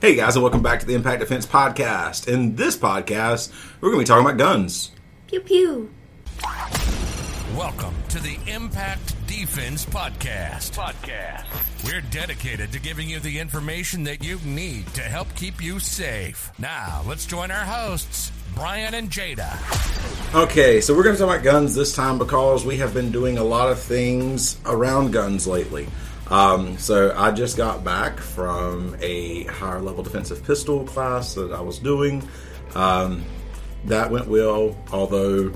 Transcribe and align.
Hey 0.00 0.14
guys, 0.14 0.34
and 0.34 0.42
welcome 0.42 0.62
back 0.62 0.80
to 0.80 0.86
the 0.86 0.94
Impact 0.94 1.20
Defense 1.20 1.44
Podcast. 1.44 2.26
In 2.26 2.56
this 2.56 2.74
podcast, 2.74 3.52
we're 3.82 3.90
going 3.90 4.02
to 4.02 4.04
be 4.06 4.08
talking 4.08 4.24
about 4.24 4.38
guns. 4.38 4.92
Pew 5.26 5.40
pew. 5.40 5.90
Welcome 7.54 7.94
to 8.08 8.18
the 8.18 8.38
Impact 8.46 9.14
Defense 9.26 9.84
Podcast. 9.84 10.74
Podcast. 10.74 11.44
We're 11.84 12.00
dedicated 12.00 12.72
to 12.72 12.80
giving 12.80 13.10
you 13.10 13.20
the 13.20 13.38
information 13.38 14.04
that 14.04 14.24
you 14.24 14.38
need 14.42 14.86
to 14.94 15.02
help 15.02 15.34
keep 15.34 15.62
you 15.62 15.78
safe. 15.78 16.50
Now, 16.58 17.02
let's 17.06 17.26
join 17.26 17.50
our 17.50 17.66
hosts, 17.66 18.32
Brian 18.54 18.94
and 18.94 19.10
Jada. 19.10 19.54
Okay, 20.34 20.80
so 20.80 20.96
we're 20.96 21.02
going 21.02 21.16
to 21.16 21.20
talk 21.20 21.28
about 21.30 21.44
guns 21.44 21.74
this 21.74 21.94
time 21.94 22.16
because 22.16 22.64
we 22.64 22.78
have 22.78 22.94
been 22.94 23.12
doing 23.12 23.36
a 23.36 23.44
lot 23.44 23.70
of 23.70 23.78
things 23.78 24.58
around 24.64 25.10
guns 25.10 25.46
lately. 25.46 25.88
Um, 26.30 26.78
so 26.78 27.12
I 27.16 27.32
just 27.32 27.56
got 27.56 27.82
back 27.82 28.18
from 28.18 28.96
a 29.00 29.44
higher 29.44 29.80
level 29.80 30.02
defensive 30.04 30.44
pistol 30.44 30.84
class 30.84 31.34
that 31.34 31.52
I 31.52 31.60
was 31.60 31.78
doing. 31.78 32.26
Um, 32.74 33.24
that 33.86 34.10
went 34.10 34.28
well, 34.28 34.76
although 34.92 35.52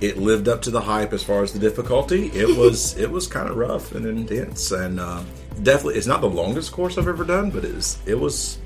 it 0.00 0.18
lived 0.18 0.48
up 0.48 0.62
to 0.62 0.70
the 0.70 0.80
hype 0.80 1.12
as 1.12 1.22
far 1.22 1.42
as 1.42 1.52
the 1.52 1.58
difficulty. 1.58 2.26
It 2.28 2.56
was 2.58 2.96
it 2.98 3.10
was 3.10 3.26
kind 3.26 3.48
of 3.48 3.56
rough 3.56 3.92
and 3.94 4.04
intense, 4.04 4.72
and 4.72 4.98
uh, 4.98 5.22
definitely 5.62 5.94
it's 5.96 6.06
not 6.06 6.20
the 6.20 6.28
longest 6.30 6.72
course 6.72 6.98
I've 6.98 7.08
ever 7.08 7.24
done, 7.24 7.50
but 7.50 7.64
it 7.64 7.70
is 7.70 7.98
it 8.06 8.18
was 8.18 8.58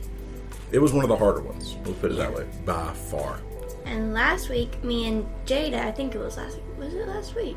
it 0.73 0.79
was 0.79 0.93
one 0.93 1.05
of 1.05 1.09
the 1.09 1.17
harder 1.17 1.41
ones. 1.43 1.77
We'll 1.85 1.95
put 1.95 2.11
it 2.13 2.17
that 2.17 2.35
way 2.35 2.47
by 2.65 2.93
far. 2.95 3.41
And 3.85 4.13
last 4.13 4.49
week, 4.51 4.83
me 4.85 5.07
and 5.09 5.27
Jada, 5.47 5.81
I 5.87 5.91
think 5.93 6.15
it 6.15 6.19
was 6.19 6.37
last 6.37 6.57
week. 6.57 6.65
Was 6.79 6.95
it 6.95 7.09
last 7.09 7.35
week? 7.35 7.57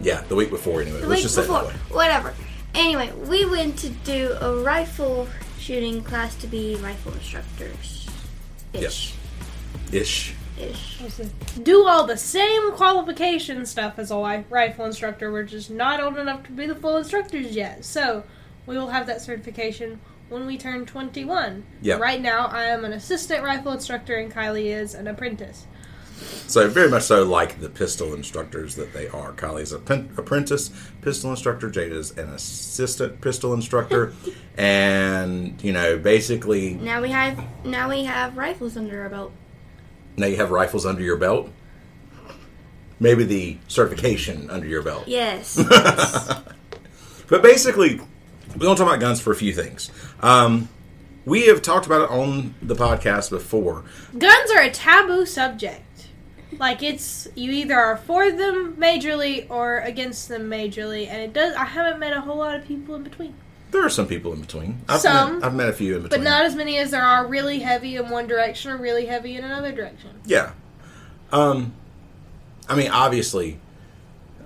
Yeah, 0.00 0.22
the 0.22 0.34
week 0.34 0.50
before 0.50 0.80
anyway. 0.80 1.00
The 1.00 1.06
Let's 1.06 1.18
week 1.18 1.22
just 1.22 1.36
before. 1.36 1.62
say 1.62 1.68
it 1.68 1.72
that 1.72 1.90
way. 1.90 1.94
Whatever. 1.96 2.34
Anyway, 2.74 3.12
we 3.28 3.44
went 3.44 3.78
to 3.78 3.90
do 3.90 4.36
a 4.40 4.60
rifle 4.62 5.28
shooting 5.58 6.02
class 6.02 6.34
to 6.36 6.46
be 6.46 6.76
rifle 6.76 7.12
instructors. 7.12 8.08
Yes. 8.72 9.14
Ish. 9.92 10.34
Ish. 10.58 11.00
do 11.62 11.86
all 11.86 12.06
the 12.06 12.16
same 12.16 12.72
qualification 12.72 13.66
stuff 13.66 13.98
as 13.98 14.10
a 14.10 14.44
rifle 14.50 14.84
instructor. 14.84 15.32
We're 15.32 15.44
just 15.44 15.70
not 15.70 16.00
old 16.00 16.16
enough 16.16 16.44
to 16.44 16.52
be 16.52 16.66
the 16.66 16.74
full 16.74 16.96
instructors 16.96 17.54
yet. 17.56 17.84
So 17.84 18.24
we 18.66 18.76
will 18.76 18.88
have 18.88 19.06
that 19.06 19.20
certification 19.20 20.00
when 20.28 20.46
we 20.46 20.56
turn 20.56 20.86
21. 20.86 21.64
Yep. 21.82 22.00
Right 22.00 22.20
now, 22.20 22.46
I 22.46 22.64
am 22.64 22.84
an 22.84 22.92
assistant 22.92 23.42
rifle 23.42 23.72
instructor, 23.72 24.16
and 24.16 24.32
Kylie 24.32 24.66
is 24.66 24.94
an 24.94 25.06
apprentice. 25.06 25.66
So 26.46 26.68
very 26.68 26.88
much 26.90 27.02
so 27.04 27.24
like 27.24 27.60
the 27.60 27.68
pistol 27.68 28.14
instructors 28.14 28.74
that 28.76 28.92
they 28.92 29.08
are. 29.08 29.32
Kylie's 29.32 29.72
a 29.72 29.78
pen- 29.78 30.10
apprentice 30.16 30.70
pistol 31.00 31.30
instructor. 31.30 31.70
Jada's 31.70 32.10
an 32.18 32.28
assistant 32.30 33.20
pistol 33.20 33.52
instructor, 33.54 34.12
and 34.58 35.60
you 35.62 35.72
know 35.72 35.98
basically 35.98 36.74
Now 36.74 37.00
we 37.02 37.10
have 37.10 37.42
now 37.64 37.88
we 37.88 38.04
have 38.04 38.36
rifles 38.36 38.76
under 38.76 39.02
our 39.02 39.08
belt. 39.08 39.32
now 40.16 40.26
you 40.26 40.36
have 40.36 40.50
rifles 40.50 40.84
under 40.86 41.02
your 41.02 41.16
belt. 41.16 41.50
Maybe 43.00 43.24
the 43.24 43.58
certification 43.66 44.48
under 44.50 44.66
your 44.66 44.82
belt. 44.82 45.08
Yes. 45.08 45.58
But 47.26 47.42
basically, 47.42 47.96
we're 48.52 48.58
going 48.58 48.76
to 48.76 48.82
talk 48.82 48.88
about 48.92 49.00
guns 49.00 49.18
for 49.18 49.32
a 49.32 49.34
few 49.34 49.54
things. 49.54 49.90
Um, 50.20 50.68
we 51.24 51.46
have 51.46 51.62
talked 51.62 51.86
about 51.86 52.02
it 52.02 52.10
on 52.10 52.54
the 52.60 52.74
podcast 52.74 53.30
before. 53.30 53.84
Guns 54.16 54.50
are 54.50 54.60
a 54.60 54.70
taboo 54.70 55.24
subject. 55.24 55.80
Like 56.58 56.82
it's 56.82 57.28
you 57.34 57.50
either 57.52 57.74
are 57.74 57.96
for 57.96 58.30
them 58.30 58.76
majorly 58.78 59.48
or 59.50 59.78
against 59.78 60.28
them 60.28 60.48
majorly, 60.50 61.06
and 61.08 61.20
it 61.22 61.32
does. 61.32 61.54
I 61.54 61.64
haven't 61.64 61.98
met 62.00 62.12
a 62.16 62.20
whole 62.20 62.36
lot 62.38 62.54
of 62.56 62.66
people 62.66 62.94
in 62.94 63.02
between, 63.02 63.34
There 63.70 63.84
are 63.84 63.90
some 63.90 64.06
people 64.06 64.32
in 64.32 64.40
between. 64.40 64.80
I've 64.88 65.00
Some, 65.00 65.36
met, 65.40 65.44
I've 65.46 65.54
met 65.54 65.68
a 65.68 65.72
few 65.72 65.96
in 65.96 66.02
between. 66.02 66.20
but 66.20 66.24
not 66.28 66.44
as 66.44 66.54
many 66.54 66.78
as 66.78 66.90
there 66.90 67.02
are 67.02 67.26
really 67.26 67.58
heavy 67.60 67.96
in 67.96 68.08
one 68.08 68.26
direction 68.26 68.70
or 68.70 68.76
really 68.76 69.06
heavy 69.06 69.36
in 69.36 69.44
another 69.44 69.72
direction. 69.72 70.10
Yeah. 70.26 70.52
Um, 71.32 71.74
I 72.68 72.76
mean, 72.76 72.90
obviously, 72.90 73.58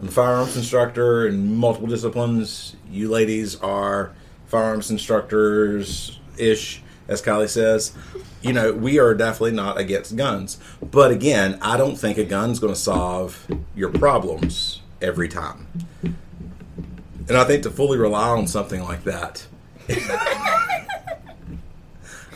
I'm 0.01 0.09
a 0.09 0.11
firearms 0.11 0.57
instructor 0.57 1.27
in 1.27 1.57
multiple 1.57 1.89
disciplines. 1.89 2.75
You 2.91 3.09
ladies 3.11 3.57
are 3.57 4.13
firearms 4.47 4.91
instructors 4.91 6.19
ish, 6.39 6.83
as 7.09 7.23
Kylie 7.23 7.49
says. 7.49 7.93
You 8.41 8.53
know, 8.53 8.73
we 8.73 9.01
are 9.01 9.15
definitely 9.15 9.53
not 9.53 9.79
against 9.79 10.15
guns. 10.15 10.59
But 10.81 11.11
again, 11.11 11.59
I 11.61 11.77
don't 11.77 11.97
think 11.97 12.19
a 12.19 12.25
gun's 12.25 12.61
going 12.61 12.73
to 12.73 12.79
solve 12.79 13.47
your 13.75 13.91
problems 13.91 14.81
every 15.03 15.29
time. 15.29 15.67
And 16.03 17.37
I 17.37 17.45
think 17.45 17.65
to 17.65 17.71
fully 17.71 17.99
rely 17.99 18.29
on 18.29 18.47
something 18.47 18.83
like 18.83 19.05
that, 19.05 19.47
I 19.89 20.87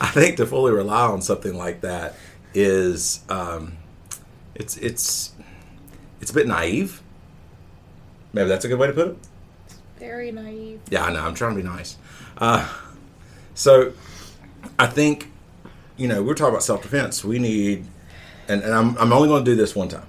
think 0.07 0.37
to 0.37 0.45
fully 0.45 0.71
rely 0.71 1.07
on 1.07 1.21
something 1.21 1.55
like 1.55 1.81
that 1.81 2.15
is 2.53 3.21
um, 3.29 3.77
it's 4.53 4.77
it's 4.77 5.33
it's 6.21 6.31
a 6.31 6.33
bit 6.33 6.47
naive. 6.47 7.01
Maybe 8.33 8.49
that's 8.49 8.65
a 8.65 8.67
good 8.67 8.79
way 8.79 8.87
to 8.87 8.93
put 8.93 9.07
it. 9.09 9.17
Very 9.99 10.31
naive. 10.31 10.81
Yeah, 10.89 11.05
I 11.05 11.13
know. 11.13 11.21
I'm 11.21 11.33
trying 11.33 11.55
to 11.55 11.61
be 11.61 11.67
nice. 11.67 11.97
Uh, 12.37 12.67
so 13.55 13.93
I 14.83 14.87
think 14.87 15.31
you 15.95 16.09
know 16.09 16.21
we're 16.21 16.33
talking 16.33 16.53
about 16.53 16.63
self 16.63 16.81
defense. 16.81 17.23
We 17.23 17.39
need, 17.39 17.85
and, 18.49 18.61
and 18.61 18.73
I'm 18.73 18.97
I'm 18.97 19.13
only 19.13 19.29
going 19.29 19.45
to 19.45 19.49
do 19.49 19.55
this 19.55 19.73
one 19.73 19.87
time. 19.87 20.05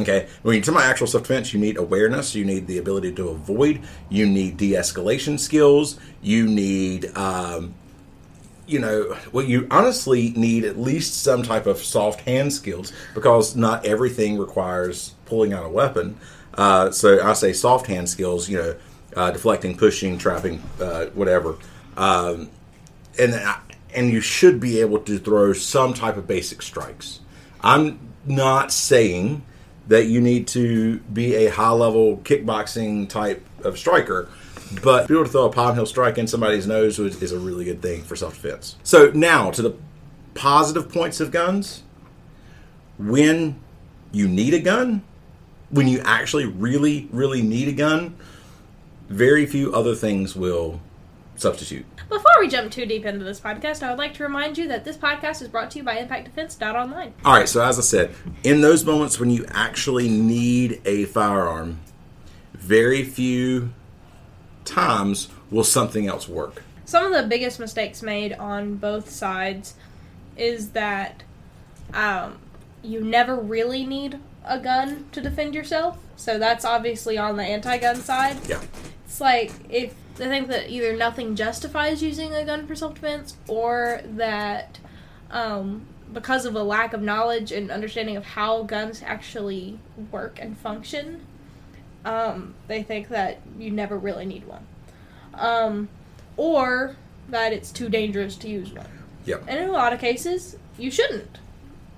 Okay, 0.00 0.28
when 0.42 0.56
you 0.56 0.62
talk 0.62 0.76
about 0.76 0.86
actual 0.86 1.06
self 1.06 1.24
defense, 1.24 1.52
you 1.52 1.60
need 1.60 1.76
awareness. 1.76 2.34
You 2.34 2.46
need 2.46 2.66
the 2.66 2.78
ability 2.78 3.12
to 3.12 3.28
avoid. 3.28 3.82
You 4.08 4.24
need 4.24 4.56
de 4.56 4.72
escalation 4.72 5.38
skills. 5.38 5.98
You 6.22 6.46
need 6.46 7.14
um, 7.18 7.74
you 8.66 8.78
know, 8.78 9.14
well, 9.30 9.44
you 9.44 9.66
honestly 9.70 10.30
need 10.30 10.64
at 10.64 10.78
least 10.78 11.22
some 11.22 11.42
type 11.42 11.66
of 11.66 11.76
soft 11.76 12.20
hand 12.22 12.50
skills 12.50 12.94
because 13.14 13.56
not 13.56 13.84
everything 13.84 14.38
requires 14.38 15.12
pulling 15.26 15.52
out 15.52 15.66
a 15.66 15.68
weapon. 15.68 16.16
Uh, 16.54 16.90
so 16.90 17.22
I 17.22 17.34
say 17.34 17.52
soft 17.52 17.86
hand 17.86 18.08
skills, 18.08 18.48
you 18.48 18.56
know, 18.56 18.74
uh, 19.16 19.30
deflecting, 19.32 19.76
pushing, 19.76 20.16
trapping, 20.16 20.62
uh, 20.80 21.06
whatever. 21.08 21.56
Um, 21.98 22.48
and 23.18 23.34
I- 23.34 23.60
and 23.94 24.10
you 24.10 24.20
should 24.20 24.60
be 24.60 24.80
able 24.80 24.98
to 25.00 25.18
throw 25.18 25.52
some 25.52 25.94
type 25.94 26.16
of 26.16 26.26
basic 26.26 26.62
strikes. 26.62 27.20
I'm 27.60 27.98
not 28.26 28.72
saying 28.72 29.44
that 29.88 30.06
you 30.06 30.20
need 30.20 30.46
to 30.48 30.98
be 30.98 31.34
a 31.34 31.48
high 31.50 31.70
level 31.70 32.18
kickboxing 32.18 33.08
type 33.08 33.44
of 33.64 33.78
striker, 33.78 34.28
but 34.82 35.08
be 35.08 35.14
able 35.14 35.24
to 35.24 35.30
throw 35.30 35.46
a 35.46 35.52
palm 35.52 35.74
heel 35.74 35.86
strike 35.86 36.18
in 36.18 36.26
somebody's 36.26 36.66
nose 36.66 36.98
is 36.98 37.32
a 37.32 37.38
really 37.38 37.64
good 37.64 37.80
thing 37.80 38.02
for 38.02 38.16
self 38.16 38.34
defense. 38.34 38.76
So 38.84 39.10
now 39.14 39.50
to 39.52 39.62
the 39.62 39.74
positive 40.38 40.90
points 40.90 41.20
of 41.20 41.30
guns. 41.30 41.82
When 42.96 43.60
you 44.12 44.28
need 44.28 44.54
a 44.54 44.60
gun, 44.60 45.02
when 45.70 45.88
you 45.88 46.00
actually 46.04 46.46
really, 46.46 47.08
really 47.12 47.42
need 47.42 47.68
a 47.68 47.72
gun, 47.72 48.16
very 49.08 49.46
few 49.46 49.74
other 49.74 49.94
things 49.94 50.34
will 50.34 50.80
substitute. 51.38 51.86
Before 52.08 52.32
we 52.40 52.48
jump 52.48 52.72
too 52.72 52.86
deep 52.86 53.04
into 53.04 53.24
this 53.24 53.40
podcast, 53.40 53.82
I 53.82 53.90
would 53.90 53.98
like 53.98 54.14
to 54.14 54.22
remind 54.22 54.58
you 54.58 54.68
that 54.68 54.84
this 54.84 54.96
podcast 54.96 55.40
is 55.42 55.48
brought 55.48 55.70
to 55.72 55.78
you 55.78 55.84
by 55.84 55.96
ImpactDefense.online. 55.96 57.14
All 57.24 57.34
right, 57.34 57.48
so 57.48 57.62
as 57.64 57.78
I 57.78 57.82
said, 57.82 58.14
in 58.42 58.60
those 58.60 58.84
moments 58.84 59.20
when 59.20 59.30
you 59.30 59.46
actually 59.48 60.08
need 60.08 60.80
a 60.84 61.04
firearm, 61.06 61.80
very 62.54 63.04
few 63.04 63.72
times 64.64 65.28
will 65.50 65.64
something 65.64 66.06
else 66.06 66.28
work. 66.28 66.62
Some 66.84 67.12
of 67.12 67.22
the 67.22 67.28
biggest 67.28 67.60
mistakes 67.60 68.02
made 68.02 68.32
on 68.32 68.76
both 68.76 69.10
sides 69.10 69.74
is 70.36 70.70
that 70.70 71.22
um, 71.92 72.38
you 72.82 73.02
never 73.02 73.36
really 73.36 73.84
need 73.84 74.18
a 74.44 74.58
gun 74.58 75.06
to 75.12 75.20
defend 75.20 75.54
yourself. 75.54 75.98
So 76.16 76.38
that's 76.38 76.64
obviously 76.64 77.18
on 77.18 77.36
the 77.36 77.44
anti-gun 77.44 77.96
side. 77.96 78.38
Yeah. 78.48 78.62
It's 79.08 79.20
like 79.22 79.52
if 79.70 79.94
I 80.20 80.28
think 80.28 80.48
that 80.48 80.68
either 80.68 80.94
nothing 80.94 81.34
justifies 81.34 82.02
using 82.02 82.34
a 82.34 82.44
gun 82.44 82.66
for 82.66 82.76
self-defense, 82.76 83.36
or 83.48 84.02
that 84.04 84.78
um, 85.30 85.86
because 86.12 86.44
of 86.44 86.54
a 86.54 86.62
lack 86.62 86.92
of 86.92 87.00
knowledge 87.00 87.50
and 87.50 87.70
understanding 87.70 88.16
of 88.16 88.24
how 88.24 88.64
guns 88.64 89.02
actually 89.04 89.78
work 90.12 90.38
and 90.40 90.58
function, 90.58 91.24
um, 92.04 92.54
they 92.66 92.82
think 92.82 93.08
that 93.08 93.40
you 93.58 93.70
never 93.70 93.96
really 93.96 94.26
need 94.26 94.46
one, 94.46 94.66
um, 95.34 95.88
or 96.36 96.96
that 97.30 97.54
it's 97.54 97.72
too 97.72 97.88
dangerous 97.88 98.36
to 98.36 98.48
use 98.48 98.72
one. 98.72 98.86
Yeah. 99.24 99.38
And 99.46 99.58
in 99.58 99.68
a 99.70 99.72
lot 99.72 99.92
of 99.94 100.00
cases, 100.00 100.56
you 100.78 100.90
shouldn't. 100.90 101.38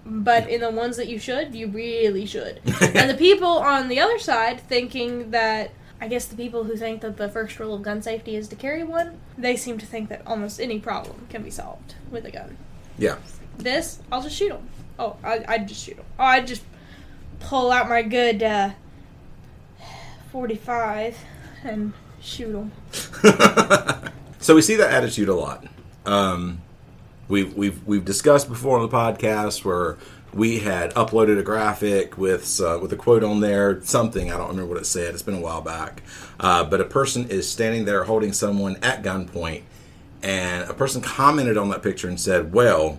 But 0.06 0.48
in 0.48 0.60
the 0.60 0.70
ones 0.70 0.96
that 0.96 1.08
you 1.08 1.18
should, 1.18 1.54
you 1.54 1.68
really 1.68 2.24
should. 2.24 2.60
and 2.94 3.10
the 3.10 3.16
people 3.16 3.58
on 3.58 3.88
the 3.88 4.00
other 4.00 4.18
side 4.18 4.60
thinking 4.60 5.30
that, 5.32 5.72
I 6.00 6.08
guess 6.08 6.24
the 6.24 6.36
people 6.36 6.64
who 6.64 6.76
think 6.76 7.02
that 7.02 7.16
the 7.16 7.28
first 7.28 7.58
rule 7.58 7.74
of 7.74 7.82
gun 7.82 8.00
safety 8.00 8.34
is 8.34 8.48
to 8.48 8.56
carry 8.56 8.82
one, 8.82 9.20
they 9.36 9.56
seem 9.56 9.76
to 9.78 9.86
think 9.86 10.08
that 10.08 10.22
almost 10.26 10.60
any 10.60 10.78
problem 10.78 11.26
can 11.28 11.42
be 11.42 11.50
solved 11.50 11.94
with 12.10 12.24
a 12.24 12.30
gun. 12.30 12.56
Yeah. 12.98 13.16
This, 13.58 14.00
I'll 14.10 14.22
just 14.22 14.36
shoot 14.36 14.48
them. 14.48 14.68
Oh, 14.98 15.16
I, 15.22 15.44
I'd 15.46 15.68
just 15.68 15.84
shoot 15.84 15.96
them. 15.96 16.06
Oh, 16.18 16.24
I'd 16.24 16.46
just 16.46 16.62
pull 17.40 17.70
out 17.70 17.88
my 17.88 18.02
good 18.02 18.42
uh, 18.42 18.70
45 20.32 21.18
and 21.64 21.92
shoot 22.20 22.52
them. 22.52 22.72
so 24.38 24.54
we 24.54 24.62
see 24.62 24.76
that 24.76 24.90
attitude 24.90 25.28
a 25.28 25.34
lot. 25.34 25.66
Um, 26.06 26.62
we've 27.28 27.54
we've 27.54 27.86
we've 27.86 28.04
discussed 28.04 28.48
before 28.48 28.78
on 28.78 28.88
the 28.88 28.94
podcast 28.94 29.64
where 29.64 29.98
we 30.32 30.60
had 30.60 30.94
uploaded 30.94 31.38
a 31.38 31.42
graphic 31.42 32.16
with 32.16 32.60
uh, 32.60 32.78
with 32.80 32.92
a 32.92 32.96
quote 32.96 33.24
on 33.24 33.40
there, 33.40 33.82
something 33.82 34.30
I 34.30 34.36
don't 34.36 34.48
remember 34.48 34.74
what 34.74 34.80
it 34.80 34.86
said. 34.86 35.14
It's 35.14 35.22
been 35.22 35.34
a 35.34 35.40
while 35.40 35.62
back, 35.62 36.02
uh, 36.38 36.64
but 36.64 36.80
a 36.80 36.84
person 36.84 37.28
is 37.28 37.50
standing 37.50 37.84
there 37.84 38.04
holding 38.04 38.32
someone 38.32 38.76
at 38.82 39.02
gunpoint, 39.02 39.62
and 40.22 40.68
a 40.68 40.74
person 40.74 41.02
commented 41.02 41.56
on 41.56 41.68
that 41.70 41.82
picture 41.82 42.08
and 42.08 42.20
said, 42.20 42.52
"Well." 42.52 42.98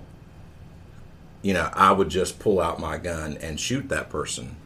You 1.44 1.56
know, 1.56 1.72
I 1.74 1.92
would 1.92 2.10
just 2.10 2.38
pull 2.38 2.62
out 2.62 2.80
my 2.80 3.00
gun 3.00 3.36
and 3.42 3.60
shoot 3.60 3.90
that 3.90 4.12
person 4.12 4.58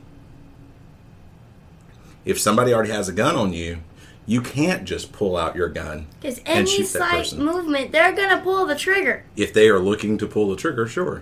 if 2.26 2.40
somebody 2.40 2.74
already 2.74 2.92
has 2.92 3.08
a 3.08 3.14
gun 3.14 3.36
on 3.36 3.54
you, 3.54 3.78
you 4.26 4.42
can't 4.42 4.86
just 4.86 5.12
pull 5.12 5.38
out 5.38 5.56
your 5.56 5.70
gun 5.70 6.08
Because 6.20 6.40
and 6.40 6.68
any 6.68 6.84
slight 6.84 7.34
movement, 7.34 7.92
they're 7.92 8.12
gonna 8.14 8.42
pull 8.42 8.66
the 8.66 8.76
trigger. 8.76 9.24
If 9.36 9.54
they 9.54 9.70
are 9.70 9.80
looking 9.80 10.18
to 10.18 10.28
pull 10.28 10.50
the 10.50 10.56
trigger, 10.56 10.88
sure. 10.88 11.22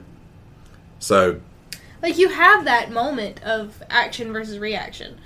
So, 1.04 1.42
Like 2.02 2.18
you 2.18 2.30
have 2.30 2.64
that 2.64 2.90
moment 2.90 3.44
of 3.44 3.84
action 3.90 4.32
versus 4.32 4.58
reaction. 4.58 5.18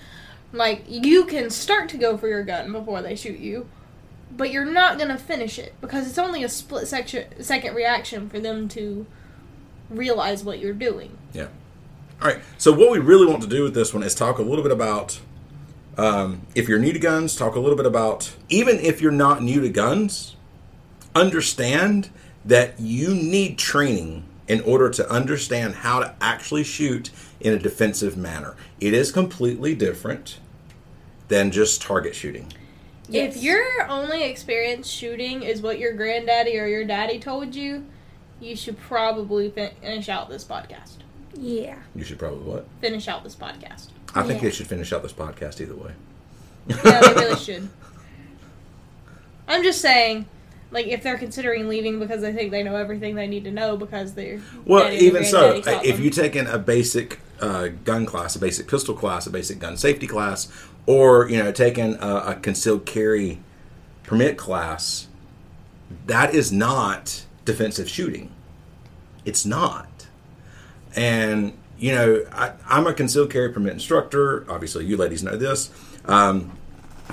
Like 0.52 0.86
you 0.88 1.26
can 1.26 1.52
start 1.52 1.88
to 1.90 1.98
go 1.98 2.18
for 2.18 2.28
your 2.28 2.44
gun 2.44 2.72
before 2.72 3.04
they 3.04 3.16
shoot 3.16 3.38
you, 3.38 3.70
but 4.36 4.50
you're 4.50 4.66
not 4.66 4.98
gonna 4.98 5.20
finish 5.20 5.60
it 5.60 5.76
because 5.80 6.08
it's 6.08 6.18
only 6.18 6.44
a 6.44 6.50
split 6.50 6.88
section, 6.88 7.44
second 7.44 7.76
reaction 7.76 8.28
for 8.28 8.40
them 8.40 8.68
to 8.70 9.06
realize 9.92 10.44
what 10.44 10.58
you're 10.58 10.74
doing. 10.74 11.16
yeah. 11.32 11.48
All 12.20 12.28
right. 12.28 12.42
So, 12.58 12.74
what 12.74 12.90
we 12.90 12.98
really 12.98 13.28
want 13.28 13.44
to 13.44 13.48
do 13.48 13.62
with 13.62 13.76
this 13.76 13.94
one 13.94 14.02
is 14.02 14.16
talk 14.16 14.40
a 14.40 14.42
little 14.42 14.64
bit 14.64 14.72
about 14.72 15.20
um, 15.96 16.42
if 16.56 16.68
you're 16.68 16.80
new 16.80 16.92
to 16.92 16.98
guns, 16.98 17.36
talk 17.36 17.56
a 17.56 17.60
little 17.60 17.78
bit 17.78 17.86
about 17.86 18.36
even 18.50 18.80
if 18.80 19.00
you're 19.00 19.12
not 19.12 19.44
new 19.44 19.62
to 19.62 19.70
guns, 19.70 20.36
understand 21.14 22.10
that 22.44 22.80
you 22.80 23.14
need 23.14 23.60
training 23.60 24.27
in 24.48 24.62
order 24.62 24.90
to 24.90 25.10
understand 25.10 25.76
how 25.76 26.00
to 26.00 26.14
actually 26.22 26.64
shoot 26.64 27.10
in 27.40 27.54
a 27.54 27.60
defensive 27.60 28.16
manner. 28.18 28.56
It 28.80 28.94
is 28.94 29.12
completely 29.12 29.76
different 29.76 30.40
than 31.28 31.52
just 31.52 31.82
target 31.82 32.16
shooting. 32.16 32.52
Yes. 33.10 33.36
If 33.38 33.44
your 33.44 33.88
only 33.90 34.24
experience 34.24 34.88
shooting 34.88 35.44
is 35.44 35.62
what 35.62 35.80
your 35.80 35.94
granddaddy 35.94 36.58
or 36.60 36.68
your 36.68 36.86
daddy 36.86 37.20
told 37.20 37.56
you, 37.56 37.86
you 38.40 38.56
should 38.56 38.78
probably 38.80 39.50
finish 39.50 40.10
out 40.10 40.30
this 40.30 40.44
podcast. 40.44 40.98
Yeah. 41.34 41.78
You 41.96 42.04
should 42.04 42.20
probably 42.20 42.44
what? 42.44 42.68
Finish 42.82 43.08
out 43.08 43.24
this 43.24 43.36
podcast. 43.36 43.88
I 44.16 44.24
think 44.24 44.42
Yeah. 44.42 44.50
they 44.50 44.56
should 44.56 44.68
finish 44.68 44.92
out 44.94 45.04
this 45.04 45.14
podcast 45.14 45.62
either 45.62 45.76
way. 45.76 45.92
Yeah, 46.68 47.02
they 47.02 47.14
really 47.14 47.36
should. 47.40 47.70
I'm 49.48 49.64
just 49.64 49.80
saying, 49.82 50.26
like, 50.72 50.88
if 50.88 51.04
they're 51.04 51.18
considering 51.18 51.68
leaving 51.68 52.00
because 52.00 52.22
they 52.22 52.34
think 52.34 52.52
they 52.52 52.64
know 52.64 52.76
everything 52.76 53.16
they 53.16 53.28
need 53.28 53.44
to 53.46 53.52
know 53.52 53.78
because 53.78 54.14
they're 54.14 54.42
Well, 54.66 54.92
even 54.92 55.24
so, 55.24 55.62
if 55.66 56.00
you 56.00 56.10
take 56.10 56.36
in 56.36 56.48
a 56.48 56.58
basic 56.58 57.20
uh, 57.40 57.70
gun 57.84 58.06
class, 58.06 58.36
a 58.36 58.40
basic 58.40 58.68
pistol 58.68 58.96
class, 58.96 59.28
a 59.28 59.30
basic 59.30 59.60
gun 59.60 59.78
safety 59.78 60.08
class, 60.08 60.52
or 60.86 61.30
you 61.30 61.38
know, 61.38 61.52
taking 61.52 61.96
a, 61.96 62.16
a 62.28 62.36
concealed 62.36 62.86
carry 62.86 63.40
permit 64.04 64.38
class, 64.38 65.08
that 66.06 66.34
is 66.34 66.52
not 66.52 67.26
defensive 67.46 67.90
shooting. 67.90 68.32
It's 69.26 69.46
not. 69.46 70.08
And 70.96 71.58
you 71.78 71.94
know, 71.94 72.26
I, 72.32 72.54
I'm 72.68 72.88
a 72.88 72.94
concealed 72.94 73.30
carry 73.30 73.52
permit 73.52 73.74
instructor. 73.74 74.50
Obviously, 74.52 74.86
you 74.86 74.98
ladies 74.98 75.24
know 75.24 75.38
this. 75.38 75.70
Um, 76.06 76.58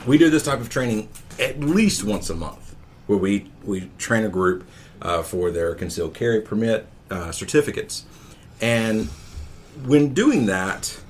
we 0.07 0.19
do 0.19 0.31
this 0.31 0.45
type 0.45 0.61
of 0.61 0.69
training 0.71 1.09
at 1.39 1.61
least 1.61 2.05
once 2.05 2.31
a 2.31 2.35
month, 2.35 2.64
where 3.07 3.19
we 3.19 3.51
we 3.63 3.91
train 3.99 4.25
a 4.25 4.29
group 4.29 4.65
uh, 5.03 5.23
for 5.23 5.51
their 5.51 5.75
concealed 5.75 6.15
carry 6.15 6.41
permit 6.41 6.87
uh, 7.11 7.33
certificates, 7.33 8.05
and 8.61 9.09
when 9.85 10.15
doing 10.15 10.47
that, 10.47 11.01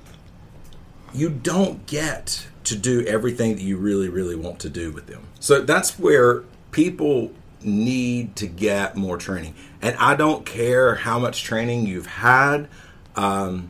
you 1.12 1.28
don't 1.28 1.86
get 1.86 2.46
to 2.64 2.76
do 2.76 3.04
everything 3.06 3.54
that 3.56 3.62
you 3.62 3.76
really 3.76 4.08
really 4.08 4.36
want 4.36 4.58
to 4.60 4.68
do 4.68 4.90
with 4.90 5.06
them. 5.06 5.22
So 5.40 5.60
that's 5.60 5.98
where 5.98 6.44
people 6.70 7.32
need 7.62 8.36
to 8.36 8.46
get 8.46 8.96
more 8.96 9.16
training, 9.16 9.54
and 9.80 9.96
I 9.96 10.16
don't 10.16 10.44
care 10.44 10.96
how 10.96 11.18
much 11.18 11.42
training 11.42 11.86
you've 11.86 12.06
had. 12.06 12.68
Um, 13.16 13.68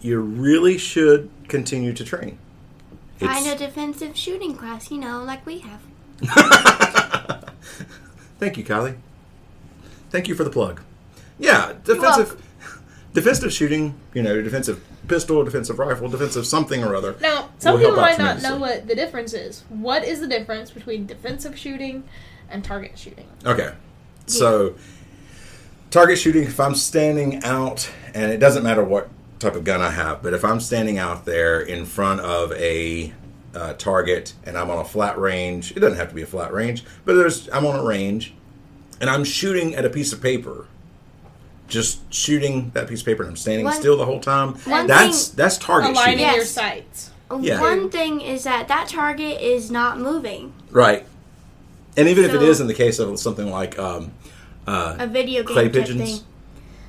you 0.00 0.20
really 0.20 0.78
should 0.78 1.28
continue 1.48 1.92
to 1.92 2.04
train. 2.04 2.38
Find 3.18 3.46
a 3.46 3.56
defensive 3.56 4.16
shooting 4.16 4.54
class, 4.54 4.90
you 4.90 4.96
know, 4.96 5.22
like 5.22 5.44
we 5.44 5.58
have. 5.58 6.96
Thank 8.40 8.56
you, 8.56 8.64
Kylie. 8.64 8.96
Thank 10.08 10.26
you 10.26 10.34
for 10.34 10.44
the 10.44 10.50
plug. 10.50 10.80
Yeah, 11.38 11.74
defensive, 11.84 12.42
defensive 13.12 13.52
shooting. 13.52 14.00
You 14.14 14.22
know, 14.22 14.40
defensive 14.40 14.82
pistol, 15.06 15.44
defensive 15.44 15.78
rifle, 15.78 16.08
defensive 16.08 16.46
something 16.46 16.82
or 16.82 16.94
other. 16.96 17.16
now, 17.20 17.50
some 17.58 17.78
people 17.78 17.96
might 17.96 18.18
not 18.18 18.40
know 18.40 18.56
what 18.56 18.88
the 18.88 18.94
difference 18.94 19.34
is. 19.34 19.64
What 19.68 20.04
is 20.04 20.20
the 20.20 20.26
difference 20.26 20.70
between 20.70 21.04
defensive 21.06 21.58
shooting 21.58 22.04
and 22.48 22.64
target 22.64 22.98
shooting? 22.98 23.26
Okay, 23.44 23.72
so 24.26 24.74
target 25.90 26.18
shooting. 26.18 26.44
If 26.44 26.58
I'm 26.58 26.74
standing 26.74 27.44
out, 27.44 27.90
and 28.14 28.32
it 28.32 28.38
doesn't 28.38 28.62
matter 28.62 28.82
what 28.82 29.10
type 29.38 29.54
of 29.54 29.64
gun 29.64 29.82
I 29.82 29.90
have, 29.90 30.22
but 30.22 30.32
if 30.32 30.44
I'm 30.46 30.60
standing 30.60 30.96
out 30.96 31.26
there 31.26 31.60
in 31.60 31.84
front 31.84 32.20
of 32.20 32.52
a 32.52 33.12
uh, 33.54 33.72
target 33.74 34.34
and 34.44 34.56
I'm 34.56 34.70
on 34.70 34.78
a 34.78 34.84
flat 34.84 35.18
range, 35.18 35.72
it 35.76 35.80
doesn't 35.80 35.98
have 35.98 36.08
to 36.10 36.14
be 36.14 36.22
a 36.22 36.26
flat 36.26 36.52
range, 36.52 36.84
but 37.04 37.14
there's 37.14 37.48
I'm 37.50 37.66
on 37.66 37.78
a 37.78 37.84
range, 37.84 38.32
and 39.00 39.08
I'm 39.10 39.24
shooting 39.24 39.74
at 39.74 39.84
a 39.84 39.90
piece 39.90 40.12
of 40.12 40.20
paper. 40.22 40.66
Just 41.68 42.12
shooting 42.12 42.70
that 42.74 42.88
piece 42.88 43.00
of 43.00 43.06
paper, 43.06 43.22
and 43.22 43.30
I'm 43.30 43.36
standing 43.36 43.64
One- 43.64 43.74
still 43.78 43.96
the 43.96 44.04
whole 44.04 44.18
time. 44.20 44.54
one 44.64 44.86
That's 44.88 45.28
thing- 45.28 45.36
that's 45.36 45.56
target 45.58 45.90
Aligning 45.92 46.18
shooting, 46.18 46.26
your 46.26 46.36
Yes. 46.38 46.50
sights. 46.50 47.10
Yeah. 47.40 47.60
One 47.60 47.90
thing 47.90 48.20
is 48.20 48.42
that 48.42 48.66
that 48.68 48.88
target 48.88 49.40
is 49.40 49.70
not 49.70 50.00
moving. 50.00 50.52
right? 50.72 51.06
And 51.96 52.08
even 52.08 52.24
if 52.24 52.34
it 52.34 52.42
is 52.42 52.60
in 52.60 52.66
the 52.68 52.74
case 52.74 52.98
of 52.98 53.18
something 53.20 53.50
like 53.50 53.78
um, 53.78 54.12
uh, 54.66 54.96
A 54.98 55.06
video 55.06 55.42
game 55.42 55.52
clay 55.54 55.64
type 55.64 55.72
pigeons. 55.72 56.10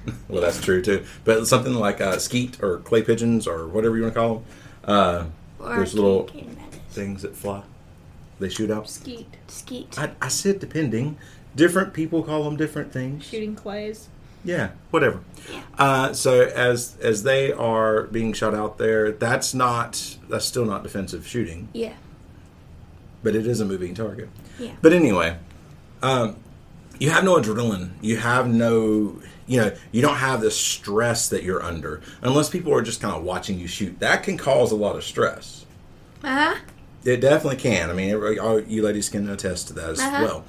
thing. 0.05 0.13
Well, 0.27 0.41
that's 0.41 0.59
true 0.59 0.81
too. 0.81 1.03
But 1.25 1.45
something 1.47 1.75
like 1.75 2.01
uh, 2.01 2.17
skeet 2.17 2.57
or 2.63 2.77
clay 2.79 3.03
pigeons 3.03 3.45
or 3.45 3.67
whatever 3.67 3.97
you 3.97 4.01
want 4.03 4.15
to 4.15 4.19
call 4.19 4.43
them. 4.85 5.31
Or 5.63 5.75
There's 5.77 5.93
little- 5.93 6.23
game 6.23 6.55
that 6.59 6.73
is. 6.73 6.79
things 6.95 7.21
that 7.21 7.35
fly. 7.35 7.63
They 8.39 8.49
shoot 8.49 8.71
out. 8.71 8.89
Skeet. 8.89 9.27
Skeet. 9.47 9.97
I, 9.99 10.11
I 10.21 10.27
said 10.27 10.59
depending. 10.59 11.17
Different 11.55 11.93
people 11.93 12.23
call 12.23 12.43
them 12.43 12.55
different 12.57 12.91
things. 12.91 13.25
Shooting 13.25 13.55
clays. 13.55 14.07
Yeah, 14.43 14.71
whatever. 14.89 15.19
Yeah. 15.51 15.61
Uh, 15.77 16.13
so 16.13 16.41
as 16.41 16.95
as 16.99 17.21
they 17.23 17.51
are 17.51 18.03
being 18.03 18.33
shot 18.33 18.55
out 18.55 18.79
there, 18.79 19.11
that's 19.11 19.53
not 19.53 20.17
that's 20.29 20.45
still 20.45 20.65
not 20.65 20.81
defensive 20.81 21.27
shooting, 21.27 21.67
Yeah. 21.73 21.93
but 23.21 23.35
it 23.35 23.45
is 23.45 23.59
a 23.59 23.65
moving 23.65 23.93
target. 23.93 24.29
Yeah. 24.57 24.71
But 24.81 24.93
anyway, 24.93 25.37
um, 26.01 26.37
you 27.01 27.09
have 27.09 27.23
no 27.23 27.35
adrenaline. 27.41 27.89
You 28.01 28.17
have 28.17 28.47
no, 28.47 29.19
you 29.47 29.59
know, 29.59 29.71
you 29.91 30.03
don't 30.03 30.17
have 30.17 30.39
the 30.41 30.51
stress 30.51 31.29
that 31.29 31.41
you're 31.41 31.63
under 31.63 31.99
unless 32.21 32.47
people 32.47 32.71
are 32.75 32.83
just 32.83 33.01
kind 33.01 33.15
of 33.15 33.23
watching 33.23 33.57
you 33.57 33.67
shoot. 33.67 33.99
That 33.99 34.21
can 34.21 34.37
cause 34.37 34.71
a 34.71 34.75
lot 34.75 34.95
of 34.95 35.03
stress. 35.03 35.65
Uh 36.23 36.27
huh. 36.53 36.55
It 37.03 37.17
definitely 37.19 37.57
can. 37.57 37.89
I 37.89 37.93
mean, 37.93 38.11
everybody- 38.11 38.37
all 38.37 38.59
you 38.61 38.83
ladies 38.83 39.09
can 39.09 39.27
attest 39.27 39.67
to 39.69 39.73
that 39.73 39.89
as 39.89 39.99
Uh-huh. 39.99 40.23
well. 40.23 40.43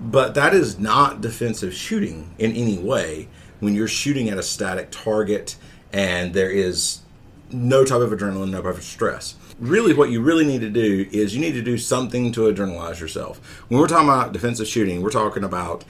But 0.00 0.34
that 0.34 0.54
is 0.54 0.78
not 0.78 1.20
defensive 1.20 1.74
shooting 1.74 2.32
in 2.38 2.52
any 2.52 2.78
way 2.78 3.26
when 3.58 3.74
you're 3.74 3.88
shooting 3.88 4.28
at 4.28 4.38
a 4.38 4.42
static 4.44 4.92
target 4.92 5.56
and 5.92 6.32
there 6.32 6.50
is 6.52 7.00
no 7.50 7.84
type 7.84 8.02
of 8.02 8.10
adrenaline, 8.12 8.50
no 8.50 8.62
type 8.62 8.76
of 8.76 8.84
stress. 8.84 9.34
Really, 9.58 9.92
what 9.92 10.10
you 10.10 10.22
really 10.22 10.46
need 10.46 10.60
to 10.60 10.70
do 10.70 11.08
is 11.10 11.34
you 11.34 11.40
need 11.40 11.52
to 11.52 11.62
do 11.62 11.76
something 11.76 12.30
to 12.32 12.42
adrenalize 12.42 13.00
yourself. 13.00 13.38
When 13.68 13.80
we're 13.80 13.88
talking 13.88 14.08
about 14.08 14.32
defensive 14.32 14.68
shooting, 14.68 15.02
we're 15.02 15.10
talking 15.10 15.42
about 15.42 15.84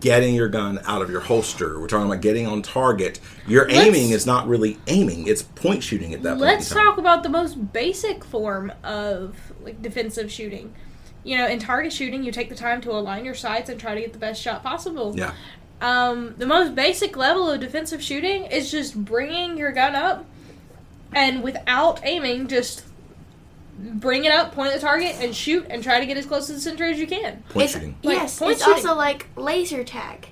getting 0.00 0.34
your 0.34 0.48
gun 0.48 0.80
out 0.86 1.02
of 1.02 1.10
your 1.10 1.20
holster. 1.20 1.80
We're 1.80 1.86
talking 1.88 2.06
about 2.06 2.20
getting 2.20 2.46
on 2.46 2.62
target. 2.62 3.20
Your 3.46 3.66
Let's- 3.66 3.78
aiming 3.86 4.10
is 4.10 4.26
not 4.26 4.46
really 4.46 4.78
aiming; 4.88 5.26
it's 5.26 5.42
point 5.42 5.82
shooting 5.82 6.12
at 6.12 6.22
that 6.22 6.30
point. 6.30 6.40
Let's 6.40 6.68
talk 6.68 6.98
about 6.98 7.22
the 7.22 7.28
most 7.30 7.72
basic 7.72 8.24
form 8.24 8.72
of 8.82 9.36
like 9.62 9.80
defensive 9.80 10.30
shooting. 10.30 10.74
You 11.22 11.38
know, 11.38 11.46
in 11.46 11.58
target 11.58 11.92
shooting, 11.92 12.22
you 12.24 12.32
take 12.32 12.50
the 12.50 12.54
time 12.54 12.82
to 12.82 12.90
align 12.90 13.24
your 13.24 13.34
sights 13.34 13.70
and 13.70 13.80
try 13.80 13.94
to 13.94 14.00
get 14.00 14.12
the 14.12 14.18
best 14.18 14.42
shot 14.42 14.62
possible. 14.62 15.14
Yeah. 15.16 15.32
Um, 15.80 16.34
the 16.36 16.46
most 16.46 16.74
basic 16.74 17.16
level 17.16 17.50
of 17.50 17.60
defensive 17.60 18.02
shooting 18.02 18.44
is 18.44 18.70
just 18.70 19.02
bringing 19.02 19.56
your 19.56 19.72
gun 19.72 19.94
up 19.94 20.26
and 21.12 21.42
without 21.42 22.00
aiming, 22.04 22.48
just 22.48 22.84
bring 23.78 24.24
it 24.24 24.32
up, 24.32 24.52
point 24.54 24.72
at 24.72 24.74
the 24.80 24.86
target, 24.86 25.16
and 25.20 25.34
shoot 25.34 25.66
and 25.70 25.82
try 25.82 26.00
to 26.00 26.06
get 26.06 26.16
as 26.16 26.26
close 26.26 26.46
to 26.46 26.52
the 26.54 26.60
center 26.60 26.84
as 26.84 26.98
you 26.98 27.06
can. 27.06 27.42
Point 27.50 27.64
It's, 27.64 27.72
shooting. 27.74 27.96
Like, 28.02 28.16
yes, 28.18 28.38
point 28.38 28.52
it's 28.52 28.60
shooting. 28.64 28.74
also 28.86 28.94
like 28.96 29.26
laser 29.36 29.84
tag. 29.84 30.28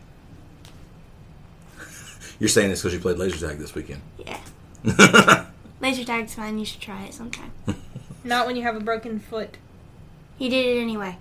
You're 2.39 2.49
saying 2.49 2.71
this 2.71 2.81
because 2.81 2.95
you 2.95 3.01
played 3.01 3.19
laser 3.19 3.49
tag 3.49 3.59
this 3.59 3.75
weekend. 3.75 4.03
Yeah. 4.19 4.39
Laser 5.81 6.05
tag's 6.05 6.35
fine. 6.35 6.59
You 6.59 6.65
should 6.65 6.81
try 6.81 7.05
it 7.05 7.15
sometime. 7.15 7.53
Not 8.25 8.47
when 8.47 8.57
you 8.57 8.63
have 8.63 8.77
a 8.77 8.81
broken 8.81 9.19
foot. 9.21 9.57
He 10.39 10.49
did 10.49 10.77
it 10.77 10.81
anyway. 10.81 11.17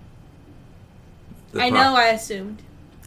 The 1.52 1.62
I 1.62 1.70
pro- 1.70 1.80
know, 1.80 1.94
I 1.96 2.04
assumed. 2.06 2.62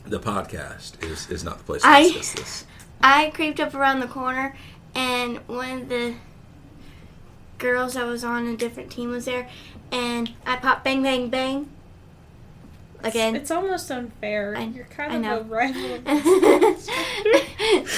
the 0.06 0.20
podcast 0.20 1.04
is, 1.04 1.30
is 1.30 1.44
not 1.44 1.58
the 1.60 1.64
place 1.64 1.82
I- 1.84 2.08
to 2.08 2.14
discuss 2.14 2.34
this. 2.34 2.66
I 3.02 3.32
creeped 3.32 3.60
up 3.60 3.74
around 3.74 4.00
the 4.02 4.08
corner, 4.08 4.56
and 4.94 5.38
one 5.48 5.82
of 5.82 5.90
the 5.90 6.16
girls 7.58 7.94
that 7.96 8.06
was 8.06 8.24
on 8.24 8.48
a 8.48 8.56
different 8.58 8.92
team 8.92 9.10
was 9.12 9.26
there, 9.26 9.50
and 9.92 10.32
I 10.46 10.56
popped 10.58 10.84
bang, 10.84 11.02
bang, 11.04 11.30
bang. 11.30 11.70
Again. 13.04 13.36
It's 13.36 13.52
almost 13.52 13.92
unfair. 13.92 14.56
I- 14.58 14.64
You're 14.64 14.86
kind 14.86 15.12
I 15.12 15.16
of 15.18 15.22
know. 15.22 15.40
a 15.40 15.44
rival. 15.44 16.00
bang, 16.06 16.76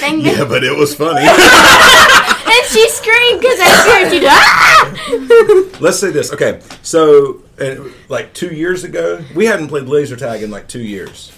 bang. 0.00 0.20
Yeah, 0.20 0.44
but 0.44 0.64
it 0.64 0.76
was 0.76 0.94
funny. 0.94 1.26
And 2.50 2.64
she 2.66 2.88
screamed 2.88 3.40
because 3.42 3.58
I 3.60 3.68
scared 4.08 4.12
you. 4.22 4.28
Ah! 4.30 5.76
Let's 5.80 5.98
say 5.98 6.10
this. 6.10 6.32
Okay, 6.32 6.60
so 6.82 7.42
uh, 7.60 7.76
like 8.08 8.32
two 8.32 8.48
years 8.54 8.84
ago, 8.84 9.22
we 9.34 9.44
hadn't 9.44 9.68
played 9.68 9.84
laser 9.84 10.16
tag 10.16 10.42
in 10.42 10.50
like 10.50 10.66
two 10.66 10.80
years, 10.82 11.37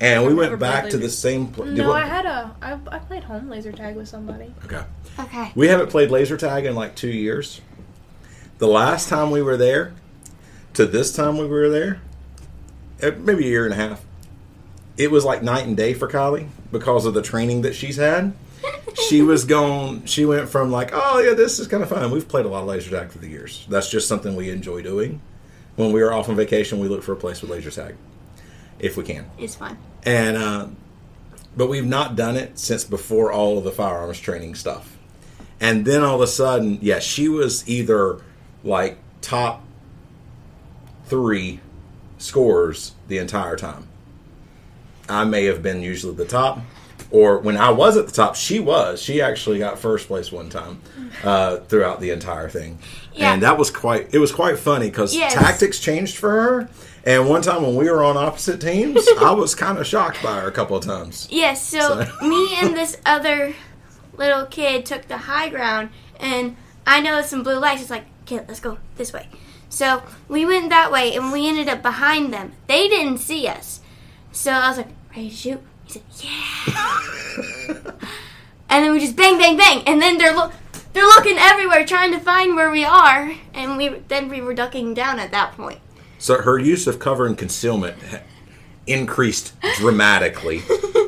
and 0.00 0.26
we 0.26 0.34
went 0.34 0.58
back 0.58 0.90
to 0.90 0.98
the 0.98 1.08
same. 1.08 1.48
Pl- 1.48 1.66
No, 1.66 1.92
I 1.92 2.04
had 2.04 2.26
a. 2.26 2.54
I, 2.60 2.78
I 2.90 2.98
played 2.98 3.24
home 3.24 3.48
laser 3.48 3.72
tag 3.72 3.96
with 3.96 4.08
somebody. 4.08 4.52
Okay, 4.64 4.82
okay. 5.20 5.52
we 5.54 5.68
haven't 5.68 5.90
played 5.90 6.10
laser 6.10 6.36
tag 6.36 6.64
in 6.64 6.74
like 6.74 6.94
two 6.94 7.10
years. 7.10 7.60
The 8.58 8.68
last 8.68 9.08
time 9.08 9.30
we 9.30 9.42
were 9.42 9.56
there, 9.56 9.94
to 10.74 10.86
this 10.86 11.14
time 11.14 11.38
we 11.38 11.46
were 11.46 11.68
there, 11.68 12.00
uh, 13.02 13.12
maybe 13.18 13.46
a 13.46 13.48
year 13.48 13.64
and 13.64 13.72
a 13.74 13.76
half. 13.76 14.04
It 14.96 15.10
was 15.10 15.24
like 15.24 15.42
night 15.42 15.66
and 15.66 15.76
day 15.76 15.92
for 15.92 16.08
Kylie 16.08 16.48
because 16.70 17.04
of 17.04 17.14
the 17.14 17.22
training 17.22 17.62
that 17.62 17.74
she's 17.74 17.96
had. 17.96 18.32
she 19.08 19.22
was 19.22 19.44
going 19.44 20.04
she 20.06 20.24
went 20.24 20.48
from 20.48 20.70
like 20.70 20.90
oh 20.94 21.18
yeah 21.18 21.34
this 21.34 21.58
is 21.58 21.68
kind 21.68 21.82
of 21.82 21.88
fun 21.88 22.10
we've 22.10 22.28
played 22.28 22.46
a 22.46 22.48
lot 22.48 22.60
of 22.62 22.66
laser 22.66 22.90
tag 22.90 23.10
through 23.10 23.20
the 23.20 23.28
years 23.28 23.66
that's 23.68 23.90
just 23.90 24.08
something 24.08 24.36
we 24.36 24.48
enjoy 24.48 24.80
doing 24.80 25.20
when 25.76 25.92
we 25.92 26.00
are 26.00 26.12
off 26.14 26.30
on 26.30 26.36
vacation 26.36 26.78
we 26.78 26.88
look 26.88 27.02
for 27.02 27.12
a 27.12 27.16
place 27.16 27.42
with 27.42 27.50
laser 27.50 27.70
tag 27.70 27.94
if 28.78 28.96
we 28.96 29.04
can 29.04 29.26
It's 29.38 29.54
fun. 29.56 29.78
and 30.04 30.36
uh, 30.36 30.66
but 31.56 31.68
we've 31.68 31.86
not 31.86 32.16
done 32.16 32.36
it 32.36 32.58
since 32.58 32.84
before 32.84 33.32
all 33.32 33.58
of 33.58 33.64
the 33.64 33.70
firearms 33.72 34.18
training 34.20 34.54
stuff 34.54 34.96
and 35.60 35.84
then 35.86 36.02
all 36.02 36.16
of 36.16 36.20
a 36.20 36.26
sudden 36.26 36.78
yeah 36.82 36.98
she 36.98 37.28
was 37.28 37.66
either 37.68 38.18
like 38.64 38.98
top 39.20 39.62
three 41.06 41.60
scores 42.18 42.92
the 43.08 43.18
entire 43.18 43.56
time 43.56 43.86
i 45.08 45.24
may 45.24 45.44
have 45.44 45.62
been 45.62 45.82
usually 45.82 46.14
the 46.14 46.24
top 46.24 46.58
or 47.10 47.38
when 47.38 47.56
i 47.56 47.70
was 47.70 47.96
at 47.96 48.06
the 48.06 48.12
top 48.12 48.34
she 48.34 48.58
was 48.58 49.00
she 49.02 49.20
actually 49.20 49.58
got 49.58 49.78
first 49.78 50.06
place 50.08 50.32
one 50.32 50.48
time 50.48 50.80
uh, 51.22 51.58
throughout 51.58 52.00
the 52.00 52.10
entire 52.10 52.48
thing 52.48 52.78
Yeah. 53.14 53.34
and 53.34 53.42
that 53.42 53.58
was 53.58 53.70
quite 53.70 54.12
it 54.14 54.18
was 54.18 54.32
quite 54.32 54.58
funny 54.58 54.86
because 54.90 55.14
Yes. 55.14 55.34
tactics 55.34 55.78
changed 55.78 56.16
for 56.16 56.30
her 56.30 56.68
and 57.06 57.28
one 57.28 57.42
time 57.42 57.62
when 57.62 57.76
we 57.76 57.90
were 57.90 58.02
on 58.04 58.16
opposite 58.16 58.60
teams 58.60 59.06
i 59.20 59.30
was 59.30 59.54
kind 59.64 59.78
of 59.78 59.86
shocked 59.86 60.22
by 60.22 60.40
her 60.40 60.48
a 60.48 60.52
couple 60.52 60.76
of 60.76 60.84
times 60.84 61.28
Yes, 61.30 61.66
so 61.66 61.78
So- 62.04 62.26
me 62.26 62.56
and 62.60 62.74
this 62.76 62.96
other 63.04 63.54
little 64.16 64.46
kid 64.46 64.86
took 64.86 65.08
the 65.08 65.16
high 65.18 65.48
ground, 65.48 65.90
and 66.20 66.56
I 66.86 67.00
noticed 67.00 67.30
some 67.30 67.42
blue 67.42 67.58
lights. 67.58 67.82
It's 67.82 67.90
like, 67.90 68.04
kid, 68.26 68.44
let's 68.46 68.60
go 68.60 68.78
this 68.96 69.12
way. 69.12 69.28
So 69.68 70.02
we 70.28 70.46
went 70.46 70.68
that 70.70 70.92
way, 70.92 71.16
and 71.16 71.32
we 71.32 71.48
ended 71.48 71.68
up 71.68 71.82
behind 71.82 72.32
them. 72.32 72.52
They 72.68 72.88
didn't 72.88 73.18
see 73.18 73.48
us. 73.48 73.80
So 74.30 74.52
I 74.52 74.68
was 74.68 74.76
like, 74.76 74.88
ready 75.10 75.30
to 75.30 75.34
shoot? 75.34 75.60
He 75.84 75.92
said, 75.94 76.02
yeah. 76.20 77.74
and 78.70 78.84
then 78.84 78.92
we 78.92 79.00
just 79.00 79.16
bang, 79.16 79.36
bang, 79.38 79.56
bang, 79.56 79.82
and 79.86 80.00
then 80.00 80.16
they're 80.18 80.34
look. 80.34 80.52
They're 80.92 81.04
looking 81.06 81.36
everywhere, 81.38 81.84
trying 81.84 82.12
to 82.12 82.20
find 82.20 82.54
where 82.54 82.70
we 82.70 82.84
are, 82.84 83.32
and 83.52 83.76
we 83.76 83.88
then 84.06 84.28
we 84.28 84.40
were 84.40 84.54
ducking 84.54 84.94
down 84.94 85.18
at 85.18 85.32
that 85.32 85.56
point. 85.56 85.80
So 86.24 86.40
her 86.40 86.58
use 86.58 86.86
of 86.86 86.98
cover 86.98 87.26
and 87.26 87.36
concealment 87.36 87.96
increased 88.86 89.52
dramatically 89.76 90.62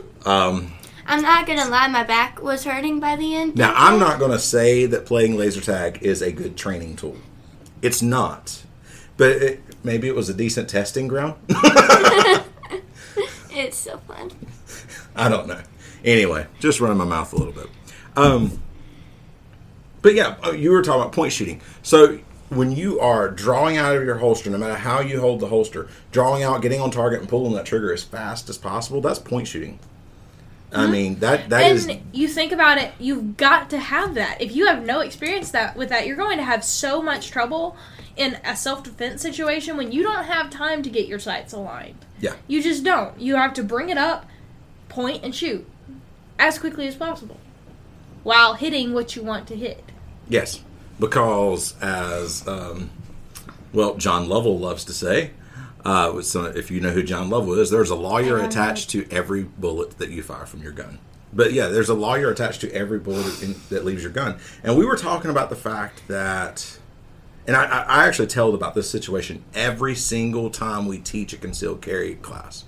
I'm 1.08 1.22
not 1.22 1.46
gonna 1.46 1.70
lie, 1.70 1.86
my 1.88 2.02
back 2.02 2.42
was 2.42 2.64
hurting 2.64 2.98
by 3.00 3.16
the 3.16 3.34
end. 3.34 3.56
Now, 3.56 3.72
I'm 3.76 4.00
not 4.00 4.18
going 4.18 4.32
to 4.32 4.40
say 4.40 4.86
that 4.86 5.06
playing 5.06 5.36
laser 5.36 5.60
tag 5.60 6.02
is 6.02 6.20
a 6.20 6.32
good 6.32 6.56
training 6.56 6.96
tool. 6.96 7.16
It's 7.80 8.02
not. 8.02 8.64
But 9.16 9.30
it, 9.30 9.60
maybe 9.84 10.08
it 10.08 10.16
was 10.16 10.28
a 10.28 10.34
decent 10.34 10.68
testing 10.68 11.06
ground. 11.06 11.36
It's 13.58 13.78
so 13.78 13.96
fun. 13.96 14.32
I 15.14 15.30
don't 15.30 15.48
know. 15.48 15.62
Anyway, 16.04 16.46
just 16.60 16.78
running 16.78 16.98
my 16.98 17.06
mouth 17.06 17.32
a 17.32 17.36
little 17.36 17.54
bit. 17.54 17.68
Um, 18.14 18.62
but 20.02 20.12
yeah, 20.12 20.36
uh, 20.44 20.50
you 20.50 20.72
were 20.72 20.82
talking 20.82 21.00
about 21.00 21.12
point 21.12 21.32
shooting. 21.32 21.62
So 21.82 22.18
when 22.48 22.72
you 22.72 23.00
are 23.00 23.28
drawing 23.28 23.76
out 23.76 23.96
of 23.96 24.04
your 24.04 24.18
holster, 24.18 24.50
no 24.50 24.58
matter 24.58 24.74
how 24.74 25.00
you 25.00 25.20
hold 25.20 25.40
the 25.40 25.48
holster, 25.48 25.88
drawing 26.12 26.42
out, 26.42 26.62
getting 26.62 26.80
on 26.80 26.90
target, 26.90 27.20
and 27.20 27.28
pulling 27.28 27.54
that 27.54 27.66
trigger 27.66 27.92
as 27.92 28.04
fast 28.04 28.48
as 28.48 28.58
possible, 28.58 29.00
that's 29.00 29.18
point 29.18 29.48
shooting. 29.48 29.78
I 30.72 30.82
mm-hmm. 30.82 30.92
mean 30.92 31.18
that 31.20 31.48
that 31.50 31.62
and 31.62 31.76
is 31.76 31.88
you 32.12 32.28
think 32.28 32.52
about 32.52 32.78
it, 32.78 32.92
you've 32.98 33.36
got 33.36 33.70
to 33.70 33.78
have 33.78 34.14
that. 34.14 34.40
If 34.40 34.54
you 34.54 34.66
have 34.66 34.84
no 34.84 35.00
experience 35.00 35.50
that 35.52 35.76
with 35.76 35.88
that, 35.90 36.06
you're 36.06 36.16
going 36.16 36.38
to 36.38 36.44
have 36.44 36.64
so 36.64 37.00
much 37.00 37.30
trouble 37.30 37.76
in 38.16 38.38
a 38.44 38.56
self 38.56 38.82
defense 38.82 39.22
situation 39.22 39.76
when 39.76 39.92
you 39.92 40.02
don't 40.02 40.24
have 40.24 40.50
time 40.50 40.82
to 40.82 40.90
get 40.90 41.06
your 41.06 41.18
sights 41.18 41.52
aligned. 41.52 42.04
yeah. 42.20 42.34
You 42.48 42.62
just 42.62 42.82
don't. 42.82 43.18
You 43.20 43.36
have 43.36 43.54
to 43.54 43.62
bring 43.62 43.90
it 43.90 43.98
up, 43.98 44.26
point, 44.88 45.22
and 45.22 45.34
shoot 45.34 45.66
as 46.38 46.58
quickly 46.58 46.86
as 46.86 46.94
possible 46.94 47.38
while 48.22 48.54
hitting 48.54 48.92
what 48.92 49.14
you 49.14 49.22
want 49.22 49.46
to 49.48 49.56
hit. 49.56 49.84
Yes, 50.28 50.62
because 50.98 51.74
as 51.80 52.46
um, 52.46 52.90
well, 53.72 53.96
John 53.96 54.28
Lovell 54.28 54.58
loves 54.58 54.84
to 54.84 54.92
say. 54.92 55.30
Uh, 55.84 56.20
some, 56.22 56.46
if 56.56 56.70
you 56.70 56.80
know 56.80 56.90
who 56.90 57.02
John 57.02 57.30
Lovell 57.30 57.58
is, 57.58 57.70
there's 57.70 57.90
a 57.90 57.94
lawyer 57.94 58.38
attached 58.38 58.90
to 58.90 59.06
every 59.10 59.44
bullet 59.44 59.98
that 59.98 60.10
you 60.10 60.20
fire 60.22 60.44
from 60.44 60.60
your 60.62 60.72
gun. 60.72 60.98
But 61.32 61.52
yeah, 61.52 61.68
there's 61.68 61.88
a 61.88 61.94
lawyer 61.94 62.30
attached 62.30 62.60
to 62.62 62.72
every 62.72 62.98
bullet 62.98 63.42
in, 63.42 63.54
that 63.68 63.84
leaves 63.84 64.02
your 64.02 64.10
gun. 64.10 64.38
And 64.64 64.76
we 64.76 64.84
were 64.84 64.96
talking 64.96 65.30
about 65.30 65.50
the 65.50 65.56
fact 65.56 66.08
that, 66.08 66.78
and 67.46 67.54
I, 67.54 67.64
I 67.66 67.82
I 67.82 68.06
actually 68.08 68.26
tell 68.26 68.52
about 68.54 68.74
this 68.74 68.90
situation 68.90 69.44
every 69.54 69.94
single 69.94 70.50
time 70.50 70.86
we 70.86 70.98
teach 70.98 71.32
a 71.32 71.36
concealed 71.36 71.82
carry 71.82 72.16
class. 72.16 72.64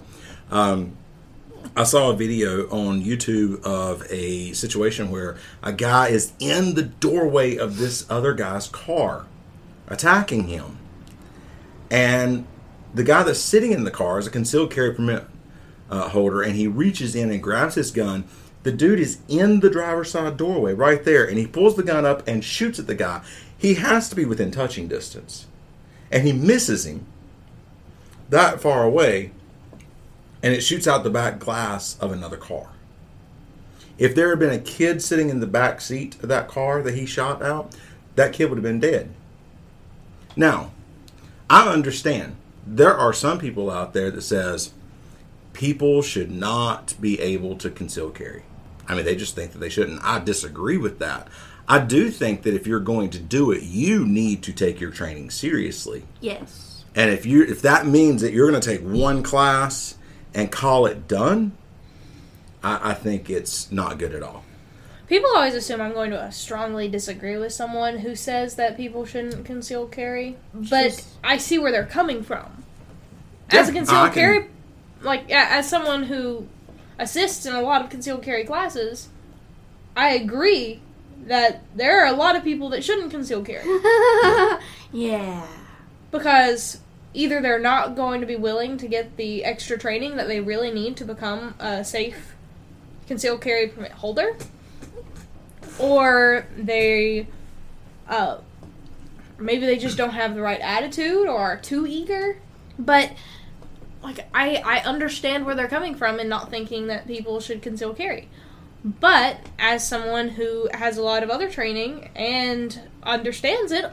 I 1.76 1.84
saw 1.84 2.10
a 2.10 2.16
video 2.16 2.68
on 2.70 3.04
YouTube 3.04 3.62
of 3.62 4.04
a 4.10 4.52
situation 4.52 5.10
where 5.10 5.36
a 5.62 5.72
guy 5.72 6.08
is 6.08 6.32
in 6.40 6.74
the 6.74 6.82
doorway 6.82 7.56
of 7.56 7.78
this 7.78 8.04
other 8.10 8.34
guy's 8.34 8.68
car, 8.68 9.26
attacking 9.86 10.48
him. 10.48 10.78
And 11.90 12.46
the 12.92 13.04
guy 13.04 13.22
that's 13.22 13.38
sitting 13.38 13.72
in 13.72 13.84
the 13.84 13.90
car 13.90 14.18
is 14.18 14.26
a 14.26 14.30
concealed 14.30 14.72
carry 14.72 14.92
permit 14.92 15.24
uh, 15.90 16.08
holder, 16.08 16.42
and 16.42 16.56
he 16.56 16.66
reaches 16.66 17.14
in 17.14 17.30
and 17.30 17.42
grabs 17.42 17.76
his 17.76 17.90
gun. 17.90 18.24
The 18.64 18.72
dude 18.72 19.00
is 19.00 19.18
in 19.28 19.60
the 19.60 19.70
driver's 19.70 20.10
side 20.10 20.36
doorway 20.36 20.74
right 20.74 21.04
there, 21.04 21.24
and 21.24 21.38
he 21.38 21.46
pulls 21.46 21.76
the 21.76 21.82
gun 21.82 22.04
up 22.04 22.26
and 22.26 22.44
shoots 22.44 22.78
at 22.78 22.86
the 22.86 22.94
guy. 22.94 23.22
He 23.56 23.74
has 23.74 24.08
to 24.08 24.16
be 24.16 24.24
within 24.24 24.50
touching 24.50 24.88
distance. 24.88 25.46
And 26.10 26.26
he 26.26 26.32
misses 26.32 26.86
him 26.86 27.06
that 28.30 28.60
far 28.60 28.84
away 28.84 29.30
and 30.42 30.54
it 30.54 30.62
shoots 30.62 30.86
out 30.86 31.04
the 31.04 31.10
back 31.10 31.38
glass 31.38 31.98
of 32.00 32.12
another 32.12 32.36
car. 32.36 32.68
If 33.98 34.14
there 34.14 34.30
had 34.30 34.38
been 34.38 34.50
a 34.50 34.58
kid 34.58 35.02
sitting 35.02 35.28
in 35.28 35.40
the 35.40 35.46
back 35.46 35.80
seat 35.80 36.14
of 36.22 36.28
that 36.28 36.48
car 36.48 36.82
that 36.82 36.94
he 36.94 37.04
shot 37.04 37.42
out, 37.42 37.74
that 38.14 38.32
kid 38.32 38.48
would 38.48 38.58
have 38.58 38.62
been 38.62 38.80
dead. 38.80 39.12
Now, 40.36 40.70
I 41.50 41.68
understand 41.68 42.36
there 42.64 42.96
are 42.96 43.12
some 43.12 43.38
people 43.38 43.70
out 43.70 43.92
there 43.92 44.10
that 44.10 44.22
says 44.22 44.72
people 45.52 46.02
should 46.02 46.30
not 46.30 46.94
be 47.00 47.18
able 47.20 47.56
to 47.56 47.70
conceal 47.70 48.10
carry. 48.10 48.44
I 48.86 48.94
mean, 48.94 49.04
they 49.04 49.16
just 49.16 49.34
think 49.34 49.52
that 49.52 49.58
they 49.58 49.68
shouldn't. 49.68 50.02
I 50.04 50.20
disagree 50.20 50.78
with 50.78 51.00
that. 51.00 51.28
I 51.66 51.80
do 51.80 52.10
think 52.10 52.42
that 52.42 52.54
if 52.54 52.66
you're 52.66 52.80
going 52.80 53.10
to 53.10 53.18
do 53.18 53.50
it, 53.50 53.62
you 53.62 54.06
need 54.06 54.42
to 54.44 54.52
take 54.52 54.80
your 54.80 54.90
training 54.90 55.30
seriously. 55.30 56.04
Yes. 56.20 56.84
And 56.94 57.10
if 57.10 57.26
you 57.26 57.42
if 57.42 57.60
that 57.62 57.86
means 57.86 58.22
that 58.22 58.32
you're 58.32 58.50
going 58.50 58.60
to 58.60 58.66
take 58.66 58.80
one 58.80 59.22
class 59.22 59.97
and 60.34 60.50
call 60.52 60.86
it 60.86 61.08
done, 61.08 61.52
I, 62.62 62.90
I 62.90 62.94
think 62.94 63.28
it's 63.30 63.70
not 63.72 63.98
good 63.98 64.14
at 64.14 64.22
all. 64.22 64.44
People 65.08 65.30
always 65.34 65.54
assume 65.54 65.80
I'm 65.80 65.94
going 65.94 66.10
to 66.10 66.30
strongly 66.32 66.86
disagree 66.88 67.38
with 67.38 67.52
someone 67.52 67.98
who 67.98 68.14
says 68.14 68.56
that 68.56 68.76
people 68.76 69.06
shouldn't 69.06 69.44
conceal 69.46 69.86
carry, 69.86 70.36
but 70.52 70.88
Just- 70.90 71.08
I 71.24 71.38
see 71.38 71.58
where 71.58 71.72
they're 71.72 71.86
coming 71.86 72.22
from. 72.22 72.64
As 73.50 73.68
a 73.68 73.72
Yeah, 73.72 73.78
concealed 73.78 74.04
can- 74.06 74.12
carry, 74.12 74.46
like 75.00 75.30
as 75.30 75.66
someone 75.68 76.02
who 76.04 76.46
assists 76.98 77.46
in 77.46 77.54
a 77.54 77.62
lot 77.62 77.80
of 77.82 77.88
concealed 77.88 78.22
carry 78.22 78.44
classes, 78.44 79.08
I 79.96 80.10
agree 80.10 80.82
that 81.24 81.62
there 81.74 82.02
are 82.04 82.06
a 82.12 82.16
lot 82.16 82.36
of 82.36 82.44
people 82.44 82.68
that 82.70 82.84
shouldn't 82.84 83.10
conceal 83.10 83.42
carry 83.42 83.64
yeah. 84.92 85.46
because 86.10 86.80
either 87.14 87.40
they're 87.40 87.58
not 87.58 87.96
going 87.96 88.20
to 88.20 88.26
be 88.26 88.36
willing 88.36 88.76
to 88.78 88.88
get 88.88 89.16
the 89.16 89.44
extra 89.44 89.78
training 89.78 90.16
that 90.16 90.28
they 90.28 90.40
really 90.40 90.70
need 90.70 90.96
to 90.96 91.04
become 91.04 91.54
a 91.58 91.84
safe 91.84 92.34
concealed 93.06 93.40
carry 93.40 93.68
permit 93.68 93.92
holder, 93.92 94.36
or 95.78 96.46
they, 96.56 97.26
uh, 98.08 98.38
maybe 99.38 99.66
they 99.66 99.78
just 99.78 99.96
don't 99.96 100.10
have 100.10 100.34
the 100.34 100.42
right 100.42 100.60
attitude 100.60 101.26
or 101.26 101.38
are 101.38 101.56
too 101.56 101.86
eager. 101.86 102.40
But 102.78 103.12
like 104.02 104.28
I 104.32 104.56
I 104.64 104.78
understand 104.80 105.46
where 105.46 105.54
they're 105.54 105.68
coming 105.68 105.94
from 105.94 106.18
and 106.18 106.28
not 106.28 106.50
thinking 106.50 106.86
that 106.88 107.06
people 107.06 107.40
should 107.40 107.62
conceal 107.62 107.94
carry. 107.94 108.28
But 108.84 109.38
as 109.58 109.86
someone 109.86 110.28
who 110.28 110.68
has 110.72 110.96
a 110.96 111.02
lot 111.02 111.22
of 111.22 111.30
other 111.30 111.50
training 111.50 112.10
and 112.14 112.80
understands 113.02 113.72
it, 113.72 113.86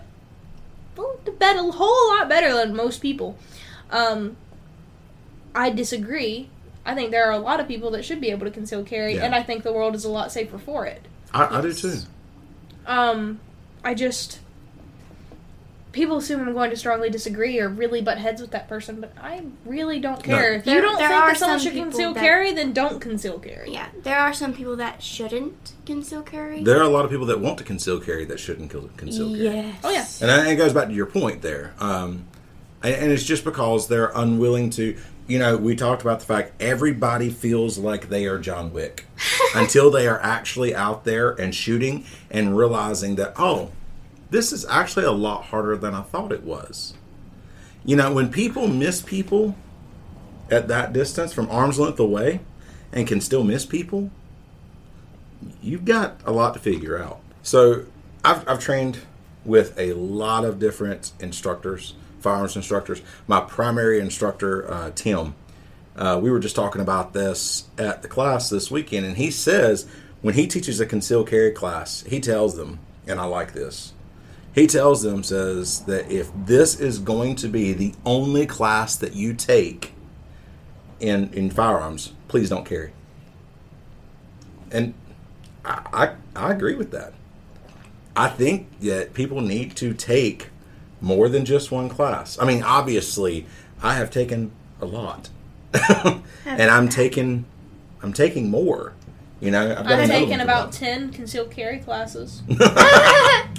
bet- 0.96 1.56
a 1.58 1.72
whole 1.72 2.18
lot 2.18 2.28
better 2.30 2.54
than 2.54 2.76
most 2.76 3.00
people, 3.02 3.38
um, 3.92 4.36
I 5.54 5.70
disagree. 5.70 6.50
I 6.86 6.94
think 6.96 7.12
there 7.12 7.26
are 7.28 7.32
a 7.32 7.38
lot 7.40 7.60
of 7.60 7.68
people 7.68 7.92
that 7.92 8.06
should 8.06 8.22
be 8.22 8.30
able 8.30 8.46
to 8.46 8.52
conceal 8.52 8.84
carry, 8.84 9.16
Yeah. 9.16 9.26
and 9.26 9.34
I 9.36 9.42
think 9.44 9.64
the 9.64 9.74
world 9.74 9.96
is 9.96 10.06
a 10.06 10.10
lot 10.10 10.32
safer 10.32 10.58
for 10.58 10.86
it. 10.86 11.02
I, 11.34 11.58
I 11.58 11.62
do 11.62 11.74
too. 11.74 11.98
Um, 12.86 13.40
I 13.84 13.94
just 13.94 14.40
people 15.96 16.18
assume 16.18 16.46
I'm 16.46 16.54
going 16.54 16.70
to 16.70 16.76
strongly 16.76 17.10
disagree 17.10 17.58
or 17.60 17.70
really 17.70 18.02
butt 18.02 18.18
heads 18.18 18.42
with 18.42 18.52
that 18.52 18.68
person, 18.68 19.00
but 19.00 19.14
I 19.20 19.44
really 19.66 20.00
don't 20.00 20.22
care. 20.22 20.52
No. 20.52 20.58
If 20.58 20.68
you 20.68 20.82
don't 20.82 20.98
think 20.98 21.10
that 21.10 21.38
someone 21.38 21.60
some 21.60 21.72
should 21.72 21.82
conceal 21.82 22.14
that- 22.14 22.20
carry, 22.20 22.54
then 22.54 22.74
don't 22.74 23.00
conceal 23.00 23.40
carry. 23.40 23.72
Yeah, 23.72 23.88
there 24.04 24.20
are 24.20 24.34
some 24.34 24.54
people 24.54 24.76
that 24.76 25.02
shouldn't 25.02 25.72
conceal 25.86 26.22
carry. 26.22 26.62
There 26.62 26.78
are 26.78 26.84
a 26.84 26.90
lot 26.90 27.06
of 27.06 27.12
people 27.12 27.26
that 27.28 27.40
want 27.40 27.58
to 27.60 27.64
conceal 27.64 28.00
carry 28.00 28.26
that 28.26 28.40
shouldn't 28.40 28.70
conceal 28.98 29.30
carry. 29.30 29.44
Yes. 29.44 29.76
Oh 29.84 29.90
yeah. 29.90 30.06
And 30.22 30.30
I- 30.30 30.52
it 30.52 30.58
goes 30.58 30.74
back 30.74 30.90
to 30.90 30.94
your 30.94 31.06
point 31.08 31.42
there. 31.42 31.74
Um, 31.80 32.26
and, 32.84 32.94
and 32.94 33.12
it's 33.12 33.24
just 33.24 33.44
because 33.46 33.88
they're 33.88 34.12
unwilling 34.14 34.70
to. 34.72 34.96
You 35.28 35.40
know, 35.40 35.58
we 35.58 35.76
talked 35.76 36.04
about 36.04 36.20
the 36.20 36.26
fact 36.28 36.52
everybody 36.62 37.32
feels 37.32 37.80
like 37.80 38.10
they 38.10 38.28
are 38.28 38.38
John 38.38 38.72
Wick 38.72 39.06
until 39.56 39.90
they 39.90 40.08
are 40.08 40.20
actually 40.22 40.76
out 40.76 41.04
there 41.04 41.32
and 41.32 41.56
shooting 41.56 42.06
and 42.30 42.56
realizing 42.56 43.16
that, 43.16 43.34
oh, 43.40 43.72
this 44.36 44.52
is 44.52 44.66
actually 44.66 45.06
a 45.06 45.12
lot 45.12 45.46
harder 45.46 45.78
than 45.78 45.96
I 45.96 46.02
thought 46.02 46.34
it 46.34 46.44
was. 46.44 46.94
You 47.86 47.96
know, 47.96 48.14
when 48.14 48.30
people 48.30 48.68
miss 48.68 49.02
people 49.02 49.56
at 50.52 50.68
that 50.68 50.92
distance 50.92 51.32
from 51.32 51.50
arm's 51.50 51.80
length 51.80 52.00
away 52.02 52.42
and 52.92 53.08
can 53.08 53.22
still 53.22 53.46
miss 53.46 53.66
people, 53.66 54.12
you've 55.62 55.86
got 55.86 56.20
a 56.26 56.34
lot 56.34 56.54
to 56.54 56.60
figure 56.60 57.02
out. 57.02 57.22
So 57.44 57.86
I've, 58.26 58.46
I've 58.48 58.60
trained 58.60 59.00
with 59.46 59.78
a 59.80 59.94
lot 59.94 60.44
of 60.44 60.60
different 60.60 61.14
instructors, 61.22 61.94
firearms 62.20 62.58
instructors. 62.58 63.02
My 63.28 63.40
primary 63.40 64.02
instructor, 64.02 64.70
uh, 64.70 64.92
Tim, 64.96 65.34
uh, 65.96 66.20
we 66.22 66.30
were 66.30 66.40
just 66.40 66.58
talking 66.58 66.82
about 66.82 67.14
this 67.14 67.70
at 67.78 68.02
the 68.02 68.10
class 68.10 68.50
this 68.50 68.70
weekend, 68.70 69.06
and 69.06 69.16
he 69.16 69.32
says 69.32 69.88
when 70.22 70.34
he 70.34 70.46
teaches 70.46 70.82
a 70.82 70.86
concealed 70.86 71.30
carry 71.30 71.52
class, 71.52 72.02
he 72.02 72.20
tells 72.20 72.58
them, 72.58 72.80
and 73.08 73.18
I 73.18 73.24
like 73.24 73.54
this. 73.54 73.94
He 74.56 74.68
tells 74.68 75.04
them 75.04 75.22
says 75.22 75.82
that 75.82 76.10
if 76.10 76.32
this 76.34 76.80
is 76.80 77.00
going 77.00 77.36
to 77.36 77.50
be 77.50 77.74
the 77.74 77.94
only 78.06 78.46
class 78.46 78.96
that 78.96 79.14
you 79.14 79.34
take 79.34 79.92
in 81.02 81.30
in 81.34 81.52
firearms, 81.52 82.14
please 82.30 82.50
don't 82.50 82.66
carry. 82.66 82.94
And 84.72 84.94
I, 85.66 86.16
I 86.34 86.48
I 86.48 86.52
agree 86.54 86.76
with 86.76 86.92
that. 86.92 87.14
I 88.16 88.30
think 88.30 88.80
that 88.80 89.14
people 89.14 89.42
need 89.42 89.76
to 89.76 89.94
take 89.94 90.48
more 91.02 91.28
than 91.28 91.44
just 91.44 91.70
one 91.70 91.90
class. 91.90 92.40
I 92.40 92.46
mean, 92.46 92.64
obviously, 92.64 93.46
I 93.84 93.96
have 93.96 94.10
taken 94.10 94.52
a 94.80 94.86
lot, 94.86 95.30
and 96.46 96.72
I'm 96.72 96.88
taking 96.88 97.44
I'm 98.02 98.14
taking 98.14 98.50
more. 98.50 98.94
You 99.42 99.52
know, 99.52 99.72
I've, 99.72 99.86
got 99.86 100.00
I've 100.00 100.08
taken 100.08 100.40
about 100.40 100.72
ten 100.72 101.12
concealed 101.12 101.52
carry 101.52 101.80
classes. 101.80 102.42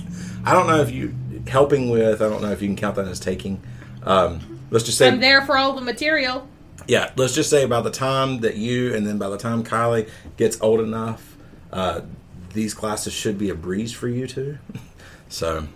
up. 0.46 0.52
I 0.52 0.56
don't 0.56 0.66
know 0.66 0.80
if 0.80 0.90
you 0.90 1.14
helping 1.48 1.90
with. 1.90 2.22
I 2.22 2.28
don't 2.28 2.42
know 2.42 2.50
if 2.52 2.62
you 2.62 2.68
can 2.68 2.76
count 2.76 2.96
that 2.96 3.06
as 3.08 3.20
taking. 3.20 3.60
Um, 4.02 4.60
let's 4.70 4.84
just 4.84 4.98
say 4.98 5.08
I'm 5.08 5.20
there 5.20 5.42
for 5.42 5.56
all 5.56 5.74
the 5.74 5.80
material. 5.80 6.46
yeah, 6.86 7.12
let's 7.16 7.34
just 7.34 7.50
say 7.50 7.66
by 7.66 7.80
the 7.80 7.90
time 7.90 8.40
that 8.40 8.56
you 8.56 8.94
and 8.94 9.06
then 9.06 9.18
by 9.18 9.28
the 9.28 9.38
time 9.38 9.64
Kylie 9.64 10.08
gets 10.36 10.60
old 10.60 10.80
enough, 10.80 11.36
uh, 11.72 12.02
these 12.52 12.72
classes 12.74 13.12
should 13.12 13.38
be 13.38 13.50
a 13.50 13.54
breeze 13.54 13.92
for 13.92 14.08
you 14.08 14.26
too. 14.26 14.58
so, 15.28 15.66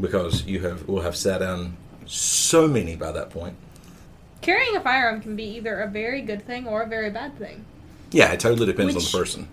because 0.00 0.44
you 0.46 0.60
have 0.60 0.86
will 0.88 1.02
have 1.02 1.16
sat 1.16 1.38
down 1.38 1.76
so 2.06 2.68
many 2.68 2.96
by 2.96 3.12
that 3.12 3.30
point. 3.30 3.56
Carrying 4.40 4.74
a 4.76 4.80
firearm 4.80 5.20
can 5.20 5.36
be 5.36 5.44
either 5.44 5.80
a 5.80 5.88
very 5.88 6.20
good 6.20 6.44
thing 6.44 6.66
or 6.66 6.82
a 6.82 6.86
very 6.88 7.10
bad 7.10 7.38
thing. 7.38 7.64
Yeah, 8.10 8.32
it 8.32 8.40
totally 8.40 8.66
depends 8.66 8.94
Which- 8.94 9.04
on 9.06 9.10
the 9.12 9.18
person. 9.18 9.48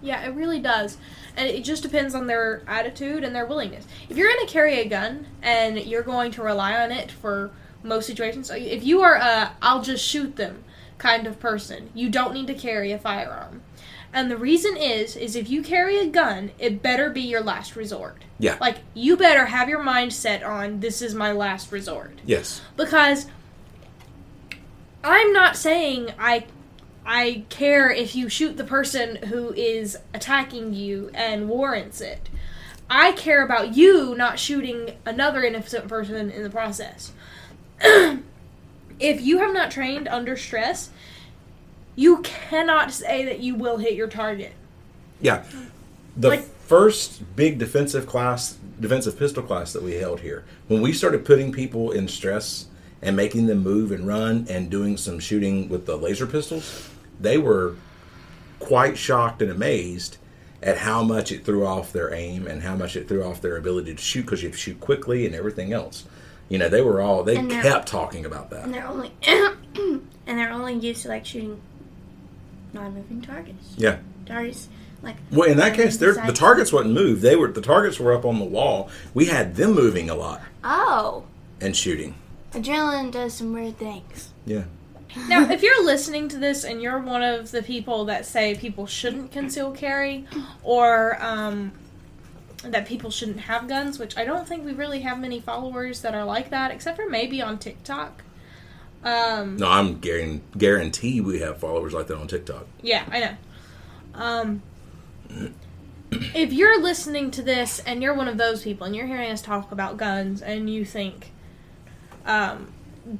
Yeah, 0.00 0.24
it 0.26 0.34
really 0.34 0.60
does. 0.60 0.96
And 1.38 1.48
it 1.48 1.64
just 1.64 1.82
depends 1.82 2.14
on 2.14 2.26
their 2.26 2.62
attitude 2.66 3.24
and 3.24 3.34
their 3.34 3.46
willingness. 3.46 3.86
If 4.10 4.16
you're 4.16 4.28
going 4.28 4.46
to 4.46 4.52
carry 4.52 4.80
a 4.80 4.88
gun 4.88 5.26
and 5.40 5.78
you're 5.78 6.02
going 6.02 6.32
to 6.32 6.42
rely 6.42 6.74
on 6.82 6.90
it 6.92 7.10
for 7.10 7.50
most 7.82 8.06
situations, 8.06 8.50
if 8.50 8.84
you 8.84 9.00
are 9.02 9.14
a 9.14 9.52
I'll 9.62 9.80
just 9.80 10.04
shoot 10.04 10.36
them 10.36 10.64
kind 10.98 11.26
of 11.28 11.38
person, 11.38 11.90
you 11.94 12.10
don't 12.10 12.34
need 12.34 12.48
to 12.48 12.54
carry 12.54 12.90
a 12.92 12.98
firearm. 12.98 13.62
And 14.12 14.30
the 14.30 14.36
reason 14.36 14.76
is 14.76 15.16
is 15.16 15.36
if 15.36 15.48
you 15.48 15.62
carry 15.62 15.98
a 15.98 16.06
gun, 16.06 16.50
it 16.58 16.82
better 16.82 17.08
be 17.08 17.20
your 17.20 17.40
last 17.42 17.76
resort. 17.76 18.24
Yeah. 18.40 18.56
Like 18.60 18.78
you 18.94 19.16
better 19.16 19.46
have 19.46 19.68
your 19.68 19.82
mind 19.82 20.12
set 20.12 20.42
on 20.42 20.80
this 20.80 21.00
is 21.02 21.14
my 21.14 21.30
last 21.32 21.70
resort 21.70 22.18
Yes. 22.26 22.60
because 22.76 23.26
I'm 25.04 25.32
not 25.32 25.56
saying 25.56 26.10
I 26.18 26.46
I 27.10 27.44
care 27.48 27.90
if 27.90 28.14
you 28.14 28.28
shoot 28.28 28.58
the 28.58 28.64
person 28.64 29.16
who 29.16 29.54
is 29.54 29.96
attacking 30.12 30.74
you 30.74 31.10
and 31.14 31.48
warrants 31.48 32.02
it. 32.02 32.28
I 32.90 33.12
care 33.12 33.42
about 33.42 33.74
you 33.74 34.14
not 34.14 34.38
shooting 34.38 34.98
another 35.06 35.42
innocent 35.42 35.88
person 35.88 36.30
in 36.30 36.42
the 36.42 36.50
process. 36.50 37.12
if 37.80 38.20
you 39.00 39.38
have 39.38 39.54
not 39.54 39.70
trained 39.70 40.06
under 40.06 40.36
stress, 40.36 40.90
you 41.96 42.18
cannot 42.18 42.92
say 42.92 43.24
that 43.24 43.40
you 43.40 43.54
will 43.54 43.78
hit 43.78 43.94
your 43.94 44.08
target. 44.08 44.52
Yeah. 45.22 45.44
The 46.14 46.28
Like- 46.28 46.44
first 46.66 47.22
big 47.34 47.58
defensive 47.58 48.06
class, 48.06 48.58
defensive 48.78 49.18
pistol 49.18 49.42
class 49.42 49.72
that 49.72 49.82
we 49.82 49.94
held 49.94 50.20
here, 50.20 50.44
when 50.66 50.82
we 50.82 50.92
started 50.92 51.24
putting 51.24 51.52
people 51.52 51.90
in 51.90 52.06
stress 52.06 52.66
and 53.00 53.16
making 53.16 53.46
them 53.46 53.62
move 53.62 53.92
and 53.92 54.06
run 54.06 54.46
and 54.50 54.68
doing 54.68 54.98
some 54.98 55.18
shooting 55.18 55.70
with 55.70 55.86
the 55.86 55.96
laser 55.96 56.26
pistols, 56.26 56.90
they 57.20 57.38
were 57.38 57.74
quite 58.60 58.98
shocked 58.98 59.42
and 59.42 59.50
amazed 59.50 60.16
at 60.62 60.78
how 60.78 61.02
much 61.02 61.30
it 61.30 61.44
threw 61.44 61.64
off 61.64 61.92
their 61.92 62.12
aim 62.12 62.46
and 62.46 62.62
how 62.62 62.74
much 62.74 62.96
it 62.96 63.06
threw 63.08 63.22
off 63.22 63.40
their 63.40 63.56
ability 63.56 63.94
to 63.94 64.02
shoot 64.02 64.22
because 64.22 64.42
you 64.42 64.48
have 64.48 64.56
to 64.56 64.60
shoot 64.60 64.80
quickly 64.80 65.24
and 65.26 65.34
everything 65.34 65.72
else. 65.72 66.04
You 66.48 66.58
know, 66.58 66.68
they 66.68 66.80
were 66.80 67.00
all 67.00 67.22
they 67.22 67.36
And 67.36 67.50
kept 67.50 67.86
talking 67.86 68.24
about 68.24 68.50
that. 68.50 68.64
and 68.64 68.74
they're 68.74 68.86
only 68.86 69.12
and 69.26 70.02
they're 70.26 70.50
only 70.50 70.74
used 70.74 71.02
to 71.02 71.08
like 71.08 71.24
shooting 71.24 71.60
non-moving 72.72 73.22
targets. 73.22 73.74
Yeah. 73.76 73.98
Targets 74.26 74.68
like 75.02 75.16
Well, 75.30 75.48
in 75.48 75.58
that 75.58 75.74
case, 75.74 75.96
they're, 75.96 76.14
the 76.14 76.32
targets 76.32 76.72
wasn't 76.72 76.94
moved. 76.94 77.22
They 77.22 77.36
were 77.36 77.48
the 77.52 77.60
targets 77.60 78.00
were 78.00 78.12
up 78.12 78.24
on 78.24 78.38
the 78.38 78.44
wall. 78.44 78.90
We 79.14 79.26
had 79.26 79.54
them 79.56 79.72
moving 79.74 80.10
a 80.10 80.14
lot 80.14 80.42
oh, 80.64 81.24
and 81.60 81.76
shooting. 81.76 82.14
adrenaline 82.52 83.12
does 83.12 83.34
some 83.34 83.52
weird 83.52 83.78
things. 83.78 84.30
Yeah. 84.44 84.64
Now, 85.28 85.50
if 85.50 85.62
you're 85.62 85.84
listening 85.84 86.28
to 86.28 86.36
this 86.38 86.64
and 86.64 86.82
you're 86.82 86.98
one 86.98 87.22
of 87.22 87.50
the 87.50 87.62
people 87.62 88.04
that 88.06 88.26
say 88.26 88.54
people 88.54 88.86
shouldn't 88.86 89.32
conceal 89.32 89.72
carry, 89.72 90.26
or 90.62 91.16
um, 91.22 91.72
that 92.62 92.86
people 92.86 93.10
shouldn't 93.10 93.40
have 93.40 93.68
guns, 93.68 93.98
which 93.98 94.16
I 94.18 94.24
don't 94.24 94.46
think 94.46 94.64
we 94.64 94.72
really 94.72 95.00
have 95.00 95.18
many 95.18 95.40
followers 95.40 96.02
that 96.02 96.14
are 96.14 96.24
like 96.24 96.50
that, 96.50 96.70
except 96.70 96.96
for 96.98 97.08
maybe 97.08 97.40
on 97.40 97.58
TikTok. 97.58 98.22
Um, 99.04 99.56
No, 99.56 99.68
I'm 99.70 100.00
guaran- 100.00 100.40
guarantee 100.56 101.20
we 101.20 101.38
have 101.40 101.58
followers 101.58 101.94
like 101.94 102.06
that 102.08 102.16
on 102.18 102.26
TikTok. 102.26 102.66
yeah, 102.82 103.04
I 103.10 103.20
know. 103.20 103.36
Um, 104.14 104.62
if 106.10 106.52
you're 106.52 106.80
listening 106.82 107.30
to 107.32 107.42
this 107.42 107.78
and 107.80 108.02
you're 108.02 108.14
one 108.14 108.28
of 108.28 108.38
those 108.38 108.62
people 108.62 108.86
and 108.86 108.96
you're 108.96 109.06
hearing 109.06 109.30
us 109.30 109.40
talk 109.42 109.70
about 109.72 109.96
guns 109.96 110.42
and 110.42 110.68
you 110.68 110.84
think 110.84 111.32
um, 112.26 112.72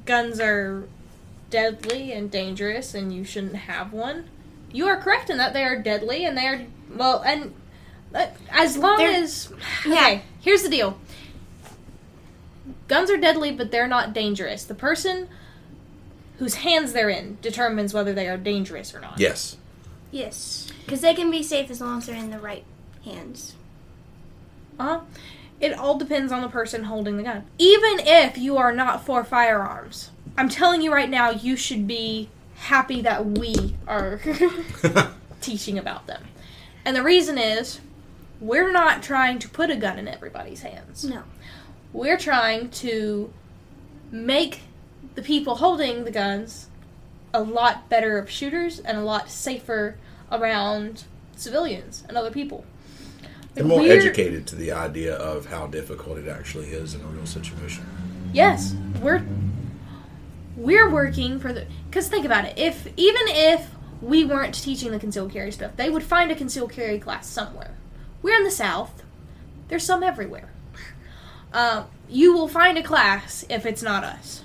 guns 0.05 0.40
are 0.40 0.88
deadly 1.50 2.12
and 2.12 2.30
dangerous 2.30 2.94
and 2.94 3.12
you 3.12 3.24
shouldn't 3.24 3.56
have 3.56 3.92
one, 3.92 4.28
you 4.72 4.87
are 4.87 4.96
correct 4.96 5.30
in 5.30 5.38
that 5.38 5.52
they 5.52 5.64
are 5.64 5.80
deadly 5.80 6.24
and 6.24 6.37
they 6.37 6.46
are 6.46 6.66
well 6.94 7.22
and 7.22 7.54
uh, 8.14 8.26
as 8.50 8.76
long 8.76 8.98
They're- 8.98 9.22
as 9.22 9.52
Yeah. 9.87 9.92
okay, 9.92 10.22
here's 10.40 10.62
the 10.62 10.68
deal. 10.70 10.98
Guns 12.87 13.11
are 13.11 13.16
deadly, 13.18 13.52
but 13.52 13.70
they're 13.70 13.87
not 13.88 14.12
dangerous. 14.14 14.64
The 14.64 14.74
person 14.74 15.28
whose 16.38 16.54
hands 16.56 16.92
they're 16.92 17.11
in 17.11 17.37
determines 17.42 17.92
whether 17.92 18.12
they 18.14 18.28
are 18.28 18.37
dangerous 18.37 18.94
or 18.94 19.00
not. 19.00 19.18
Yes. 19.18 19.56
Yes, 20.11 20.68
because 20.84 21.02
they 21.02 21.12
can 21.14 21.30
be 21.30 21.42
safe 21.42 21.70
as 21.70 21.80
long 21.82 21.98
as 21.98 22.06
they're 22.06 22.16
in 22.16 22.30
the 22.30 22.38
right 22.38 22.64
hands. 23.04 23.54
Uh-huh. 24.78 25.00
It 25.61 25.72
all 25.74 25.98
depends 25.98 26.32
on 26.32 26.40
the 26.40 26.48
person 26.48 26.84
holding 26.84 27.16
the 27.18 27.24
gun. 27.24 27.44
Even 27.58 27.98
if 28.00 28.38
you 28.38 28.56
are 28.56 28.72
not 28.72 29.04
for 29.04 29.22
firearms, 29.24 30.11
I'm 30.38 30.48
telling 30.48 30.83
you 30.83 30.92
right 30.94 31.11
now, 31.11 31.31
you 31.31 31.57
should 31.57 31.88
be 31.88 32.29
happy 32.55 33.03
that 33.03 33.27
we 33.27 33.74
are 33.88 34.20
teaching 35.40 35.77
about 35.79 36.07
them. 36.07 36.24
And 36.85 36.96
the 36.96 37.03
reason 37.03 37.37
is, 37.38 37.81
we're 38.40 38.70
not 38.70 39.03
trying 39.03 39.40
to 39.40 39.48
put 39.48 39.68
a 39.68 39.74
gun 39.74 39.98
in 39.98 40.07
everybody's 40.07 40.62
hands. 40.62 41.05
No, 41.05 41.24
We're 41.92 42.16
trying 42.16 42.70
to 42.70 43.33
make 44.12 44.61
the 45.16 45.22
people 45.22 45.57
holding 45.57 46.05
the 46.05 46.12
guns 46.12 46.68
a 47.35 47.42
lot 47.42 47.88
better 47.88 48.16
of 48.16 48.31
shooters 48.31 48.79
and 48.79 48.96
a 48.96 49.03
lot 49.03 49.29
safer 49.29 49.96
around 50.31 51.03
civilians 51.35 52.05
and 52.09 52.16
other 52.16 52.31
people. 52.31 52.64
They're 53.55 53.64
more 53.64 53.81
We're- 53.81 53.90
educated 53.90 54.46
to 54.46 54.57
the 54.57 54.70
idea 54.70 55.16
of 55.16 55.46
how 55.46 55.66
difficult 55.66 56.18
it 56.18 56.29
actually 56.29 56.68
is 56.68 56.94
in 56.94 57.01
a 57.01 57.07
real 57.07 57.27
situation. 57.27 57.85
Yes, 58.33 58.77
we're 59.03 59.24
we're 60.59 60.90
working 60.90 61.38
for 61.38 61.53
the 61.53 61.66
because 61.87 62.09
think 62.09 62.27
about 62.27 62.44
it. 62.44 62.59
If 62.59 62.87
even 62.97 63.23
if 63.29 63.71
we 64.03 64.25
weren't 64.25 64.55
teaching 64.55 64.90
the 64.90 64.99
concealed 64.99 65.33
carry 65.33 65.53
stuff, 65.53 65.77
they 65.77 65.88
would 65.88 66.03
find 66.03 66.31
a 66.31 66.35
concealed 66.35 66.73
carry 66.73 66.99
class 66.99 67.29
somewhere. 67.29 67.77
We're 68.23 68.37
in 68.37 68.44
the 68.44 68.51
South. 68.51 69.03
There's 69.68 69.85
some 69.85 70.03
everywhere. 70.03 70.51
Uh, 71.53 71.85
you 72.09 72.33
will 72.33 72.49
find 72.49 72.77
a 72.77 72.83
class 72.83 73.44
if 73.49 73.64
it's 73.64 73.83
not 73.83 74.03
us. 74.03 74.42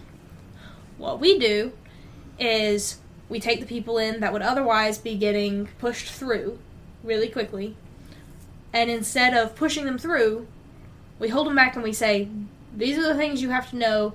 What 0.97 1.19
we 1.19 1.39
do 1.39 1.73
is 2.39 2.99
we 3.27 3.39
take 3.39 3.59
the 3.59 3.65
people 3.65 3.97
in 3.97 4.19
that 4.19 4.31
would 4.31 4.41
otherwise 4.41 4.99
be 4.99 5.15
getting 5.15 5.67
pushed 5.79 6.09
through 6.09 6.59
really 7.03 7.27
quickly, 7.27 7.75
and 8.71 8.89
instead 8.89 9.33
of 9.33 9.55
pushing 9.55 9.85
them 9.85 9.97
through, 9.97 10.47
we 11.19 11.29
hold 11.29 11.47
them 11.47 11.55
back 11.55 11.75
and 11.75 11.83
we 11.83 11.93
say, 11.93 12.29
these 12.75 12.97
are 12.97 13.03
the 13.03 13.15
things 13.15 13.41
you 13.41 13.49
have 13.49 13.69
to 13.71 13.75
know 13.75 14.13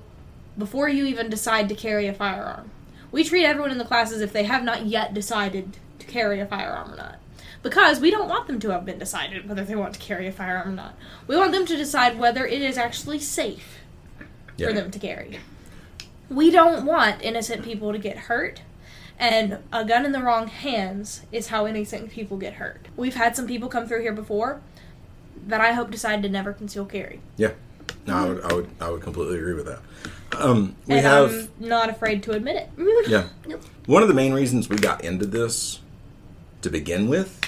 before 0.57 0.89
you 0.89 1.05
even 1.05 1.29
decide 1.29 1.69
to 1.69 1.75
carry 1.75 2.07
a 2.07 2.13
firearm. 2.13 2.71
We 3.11 3.23
treat 3.23 3.45
everyone 3.45 3.71
in 3.71 3.77
the 3.77 3.85
class 3.85 4.11
as 4.11 4.21
if 4.21 4.33
they 4.33 4.43
have 4.43 4.63
not 4.63 4.85
yet 4.85 5.13
decided 5.13 5.77
to 5.99 6.05
carry 6.05 6.39
a 6.39 6.45
firearm 6.45 6.93
or 6.93 6.97
not. 6.97 7.19
Because 7.61 7.99
we 7.99 8.11
don't 8.11 8.29
want 8.29 8.47
them 8.47 8.59
to 8.61 8.69
have 8.69 8.85
been 8.85 8.99
decided 8.99 9.47
whether 9.47 9.63
they 9.63 9.75
want 9.75 9.93
to 9.95 9.99
carry 9.99 10.27
a 10.27 10.31
firearm 10.31 10.69
or 10.69 10.75
not. 10.75 10.95
We 11.27 11.35
want 11.35 11.51
them 11.51 11.65
to 11.65 11.75
decide 11.75 12.17
whether 12.17 12.45
it 12.45 12.61
is 12.61 12.77
actually 12.77 13.19
safe 13.19 13.79
for 14.57 14.73
them 14.73 14.91
to 14.91 14.99
carry. 14.99 15.39
We 16.29 16.51
don't 16.51 16.85
want 16.85 17.21
innocent 17.21 17.63
people 17.63 17.91
to 17.91 17.97
get 17.97 18.17
hurt, 18.17 18.61
and 19.17 19.59
a 19.73 19.83
gun 19.83 20.05
in 20.05 20.11
the 20.11 20.21
wrong 20.21 20.47
hands 20.47 21.23
is 21.31 21.47
how 21.47 21.65
innocent 21.65 22.11
people 22.11 22.37
get 22.37 22.53
hurt. 22.53 22.87
We've 22.95 23.15
had 23.15 23.35
some 23.35 23.47
people 23.47 23.67
come 23.67 23.87
through 23.87 24.01
here 24.01 24.13
before 24.13 24.61
that 25.47 25.59
I 25.59 25.73
hope 25.73 25.89
decide 25.91 26.21
to 26.23 26.29
never 26.29 26.53
conceal 26.53 26.85
carry. 26.85 27.21
Yeah, 27.35 27.51
no, 28.05 28.15
I 28.15 28.19
mm-hmm. 28.19 28.33
would, 28.35 28.43
I 28.43 28.53
would, 28.53 28.69
I 28.81 28.89
would 28.91 29.01
completely 29.01 29.37
agree 29.37 29.55
with 29.55 29.65
that. 29.65 29.79
Um, 30.37 30.75
we 30.85 30.95
and 30.95 31.05
have, 31.05 31.31
I'm 31.31 31.49
not 31.59 31.89
afraid 31.89 32.23
to 32.23 32.31
admit 32.31 32.55
it. 32.77 33.07
yeah, 33.07 33.29
one 33.85 34.01
of 34.01 34.07
the 34.07 34.13
main 34.13 34.33
reasons 34.33 34.69
we 34.69 34.77
got 34.77 35.03
into 35.03 35.25
this 35.25 35.79
to 36.61 36.69
begin 36.69 37.07
with 37.07 37.41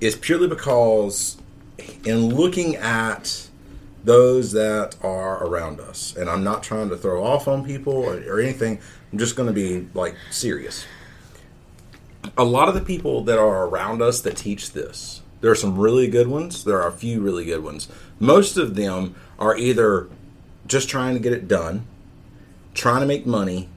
is 0.00 0.16
purely 0.16 0.46
because 0.46 1.36
in 2.04 2.28
looking 2.34 2.76
at 2.76 3.48
those 4.04 4.52
that 4.52 4.96
are 5.02 5.44
around 5.44 5.80
us, 5.80 6.16
and 6.16 6.28
I'm 6.30 6.42
not 6.42 6.62
trying 6.62 6.88
to 6.88 6.96
throw 6.96 7.24
off 7.24 7.48
on 7.48 7.64
people 7.64 7.92
or, 7.92 8.16
or 8.26 8.40
anything. 8.40 8.78
I'm 9.12 9.18
just 9.18 9.36
going 9.36 9.48
to 9.48 9.52
be 9.52 9.88
like 9.94 10.14
serious. 10.30 10.86
A 12.36 12.44
lot 12.44 12.68
of 12.68 12.74
the 12.74 12.80
people 12.80 13.24
that 13.24 13.38
are 13.38 13.66
around 13.66 14.02
us 14.02 14.20
that 14.22 14.36
teach 14.36 14.72
this, 14.72 15.22
there 15.40 15.50
are 15.50 15.56
some 15.56 15.78
really 15.78 16.06
good 16.06 16.28
ones. 16.28 16.64
There 16.64 16.80
are 16.80 16.88
a 16.88 16.92
few 16.92 17.20
really 17.20 17.44
good 17.44 17.62
ones. 17.62 17.88
Most 18.18 18.56
of 18.56 18.74
them 18.74 19.14
are 19.38 19.56
either 19.56 20.08
just 20.66 20.88
trying 20.88 21.14
to 21.14 21.20
get 21.20 21.32
it 21.32 21.48
done, 21.48 21.86
trying 22.74 23.00
to 23.00 23.06
make 23.06 23.26
money, 23.26 23.68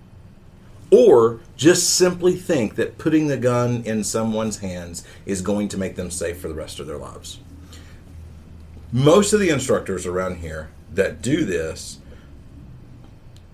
or 0.91 1.39
just 1.57 1.89
simply 1.89 2.35
think 2.35 2.75
that 2.75 2.97
putting 2.97 3.27
the 3.27 3.37
gun 3.37 3.83
in 3.83 4.03
someone's 4.03 4.59
hands 4.59 5.03
is 5.25 5.41
going 5.41 5.67
to 5.69 5.77
make 5.77 5.95
them 5.95 6.11
safe 6.11 6.39
for 6.39 6.47
the 6.47 6.53
rest 6.53 6.79
of 6.79 6.87
their 6.87 6.97
lives. 6.97 7.39
Most 8.91 9.33
of 9.33 9.39
the 9.39 9.49
instructors 9.49 10.05
around 10.05 10.37
here 10.37 10.69
that 10.93 11.21
do 11.21 11.45
this 11.45 11.99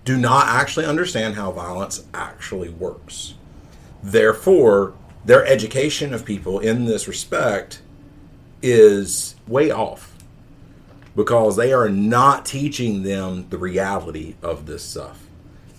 do 0.04 0.18
not 0.18 0.48
actually 0.48 0.84
understand 0.84 1.34
how 1.34 1.50
violence 1.50 2.04
actually 2.12 2.68
works. 2.68 3.34
Therefore, 4.02 4.94
their 5.24 5.46
education 5.46 6.12
of 6.12 6.24
people 6.24 6.58
in 6.58 6.84
this 6.84 7.08
respect 7.08 7.80
is 8.62 9.34
way 9.46 9.70
off 9.70 10.14
because 11.16 11.56
they 11.56 11.72
are 11.72 11.88
not 11.88 12.44
teaching 12.44 13.02
them 13.02 13.46
the 13.48 13.58
reality 13.58 14.34
of 14.42 14.66
this 14.66 14.82
stuff. 14.82 15.26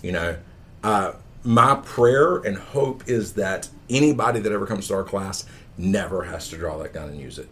You 0.02 0.12
know, 0.12 0.36
uh, 0.82 1.12
my 1.44 1.76
prayer 1.76 2.36
and 2.36 2.56
hope 2.56 3.08
is 3.08 3.34
that 3.34 3.68
anybody 3.88 4.40
that 4.40 4.52
ever 4.52 4.66
comes 4.66 4.88
to 4.88 4.94
our 4.94 5.04
class 5.04 5.44
never 5.78 6.24
has 6.24 6.48
to 6.48 6.56
draw 6.56 6.78
that 6.78 6.92
gun 6.92 7.08
and 7.08 7.20
use 7.20 7.38
it. 7.38 7.48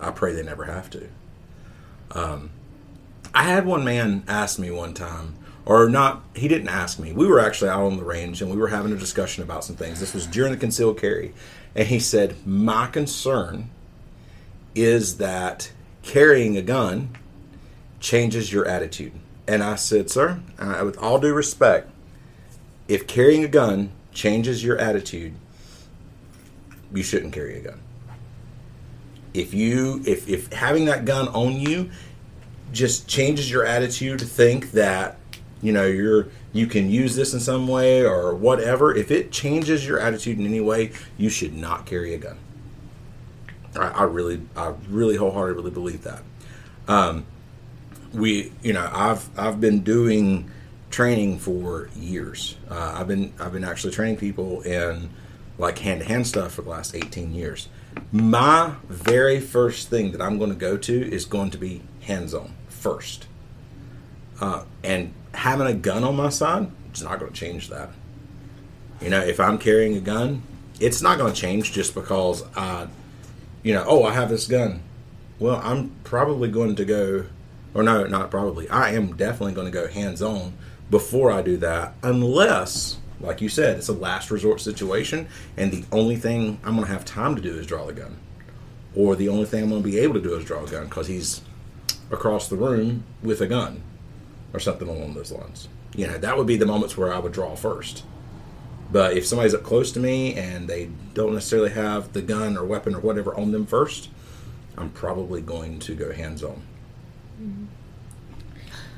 I 0.00 0.10
pray 0.10 0.32
they 0.32 0.42
never 0.42 0.64
have 0.64 0.90
to. 0.90 1.08
Um, 2.12 2.50
I 3.34 3.44
had 3.44 3.66
one 3.66 3.84
man 3.84 4.24
ask 4.28 4.58
me 4.58 4.70
one 4.70 4.94
time, 4.94 5.36
or 5.64 5.88
not, 5.88 6.22
he 6.34 6.48
didn't 6.48 6.68
ask 6.68 6.98
me. 6.98 7.12
We 7.12 7.26
were 7.26 7.38
actually 7.38 7.70
out 7.70 7.84
on 7.84 7.96
the 7.96 8.04
range 8.04 8.42
and 8.42 8.50
we 8.50 8.56
were 8.56 8.68
having 8.68 8.92
a 8.92 8.96
discussion 8.96 9.42
about 9.42 9.64
some 9.64 9.76
things. 9.76 10.00
This 10.00 10.12
was 10.12 10.26
during 10.26 10.52
the 10.52 10.58
concealed 10.58 10.98
carry. 10.98 11.32
And 11.74 11.86
he 11.88 12.00
said, 12.00 12.46
My 12.46 12.88
concern 12.88 13.70
is 14.74 15.18
that 15.18 15.70
carrying 16.02 16.56
a 16.56 16.62
gun 16.62 17.16
changes 18.00 18.52
your 18.52 18.66
attitude. 18.66 19.12
And 19.46 19.62
I 19.62 19.76
said, 19.76 20.10
Sir, 20.10 20.40
uh, 20.58 20.82
with 20.84 20.96
all 20.98 21.18
due 21.18 21.34
respect, 21.34 21.90
if 22.88 23.06
carrying 23.06 23.44
a 23.44 23.48
gun 23.48 23.92
changes 24.12 24.62
your 24.62 24.78
attitude, 24.78 25.34
you 26.94 27.02
shouldn't 27.02 27.32
carry 27.32 27.58
a 27.58 27.60
gun. 27.60 27.80
If 29.34 29.54
you 29.54 30.02
if 30.06 30.28
if 30.28 30.52
having 30.52 30.84
that 30.86 31.04
gun 31.04 31.28
on 31.28 31.58
you 31.58 31.90
just 32.72 33.08
changes 33.08 33.50
your 33.50 33.64
attitude 33.64 34.18
to 34.18 34.26
think 34.26 34.72
that 34.72 35.18
you 35.62 35.72
know 35.72 35.86
you're 35.86 36.28
you 36.52 36.66
can 36.66 36.90
use 36.90 37.16
this 37.16 37.32
in 37.32 37.40
some 37.40 37.66
way 37.66 38.04
or 38.04 38.34
whatever, 38.34 38.94
if 38.94 39.10
it 39.10 39.32
changes 39.32 39.86
your 39.86 39.98
attitude 39.98 40.38
in 40.38 40.46
any 40.46 40.60
way, 40.60 40.92
you 41.16 41.30
should 41.30 41.54
not 41.54 41.86
carry 41.86 42.12
a 42.14 42.18
gun. 42.18 42.38
I, 43.74 43.88
I 43.88 44.02
really 44.04 44.42
I 44.54 44.74
really 44.88 45.16
wholeheartedly 45.16 45.70
believe 45.70 46.02
that. 46.02 46.22
Um, 46.88 47.24
we 48.12 48.52
you 48.62 48.72
know 48.72 48.88
I've 48.92 49.28
I've 49.38 49.60
been 49.60 49.82
doing 49.82 50.50
training 50.90 51.38
for 51.38 51.88
years. 51.96 52.56
Uh, 52.70 52.96
I've 52.98 53.08
been 53.08 53.32
I've 53.38 53.52
been 53.52 53.64
actually 53.64 53.92
training 53.92 54.16
people 54.16 54.62
in 54.62 55.10
like 55.58 55.78
hand 55.78 56.00
to 56.00 56.06
hand 56.06 56.26
stuff 56.26 56.54
for 56.54 56.62
the 56.62 56.70
last 56.70 56.94
18 56.94 57.34
years. 57.34 57.68
My 58.10 58.74
very 58.88 59.40
first 59.40 59.88
thing 59.88 60.12
that 60.12 60.22
I'm 60.22 60.38
going 60.38 60.50
to 60.50 60.56
go 60.56 60.76
to 60.76 61.12
is 61.12 61.24
going 61.24 61.50
to 61.50 61.58
be 61.58 61.82
hands 62.02 62.34
on 62.34 62.54
first. 62.68 63.26
Uh, 64.40 64.64
and 64.82 65.12
having 65.34 65.66
a 65.66 65.74
gun 65.74 66.02
on 66.04 66.16
my 66.16 66.30
side, 66.30 66.70
it's 66.90 67.02
not 67.02 67.20
going 67.20 67.32
to 67.32 67.38
change 67.38 67.68
that. 67.68 67.90
You 69.00 69.10
know, 69.10 69.20
if 69.20 69.38
I'm 69.40 69.58
carrying 69.58 69.96
a 69.96 70.00
gun, 70.00 70.42
it's 70.80 71.02
not 71.02 71.18
going 71.18 71.32
to 71.32 71.40
change 71.40 71.72
just 71.72 71.94
because 71.94 72.44
I, 72.56 72.88
you 73.62 73.72
know, 73.74 73.84
oh, 73.86 74.04
I 74.04 74.12
have 74.14 74.28
this 74.28 74.46
gun. 74.46 74.82
Well, 75.38 75.60
I'm 75.62 75.90
probably 76.04 76.50
going 76.50 76.76
to 76.76 76.84
go, 76.84 77.26
or 77.74 77.82
no, 77.82 78.04
not 78.06 78.30
probably. 78.30 78.68
I 78.68 78.90
am 78.92 79.16
definitely 79.16 79.54
going 79.54 79.70
to 79.70 79.72
go 79.72 79.88
hands 79.88 80.22
on 80.22 80.54
before 80.90 81.30
I 81.30 81.42
do 81.42 81.56
that, 81.58 81.94
unless, 82.02 82.98
like 83.20 83.40
you 83.40 83.48
said, 83.48 83.78
it's 83.78 83.88
a 83.88 83.94
last 83.94 84.30
resort 84.30 84.60
situation, 84.60 85.26
and 85.56 85.72
the 85.72 85.84
only 85.90 86.16
thing 86.16 86.58
I'm 86.64 86.74
going 86.74 86.86
to 86.86 86.92
have 86.92 87.04
time 87.04 87.34
to 87.36 87.42
do 87.42 87.56
is 87.56 87.66
draw 87.66 87.86
the 87.86 87.94
gun, 87.94 88.18
or 88.94 89.16
the 89.16 89.28
only 89.28 89.46
thing 89.46 89.64
I'm 89.64 89.70
going 89.70 89.82
to 89.82 89.88
be 89.88 89.98
able 89.98 90.14
to 90.14 90.20
do 90.20 90.34
is 90.34 90.44
draw 90.44 90.64
a 90.64 90.68
gun 90.68 90.84
because 90.84 91.06
he's 91.06 91.40
across 92.10 92.48
the 92.48 92.56
room 92.56 93.04
with 93.22 93.40
a 93.40 93.46
gun, 93.46 93.82
or 94.52 94.60
something 94.60 94.88
along 94.88 95.14
those 95.14 95.32
lines. 95.32 95.68
You 95.96 96.06
know, 96.06 96.18
that 96.18 96.36
would 96.36 96.46
be 96.46 96.56
the 96.56 96.66
moments 96.66 96.96
where 96.96 97.12
I 97.12 97.18
would 97.18 97.32
draw 97.32 97.54
first. 97.54 98.04
But 98.90 99.16
if 99.16 99.26
somebody's 99.26 99.54
up 99.54 99.62
close 99.62 99.90
to 99.92 100.00
me 100.00 100.34
and 100.34 100.68
they 100.68 100.90
don't 101.14 101.32
necessarily 101.32 101.70
have 101.70 102.12
the 102.12 102.20
gun 102.20 102.58
or 102.58 102.64
weapon 102.64 102.94
or 102.94 103.00
whatever 103.00 103.34
on 103.34 103.50
them 103.52 103.64
first, 103.64 104.10
I'm 104.76 104.90
probably 104.90 105.40
going 105.40 105.78
to 105.80 105.94
go 105.94 106.12
hands 106.12 106.42
on. 106.42 106.62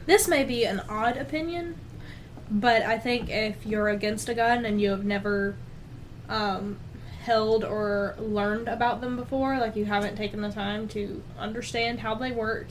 This 0.07 0.29
may 0.29 0.45
be 0.45 0.65
an 0.65 0.81
odd 0.89 1.17
opinion, 1.17 1.77
but 2.51 2.83
I 2.83 2.99
think 2.99 3.31
if 3.31 3.65
you're 3.65 3.89
against 3.89 4.29
a 4.29 4.35
gun 4.35 4.65
and 4.65 4.81
you 4.81 4.91
have 4.91 5.05
never 5.05 5.57
um, 6.29 6.77
held 7.23 7.65
or 7.65 8.15
learned 8.19 8.69
about 8.69 9.01
them 9.01 9.17
before, 9.17 9.59
like 9.59 9.77
you 9.77 9.87
haven't 9.87 10.17
taken 10.17 10.43
the 10.43 10.51
time 10.51 10.89
to 10.89 11.23
understand 11.39 12.01
how 12.01 12.15
they 12.15 12.33
work 12.33 12.67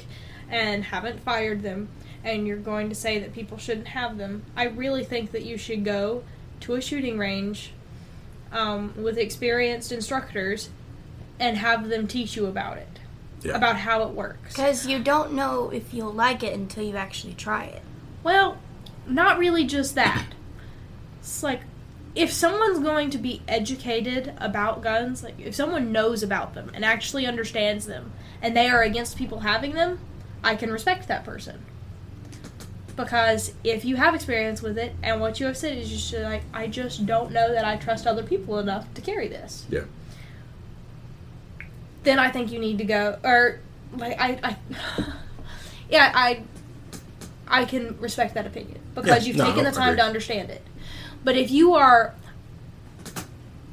and 0.49 0.83
haven't 0.83 1.19
fired 1.21 1.63
them, 1.63 1.89
and 2.23 2.47
you're 2.47 2.57
going 2.57 2.89
to 2.89 2.95
say 2.95 3.17
that 3.19 3.33
people 3.33 3.57
shouldn't 3.57 3.87
have 3.87 4.17
them, 4.17 4.43
I 4.55 4.65
really 4.65 5.03
think 5.03 5.31
that 5.31 5.43
you 5.43 5.57
should 5.57 5.83
go 5.83 6.23
to 6.61 6.75
a 6.75 6.81
shooting 6.81 7.17
range 7.17 7.71
um, 8.51 8.93
with 8.95 9.17
experienced 9.17 9.91
instructors 9.91 10.69
and 11.39 11.57
have 11.57 11.89
them 11.89 12.07
teach 12.07 12.35
you 12.35 12.45
about 12.45 12.77
it, 12.77 12.92
Yeah. 13.43 13.55
about 13.55 13.77
how 13.77 14.03
it 14.03 14.09
works. 14.09 14.53
Because 14.53 14.87
you 14.87 14.99
don't 14.99 15.33
know 15.33 15.69
if 15.69 15.93
you'll 15.93 16.13
like 16.13 16.43
it 16.43 16.53
until 16.53 16.83
you 16.83 16.95
actually 16.95 17.33
try 17.33 17.65
it. 17.65 17.81
Well, 18.23 18.57
not 19.07 19.37
really 19.37 19.65
just 19.65 19.95
that. 19.95 20.27
It's 21.19 21.43
like 21.43 21.61
if 22.15 22.31
someone's 22.31 22.79
going 22.79 23.09
to 23.11 23.17
be 23.17 23.41
educated 23.47 24.33
about 24.37 24.81
guns, 24.81 25.23
like 25.23 25.39
if 25.39 25.55
someone 25.55 25.91
knows 25.91 26.21
about 26.23 26.53
them 26.53 26.71
and 26.73 26.85
actually 26.85 27.25
understands 27.25 27.85
them, 27.85 28.11
and 28.41 28.55
they 28.55 28.69
are 28.69 28.81
against 28.83 29.17
people 29.17 29.39
having 29.39 29.73
them, 29.73 29.99
I 30.43 30.55
can 30.55 30.71
respect 30.71 31.07
that 31.07 31.23
person. 31.23 31.63
Because 32.95 33.53
if 33.63 33.83
you 33.83 33.95
have 33.95 34.13
experience 34.13 34.61
with 34.61 34.77
it, 34.77 34.93
and 35.01 35.19
what 35.19 35.39
you 35.39 35.47
have 35.47 35.57
said 35.57 35.77
is 35.77 35.89
just 35.89 36.13
like, 36.13 36.43
I 36.53 36.67
just 36.67 37.05
don't 37.07 37.31
know 37.31 37.51
that 37.51 37.65
I 37.65 37.77
trust 37.77 38.05
other 38.05 38.21
people 38.21 38.59
enough 38.59 38.93
to 38.93 39.01
carry 39.01 39.27
this, 39.27 39.65
Yeah. 39.69 39.85
Then 42.03 42.19
I 42.19 42.29
think 42.29 42.51
you 42.51 42.59
need 42.59 42.77
to 42.79 42.85
go. 42.85 43.17
Or, 43.23 43.59
like, 43.95 44.19
I. 44.19 44.39
I 44.43 44.57
yeah, 45.89 46.11
I. 46.13 46.43
I 47.47 47.65
can 47.65 47.99
respect 47.99 48.33
that 48.35 48.47
opinion 48.47 48.79
because 48.95 49.21
Yeah, 49.21 49.27
you've 49.27 49.37
no, 49.37 49.45
taken 49.45 49.63
the 49.65 49.71
time 49.71 49.89
agree. 49.89 49.97
to 50.01 50.03
understand 50.05 50.49
it. 50.49 50.61
But 51.23 51.35
if 51.37 51.51
you 51.51 51.73
are. 51.75 52.13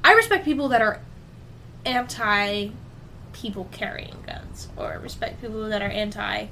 I 0.05 0.13
respect 0.15 0.45
people 0.45 0.69
that 0.69 0.81
are 0.83 1.01
anti 1.87 2.71
people 3.33 3.69
carrying 3.73 4.17
guns, 4.27 4.69
or 4.77 4.99
respect 5.03 5.41
people 5.41 5.69
that 5.69 5.81
are 5.83 5.89
anti 5.89 6.47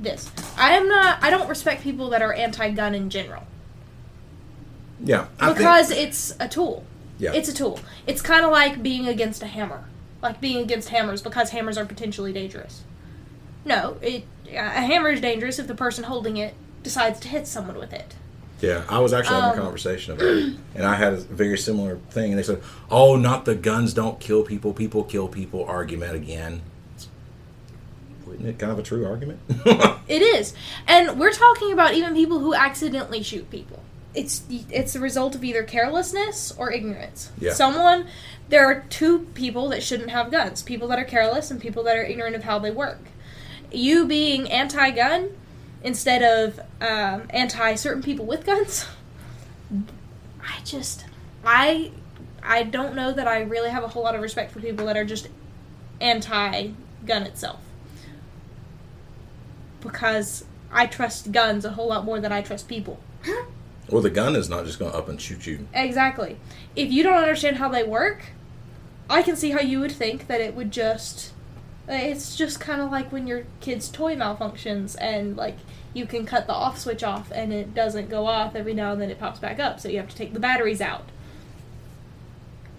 this. 0.00 0.30
I 0.56 0.72
am 0.72 0.88
not. 0.88 1.22
I 1.22 1.30
don't 1.30 1.48
respect 1.48 1.82
people 1.82 2.10
that 2.10 2.22
are 2.22 2.32
anti-gun 2.32 2.94
in 2.94 3.10
general 3.10 3.44
Yeah. 5.04 5.26
I 5.38 5.46
think- 5.46 5.58
because 5.58 5.90
it's 5.90 6.34
a 6.40 6.48
tool. 6.48 6.84
yeah. 7.18 7.32
It's 7.32 7.48
a 7.48 7.54
tool. 7.54 7.78
It's 8.06 8.22
kind 8.22 8.44
of 8.44 8.50
like 8.50 8.82
being 8.82 9.06
against 9.06 9.42
a 9.42 9.46
hammer, 9.46 9.84
like 10.22 10.40
being 10.40 10.58
against 10.62 10.88
hammers 10.90 11.20
because 11.22 11.50
hammers 11.50 11.76
are 11.76 11.84
potentially 11.84 12.32
dangerous. 12.32 12.82
No, 13.64 13.96
it 14.00 14.24
a 14.48 14.54
hammer 14.60 15.10
is 15.10 15.20
dangerous 15.20 15.58
if 15.58 15.66
the 15.66 15.74
person 15.74 16.04
holding 16.04 16.36
it 16.36 16.54
decides 16.82 17.20
to 17.20 17.28
hit 17.28 17.46
someone 17.46 17.78
with 17.78 17.92
it. 17.92 18.14
Yeah, 18.60 18.84
I 18.88 19.00
was 19.00 19.12
actually 19.12 19.40
having 19.40 19.50
a 19.50 19.60
Um, 19.60 19.64
conversation 19.64 20.12
about 20.12 20.26
it, 20.26 20.54
and 20.76 20.86
I 20.86 20.94
had 20.94 21.12
a 21.14 21.16
very 21.16 21.58
similar 21.58 21.98
thing. 22.10 22.30
And 22.30 22.38
they 22.38 22.44
said, 22.44 22.62
"Oh, 22.90 23.16
not 23.16 23.44
the 23.44 23.54
guns 23.56 23.92
don't 23.92 24.20
kill 24.20 24.42
people; 24.44 24.72
people 24.72 25.02
kill 25.02 25.26
people." 25.26 25.64
Argument 25.64 26.14
again. 26.14 26.62
Isn't 28.32 28.46
it 28.46 28.58
kind 28.58 28.72
of 28.72 28.78
a 28.78 28.82
true 28.82 29.04
argument? 29.06 29.40
It 30.08 30.20
is, 30.20 30.52
and 30.86 31.18
we're 31.18 31.32
talking 31.32 31.72
about 31.72 31.94
even 31.94 32.12
people 32.12 32.40
who 32.40 32.54
accidentally 32.54 33.22
shoot 33.22 33.50
people. 33.50 33.82
It's 34.14 34.42
it's 34.50 34.92
the 34.92 35.00
result 35.00 35.34
of 35.34 35.42
either 35.42 35.62
carelessness 35.62 36.52
or 36.52 36.70
ignorance. 36.70 37.30
Yeah. 37.40 37.52
Someone, 37.54 38.06
there 38.48 38.66
are 38.66 38.84
two 38.90 39.20
people 39.34 39.68
that 39.70 39.82
shouldn't 39.82 40.10
have 40.10 40.30
guns: 40.30 40.62
people 40.62 40.88
that 40.88 40.98
are 40.98 41.04
careless 41.04 41.50
and 41.50 41.60
people 41.60 41.82
that 41.84 41.96
are 41.96 42.04
ignorant 42.04 42.36
of 42.36 42.44
how 42.44 42.58
they 42.58 42.70
work. 42.70 43.00
You 43.70 44.06
being 44.06 44.50
anti-gun 44.50 45.30
instead 45.82 46.22
of 46.22 46.60
um, 46.80 47.26
anti 47.30 47.74
certain 47.74 48.02
people 48.02 48.26
with 48.26 48.44
guns. 48.44 48.86
I 50.42 50.60
just, 50.64 51.06
I, 51.44 51.92
I 52.42 52.64
don't 52.64 52.94
know 52.94 53.12
that 53.12 53.26
I 53.26 53.40
really 53.40 53.70
have 53.70 53.84
a 53.84 53.88
whole 53.88 54.02
lot 54.02 54.14
of 54.14 54.20
respect 54.20 54.52
for 54.52 54.60
people 54.60 54.86
that 54.86 54.96
are 54.96 55.04
just 55.04 55.28
anti-gun 56.00 57.22
itself 57.22 57.60
because 59.80 60.44
I 60.70 60.86
trust 60.86 61.32
guns 61.32 61.64
a 61.64 61.70
whole 61.70 61.88
lot 61.88 62.04
more 62.04 62.20
than 62.20 62.32
I 62.32 62.42
trust 62.42 62.68
people. 62.68 63.00
Well, 63.92 64.02
the 64.02 64.10
gun 64.10 64.34
is 64.34 64.48
not 64.48 64.64
just 64.64 64.78
going 64.78 64.90
to 64.90 64.96
up 64.96 65.08
and 65.08 65.20
shoot 65.20 65.46
you. 65.46 65.68
Exactly. 65.74 66.38
If 66.74 66.90
you 66.90 67.02
don't 67.02 67.18
understand 67.18 67.56
how 67.56 67.68
they 67.68 67.84
work, 67.84 68.24
I 69.10 69.22
can 69.22 69.36
see 69.36 69.50
how 69.50 69.60
you 69.60 69.80
would 69.80 69.92
think 69.92 70.26
that 70.28 70.40
it 70.40 70.54
would 70.54 70.70
just. 70.70 71.32
It's 71.86 72.36
just 72.36 72.58
kind 72.58 72.80
of 72.80 72.90
like 72.90 73.12
when 73.12 73.26
your 73.26 73.44
kid's 73.60 73.90
toy 73.90 74.16
malfunctions 74.16 74.96
and, 74.98 75.36
like, 75.36 75.58
you 75.92 76.06
can 76.06 76.24
cut 76.24 76.46
the 76.46 76.54
off 76.54 76.78
switch 76.78 77.02
off 77.02 77.30
and 77.32 77.52
it 77.52 77.74
doesn't 77.74 78.08
go 78.08 78.26
off 78.26 78.56
every 78.56 78.72
now 78.72 78.92
and 78.92 79.02
then 79.02 79.10
it 79.10 79.18
pops 79.18 79.38
back 79.40 79.58
up, 79.60 79.78
so 79.78 79.88
you 79.88 79.98
have 79.98 80.08
to 80.08 80.16
take 80.16 80.32
the 80.32 80.40
batteries 80.40 80.80
out. 80.80 81.04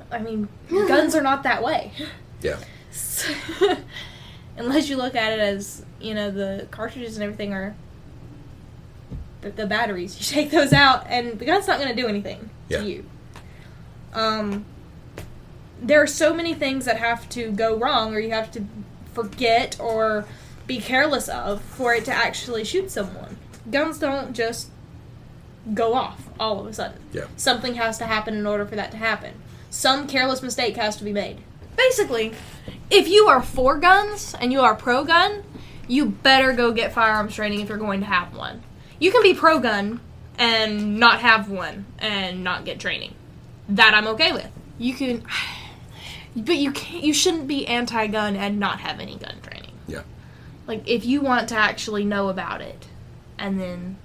I 0.10 0.20
mean, 0.20 0.48
guns 0.70 1.14
are 1.14 1.22
not 1.22 1.44
that 1.44 1.64
way. 1.64 1.92
Yeah. 2.42 2.58
Unless 4.58 4.90
you 4.90 4.98
look 4.98 5.16
at 5.16 5.34
it 5.34 5.40
as, 5.40 5.86
you 6.00 6.16
know, 6.16 6.32
the 6.32 6.68
cartridges 6.72 7.18
and 7.18 7.24
everything 7.24 7.54
are 7.54 7.76
the, 9.44 9.52
the 9.52 9.66
batteries. 9.68 10.18
You 10.20 10.26
take 10.42 10.52
those 10.52 10.74
out 10.74 11.06
and 11.08 11.38
the 11.40 11.46
gun's 11.46 11.68
not 11.68 11.80
going 11.80 11.96
to 11.96 12.02
do 12.02 12.08
anything 12.08 12.50
Yeah. 12.70 12.80
to 12.80 12.86
you. 12.90 13.06
Um 14.14 14.66
there 15.82 16.02
are 16.02 16.08
so 16.08 16.34
many 16.34 16.54
things 16.54 16.86
that 16.86 16.98
have 16.98 17.28
to 17.30 17.52
go 17.52 17.76
wrong 17.76 18.16
or 18.16 18.20
you 18.20 18.30
have 18.32 18.50
to 18.52 18.64
forget 19.14 19.78
or 19.82 20.26
be 20.66 20.80
careless 20.80 21.28
of 21.28 21.62
for 21.62 21.94
it 21.94 22.06
to 22.06 22.14
actually 22.14 22.64
shoot 22.64 22.90
someone. 22.90 23.38
Guns 23.70 24.00
don't 24.00 24.34
just 24.34 24.70
go 25.74 25.94
off 25.94 26.30
all 26.40 26.60
of 26.62 26.68
a 26.68 26.74
sudden. 26.74 27.00
Yeah. 27.12 27.26
Something 27.36 27.74
has 27.76 27.98
to 27.98 28.06
happen 28.06 28.34
in 28.36 28.48
order 28.48 28.66
for 28.66 28.76
that 28.78 28.92
to 28.92 28.98
happen. 28.98 29.34
Some 29.70 30.08
careless 30.08 30.42
mistake 30.42 30.78
has 30.78 30.96
to 30.98 31.04
be 31.04 31.12
made. 31.12 31.40
Basically, 31.76 32.34
if 32.90 33.08
you 33.10 33.26
are 33.28 33.42
for 33.42 33.78
guns 33.78 34.36
and 34.40 34.54
you 34.54 34.62
are 34.62 34.76
pro 34.76 35.04
gun, 35.04 35.44
you 35.88 36.06
better 36.06 36.54
go 36.54 36.72
get 36.72 36.94
firearms 36.94 37.36
training 37.36 37.60
if 37.60 37.68
you're 37.68 37.78
going 37.78 38.00
to 38.02 38.06
have 38.06 38.34
one. 38.36 38.64
You 39.04 39.12
can 39.12 39.22
be 39.22 39.34
pro 39.34 39.60
gun 39.60 40.00
and 40.40 40.98
not 40.98 41.20
have 41.20 41.50
one 41.50 41.88
and 42.00 42.42
not 42.42 42.64
get 42.64 42.80
training. 42.80 43.14
That 43.68 43.94
I'm 43.94 44.08
okay 44.08 44.32
with. 44.32 44.50
You 44.78 44.94
can 44.94 45.26
but 46.38 46.56
you 46.56 46.72
can't 46.72 47.04
you 47.04 47.14
shouldn't 47.14 47.46
be 47.46 47.68
anti-gun 47.68 48.38
and 48.38 48.62
not 48.62 48.80
have 48.80 49.02
any 49.02 49.18
gun 49.18 49.42
training. 49.42 49.74
Yeah. 49.90 50.04
Like 50.68 50.88
if 50.88 51.04
you 51.04 51.20
want 51.20 51.50
to 51.50 51.56
actually 51.56 52.06
know 52.06 52.30
about 52.30 52.62
it 52.62 52.88
and 53.38 53.60
then 53.60 53.98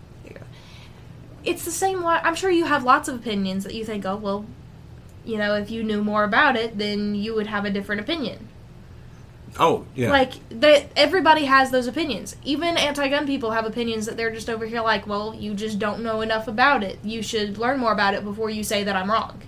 it's 1.44 1.64
the 1.64 1.70
same 1.70 2.04
I'm 2.04 2.34
sure 2.34 2.50
you 2.50 2.64
have 2.64 2.82
lots 2.82 3.08
of 3.08 3.14
opinions 3.14 3.62
that 3.62 3.74
you 3.74 3.84
think, 3.84 4.04
"Oh, 4.04 4.16
well, 4.16 4.46
you 5.24 5.38
know, 5.38 5.54
if 5.54 5.70
you 5.70 5.84
knew 5.84 6.02
more 6.02 6.24
about 6.24 6.56
it, 6.56 6.76
then 6.76 7.14
you 7.14 7.36
would 7.36 7.46
have 7.46 7.64
a 7.64 7.70
different 7.70 8.00
opinion." 8.00 8.48
Oh, 9.58 9.84
yeah. 9.94 10.10
Like 10.10 10.32
that 10.60 10.90
everybody 10.96 11.44
has 11.46 11.70
those 11.70 11.86
opinions. 11.86 12.36
Even 12.44 12.76
anti-gun 12.76 13.26
people 13.26 13.50
have 13.52 13.64
opinions 13.66 14.06
that 14.06 14.16
they're 14.16 14.30
just 14.32 14.48
over 14.50 14.66
here 14.66 14.80
like, 14.82 15.06
"Well, 15.06 15.34
you 15.34 15.54
just 15.54 15.78
don't 15.78 16.02
know 16.02 16.20
enough 16.20 16.48
about 16.48 16.82
it. 16.82 16.98
You 17.02 17.22
should 17.22 17.58
learn 17.58 17.78
more 17.78 17.92
about 17.92 18.14
it 18.14 18.24
before 18.24 18.50
you 18.50 18.62
say 18.64 18.84
that 18.84 18.96
I'm 18.96 19.10
wrong." 19.10 19.42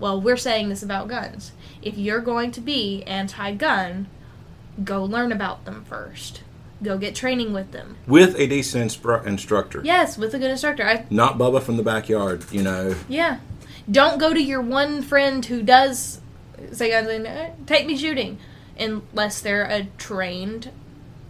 Well, 0.00 0.20
we're 0.20 0.36
saying 0.36 0.68
this 0.68 0.82
about 0.82 1.08
guns. 1.08 1.52
If 1.82 1.96
you're 1.96 2.20
going 2.20 2.50
to 2.52 2.60
be 2.60 3.02
anti-gun, 3.04 4.08
go 4.82 5.04
learn 5.04 5.30
about 5.32 5.64
them 5.64 5.84
first. 5.88 6.42
Go 6.82 6.98
get 6.98 7.14
training 7.14 7.52
with 7.52 7.70
them. 7.70 7.96
With 8.06 8.34
a 8.36 8.46
decent 8.46 8.90
instru- 8.90 9.24
instructor. 9.24 9.80
Yes, 9.84 10.18
with 10.18 10.34
a 10.34 10.38
good 10.38 10.50
instructor. 10.50 10.84
I 10.84 11.06
Not 11.10 11.38
Bubba 11.38 11.62
from 11.62 11.76
the 11.76 11.82
backyard, 11.82 12.44
you 12.50 12.62
know. 12.62 12.96
yeah. 13.08 13.38
Don't 13.90 14.18
go 14.18 14.32
to 14.34 14.42
your 14.42 14.60
one 14.60 15.02
friend 15.02 15.44
who 15.44 15.62
does 15.62 16.20
say 16.72 16.90
guns 16.90 17.08
and 17.08 17.26
"Eh, 17.26 17.50
take 17.66 17.86
me 17.86 17.96
shooting 17.96 18.38
unless 18.78 19.40
they're 19.40 19.64
a 19.64 19.84
trained 19.98 20.70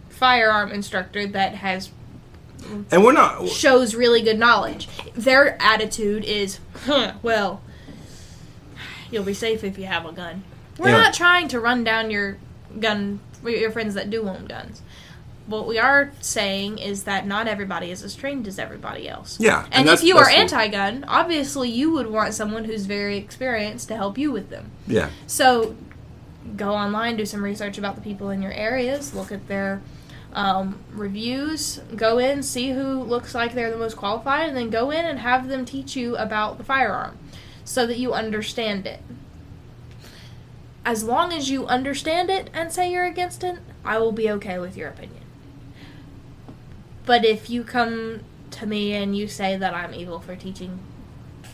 firearm 0.09 0.71
instructor 0.71 1.27
that 1.27 1.57
has 1.57 1.91
And 2.91 3.05
we're 3.05 3.13
not. 3.13 3.49
shows 3.49 3.95
really 3.95 4.23
good 4.23 4.39
knowledge. 4.39 4.89
Their 5.15 5.61
attitude 5.61 6.25
is, 6.25 6.61
huh, 6.87 7.15
well, 7.23 7.61
you'll 9.11 9.25
be 9.25 9.35
safe 9.35 9.63
if 9.65 9.79
you 9.79 9.85
have 9.87 10.07
a 10.07 10.13
gun. 10.13 10.45
We're 10.79 10.89
Yeah. 10.91 11.03
not 11.03 11.15
trying 11.15 11.49
to 11.49 11.61
run 11.61 11.85
down 11.85 12.11
your 12.11 12.39
gun, 12.81 13.21
your 13.45 13.71
friends 13.71 13.95
that 13.95 14.11
do 14.11 14.29
own 14.29 14.47
guns. 14.47 14.83
What 15.47 15.67
we 15.69 15.79
are 15.79 16.11
saying 16.23 16.79
is 16.79 17.05
that 17.05 17.27
not 17.27 17.47
everybody 17.47 17.91
is 17.91 18.03
as 18.03 18.15
trained 18.15 18.49
as 18.49 18.59
everybody 18.59 19.07
else. 19.09 19.37
Yeah, 19.39 19.67
and 19.71 19.87
And, 19.87 19.89
if 19.91 20.03
you 20.03 20.17
are 20.17 20.29
anti-gun, 20.29 21.05
obviously 21.07 21.69
you 21.69 21.93
would 21.93 22.07
want 22.07 22.33
someone 22.33 22.65
who's 22.65 22.87
very 22.87 23.19
experienced 23.19 23.89
to 23.89 23.97
help 23.97 24.17
you 24.17 24.33
with 24.33 24.49
them. 24.49 24.71
Yeah. 24.87 25.11
So 25.27 25.77
go 26.57 26.71
online, 26.75 27.17
do 27.17 27.27
some 27.27 27.43
research 27.43 27.79
about 27.79 27.95
the 27.95 28.01
people 28.01 28.31
in 28.31 28.43
your 28.43 28.53
areas, 28.53 29.15
look 29.15 29.33
at 29.33 29.49
their 29.49 29.83
um, 30.33 30.79
reviews, 30.93 31.81
go 31.97 32.19
in, 32.19 32.43
see 32.43 32.71
who 32.73 33.03
looks 33.03 33.35
like 33.35 33.55
they're 33.55 33.71
the 33.71 33.77
most 33.77 33.97
qualified, 33.97 34.49
and 34.49 34.57
then 34.57 34.71
go 34.71 34.91
in 34.91 35.05
and 35.05 35.21
have 35.21 35.49
them 35.49 35.65
teach 35.65 35.97
you 35.97 36.17
about 36.17 36.59
the 36.59 36.65
firearm 36.65 37.19
so 37.65 37.87
that 37.87 37.99
you 37.99 38.13
understand 38.13 38.87
it. 38.87 39.01
As 40.85 41.03
long 41.03 41.33
as 41.33 41.51
you 41.51 41.67
understand 41.67 42.29
it 42.29 42.51
and 42.53 42.73
say 42.73 42.93
you're 42.93 43.07
against 43.07 43.43
it, 43.43 43.59
I 43.85 43.99
will 43.99 44.13
be 44.13 44.31
okay 44.33 44.59
with 44.59 44.77
your 44.77 44.89
opinion. 44.89 45.23
But 47.07 47.25
if 47.25 47.49
you 47.49 47.65
come 47.65 48.21
to 48.51 48.67
me 48.67 48.93
and 48.93 49.17
you 49.17 49.29
say 49.29 49.57
that 49.57 49.75
I'm 49.75 49.95
evil 49.95 50.21
for 50.21 50.37
teaching 50.37 50.79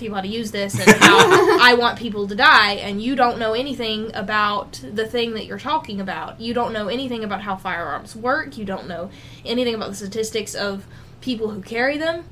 people 0.01 0.17
how 0.17 0.23
to 0.23 0.29
use 0.29 0.51
this 0.51 0.75
and 0.75 0.89
how 0.99 1.19
I 1.61 1.75
want 1.79 1.99
people 1.99 2.27
to 2.27 2.35
die, 2.35 2.73
and 2.75 3.01
you 3.03 3.15
don't 3.15 3.39
know 3.39 3.53
anything 3.53 4.11
about 4.15 4.81
the 4.93 5.07
thing 5.07 5.35
that 5.35 5.47
you're 5.47 5.59
talking 5.59 6.01
about. 6.01 6.41
You 6.41 6.53
don't 6.55 6.73
know 6.73 6.89
anything 6.89 7.23
about 7.23 7.43
how 7.43 7.57
firearms 7.57 8.17
work. 8.17 8.59
You 8.59 8.65
don't 8.65 8.89
know 8.89 9.11
anything 9.45 9.75
about 9.75 9.91
the 9.91 9.97
statistics 9.97 10.55
of 10.55 10.87
people 11.21 11.51
who 11.51 11.61
carry 11.63 11.97
them. 11.99 12.25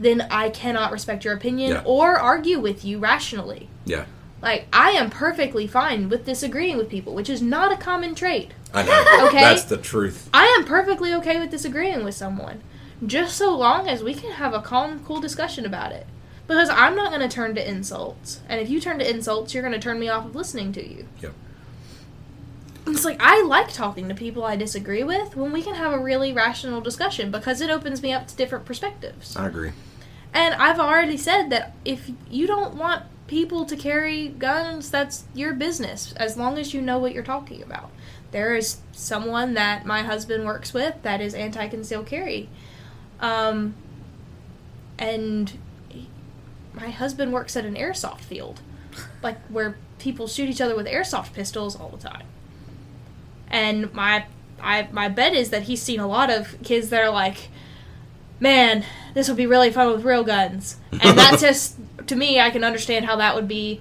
Then 0.00 0.22
I 0.30 0.50
cannot 0.50 0.90
respect 0.92 1.24
your 1.24 1.34
opinion 1.34 1.70
Yeah. 1.72 1.82
or 1.84 2.18
argue 2.18 2.58
with 2.58 2.84
you 2.84 2.98
rationally. 2.98 3.68
Yeah. 3.84 4.04
Like, 4.40 4.66
I 4.72 4.90
am 4.90 5.08
perfectly 5.08 5.68
fine 5.68 6.08
with 6.08 6.26
disagreeing 6.26 6.76
with 6.76 6.88
people, 6.88 7.14
which 7.14 7.30
is 7.30 7.40
not 7.40 7.70
a 7.70 7.76
common 7.76 8.14
trait. 8.16 8.50
I 8.74 8.82
know. 8.82 9.26
Okay. 9.28 9.40
That's 9.40 9.64
the 9.64 9.76
truth. 9.76 10.28
I 10.34 10.46
am 10.58 10.64
perfectly 10.64 11.14
okay 11.14 11.38
with 11.38 11.50
disagreeing 11.50 12.02
with 12.02 12.16
someone, 12.16 12.60
just 13.06 13.36
so 13.36 13.54
long 13.56 13.88
as 13.88 14.02
we 14.02 14.14
can 14.14 14.32
have 14.32 14.52
a 14.54 14.60
calm, 14.60 15.04
cool 15.04 15.20
discussion 15.20 15.64
about 15.64 15.92
it. 15.92 16.06
Because 16.46 16.68
I'm 16.68 16.96
not 16.96 17.10
going 17.10 17.26
to 17.26 17.34
turn 17.34 17.54
to 17.54 17.68
insults, 17.68 18.40
and 18.48 18.60
if 18.60 18.68
you 18.68 18.80
turn 18.80 18.98
to 18.98 19.08
insults, 19.08 19.54
you're 19.54 19.62
going 19.62 19.74
to 19.74 19.80
turn 19.80 20.00
me 20.00 20.08
off 20.08 20.26
of 20.26 20.34
listening 20.34 20.72
to 20.72 20.86
you. 20.86 21.06
it's 22.86 23.04
like 23.04 23.18
I 23.20 23.42
like 23.42 23.72
talking 23.72 24.08
to 24.08 24.14
people 24.14 24.44
I 24.44 24.56
disagree 24.56 25.04
with 25.04 25.36
when 25.36 25.52
we 25.52 25.62
can 25.62 25.74
have 25.74 25.92
a 25.92 25.98
really 25.98 26.32
rational 26.32 26.80
discussion 26.80 27.30
because 27.30 27.60
it 27.60 27.70
opens 27.70 28.02
me 28.02 28.12
up 28.12 28.26
to 28.28 28.36
different 28.36 28.64
perspectives. 28.64 29.36
I 29.36 29.46
agree. 29.46 29.72
And 30.34 30.54
I've 30.54 30.80
already 30.80 31.16
said 31.16 31.50
that 31.50 31.74
if 31.84 32.10
you 32.28 32.46
don't 32.46 32.74
want 32.74 33.04
people 33.26 33.64
to 33.66 33.76
carry 33.76 34.28
guns, 34.28 34.90
that's 34.90 35.24
your 35.34 35.52
business, 35.52 36.12
as 36.14 36.36
long 36.36 36.58
as 36.58 36.74
you 36.74 36.80
know 36.80 36.98
what 36.98 37.12
you're 37.12 37.22
talking 37.22 37.62
about. 37.62 37.90
There 38.30 38.56
is 38.56 38.78
someone 38.92 39.54
that 39.54 39.84
my 39.84 40.02
husband 40.02 40.44
works 40.44 40.72
with 40.72 41.02
that 41.02 41.20
is 41.20 41.34
anti 41.34 41.68
concealed 41.68 42.06
carry. 42.06 42.48
Um, 43.20 43.74
and 44.98 45.52
my 46.82 46.90
husband 46.90 47.32
works 47.32 47.56
at 47.56 47.64
an 47.64 47.76
airsoft 47.76 48.20
field, 48.20 48.60
like 49.22 49.38
where 49.46 49.76
people 49.98 50.26
shoot 50.26 50.48
each 50.48 50.60
other 50.60 50.74
with 50.74 50.86
airsoft 50.86 51.32
pistols 51.32 51.76
all 51.76 51.88
the 51.88 51.96
time. 52.08 52.26
And 53.48 53.92
my 53.94 54.26
I 54.60 54.88
my 54.90 55.08
bet 55.08 55.32
is 55.34 55.50
that 55.50 55.62
he's 55.64 55.80
seen 55.80 56.00
a 56.00 56.08
lot 56.08 56.28
of 56.30 56.56
kids 56.64 56.88
that 56.90 57.00
are 57.02 57.10
like, 57.10 57.48
man, 58.40 58.84
this 59.14 59.28
would 59.28 59.36
be 59.36 59.46
really 59.46 59.70
fun 59.70 59.92
with 59.92 60.04
real 60.04 60.24
guns. 60.24 60.76
And 60.90 61.16
that's 61.16 61.40
just, 61.48 61.76
to 62.08 62.16
me, 62.16 62.40
I 62.40 62.50
can 62.50 62.64
understand 62.64 63.04
how 63.04 63.16
that 63.16 63.36
would 63.36 63.46
be 63.46 63.80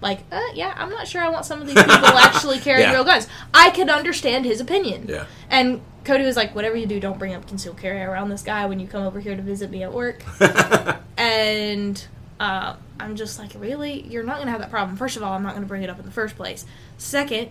like, 0.00 0.20
uh, 0.32 0.40
yeah, 0.54 0.74
I'm 0.76 0.90
not 0.90 1.06
sure 1.06 1.22
I 1.22 1.28
want 1.28 1.44
some 1.44 1.60
of 1.60 1.68
these 1.68 1.80
people 1.80 1.94
actually 2.18 2.58
carrying 2.66 2.88
Yeah. 2.88 2.94
real 2.94 3.04
guns. 3.04 3.28
I 3.54 3.70
can 3.70 3.88
understand 3.88 4.44
his 4.44 4.60
opinion. 4.60 5.06
Yeah. 5.08 5.26
And 5.48 5.80
Cody 6.04 6.24
was 6.24 6.34
like, 6.36 6.52
whatever 6.56 6.74
you 6.74 6.86
do, 6.86 6.98
don't 6.98 7.18
bring 7.20 7.34
up 7.34 7.46
concealed 7.46 7.78
carry 7.78 8.00
around 8.02 8.30
this 8.30 8.42
guy 8.42 8.66
when 8.66 8.80
you 8.80 8.88
come 8.88 9.04
over 9.04 9.20
here 9.20 9.36
to 9.36 9.42
visit 9.42 9.70
me 9.70 9.84
at 9.84 9.92
work. 9.92 10.24
and 11.16 12.04
uh, 12.42 12.74
I'm 12.98 13.14
just 13.14 13.38
like, 13.38 13.52
really? 13.56 14.00
You're 14.02 14.24
not 14.24 14.34
going 14.36 14.46
to 14.46 14.50
have 14.50 14.60
that 14.60 14.70
problem. 14.70 14.96
First 14.96 15.16
of 15.16 15.22
all, 15.22 15.32
I'm 15.32 15.44
not 15.44 15.52
going 15.52 15.62
to 15.62 15.68
bring 15.68 15.84
it 15.84 15.90
up 15.90 16.00
in 16.00 16.04
the 16.04 16.10
first 16.10 16.34
place. 16.34 16.66
Second, 16.98 17.50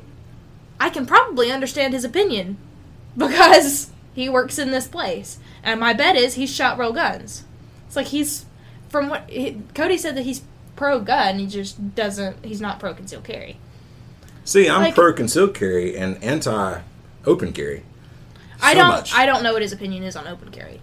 I 0.81 0.89
can 0.89 1.05
probably 1.05 1.49
understand 1.49 1.93
his 1.93 2.03
opinion 2.03 2.57
because 3.17 3.89
he 4.13 4.27
works 4.27 4.59
in 4.59 4.71
this 4.71 4.89
place. 4.89 5.39
And 5.63 5.79
my 5.79 5.93
bet 5.93 6.17
is 6.17 6.33
he's 6.33 6.53
shot 6.53 6.77
real 6.77 6.91
guns. 6.91 7.45
It's 7.87 7.95
like 7.95 8.07
he's, 8.07 8.45
from 8.89 9.07
what 9.07 9.29
he, 9.29 9.61
Cody 9.73 9.97
said 9.97 10.17
that 10.17 10.23
he's 10.23 10.41
pro 10.75 10.99
gun, 10.99 11.39
he 11.39 11.47
just 11.47 11.95
doesn't, 11.95 12.43
he's 12.43 12.59
not 12.59 12.77
pro 12.77 12.93
concealed 12.93 13.23
carry. 13.23 13.57
See, 14.43 14.67
I'm 14.69 14.81
Like- 14.81 14.95
pro 14.95 15.13
concealed 15.13 15.53
carry 15.53 15.95
and 15.95 16.21
anti 16.21 16.81
open 17.25 17.53
carry. 17.53 17.83
I 18.61 18.73
don't, 18.73 18.89
much. 18.89 19.13
I 19.13 19.25
don't 19.25 19.41
know 19.41 19.53
what 19.53 19.61
his 19.61 19.71
opinion 19.71 20.03
is 20.03 20.17
on 20.17 20.27
open 20.27 20.51
carry. 20.51 20.81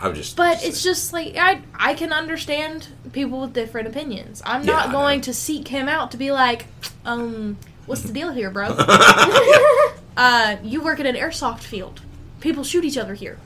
I'm 0.00 0.14
just. 0.14 0.36
But 0.36 0.64
it's 0.64 0.82
just 0.82 1.12
like 1.12 1.36
I 1.36 1.62
I 1.74 1.94
can 1.94 2.12
understand 2.12 2.88
people 3.12 3.40
with 3.42 3.52
different 3.52 3.86
opinions. 3.88 4.42
I'm 4.44 4.64
Yeah, 4.64 4.72
not 4.72 4.92
going 4.92 5.20
to 5.22 5.34
seek 5.34 5.68
him 5.68 5.88
out 5.88 6.10
to 6.12 6.16
be 6.16 6.32
like, 6.32 6.66
um, 7.04 7.58
what's 7.86 8.02
the 8.02 8.12
deal 8.12 8.32
here, 8.32 8.50
bro? 8.50 8.74
uh, 10.16 10.56
you 10.62 10.82
work 10.82 11.00
at 11.00 11.06
an 11.06 11.16
airsoft 11.16 11.60
field. 11.60 12.00
People 12.40 12.64
shoot 12.64 12.84
each 12.84 12.96
other 12.96 13.14
here. 13.14 13.38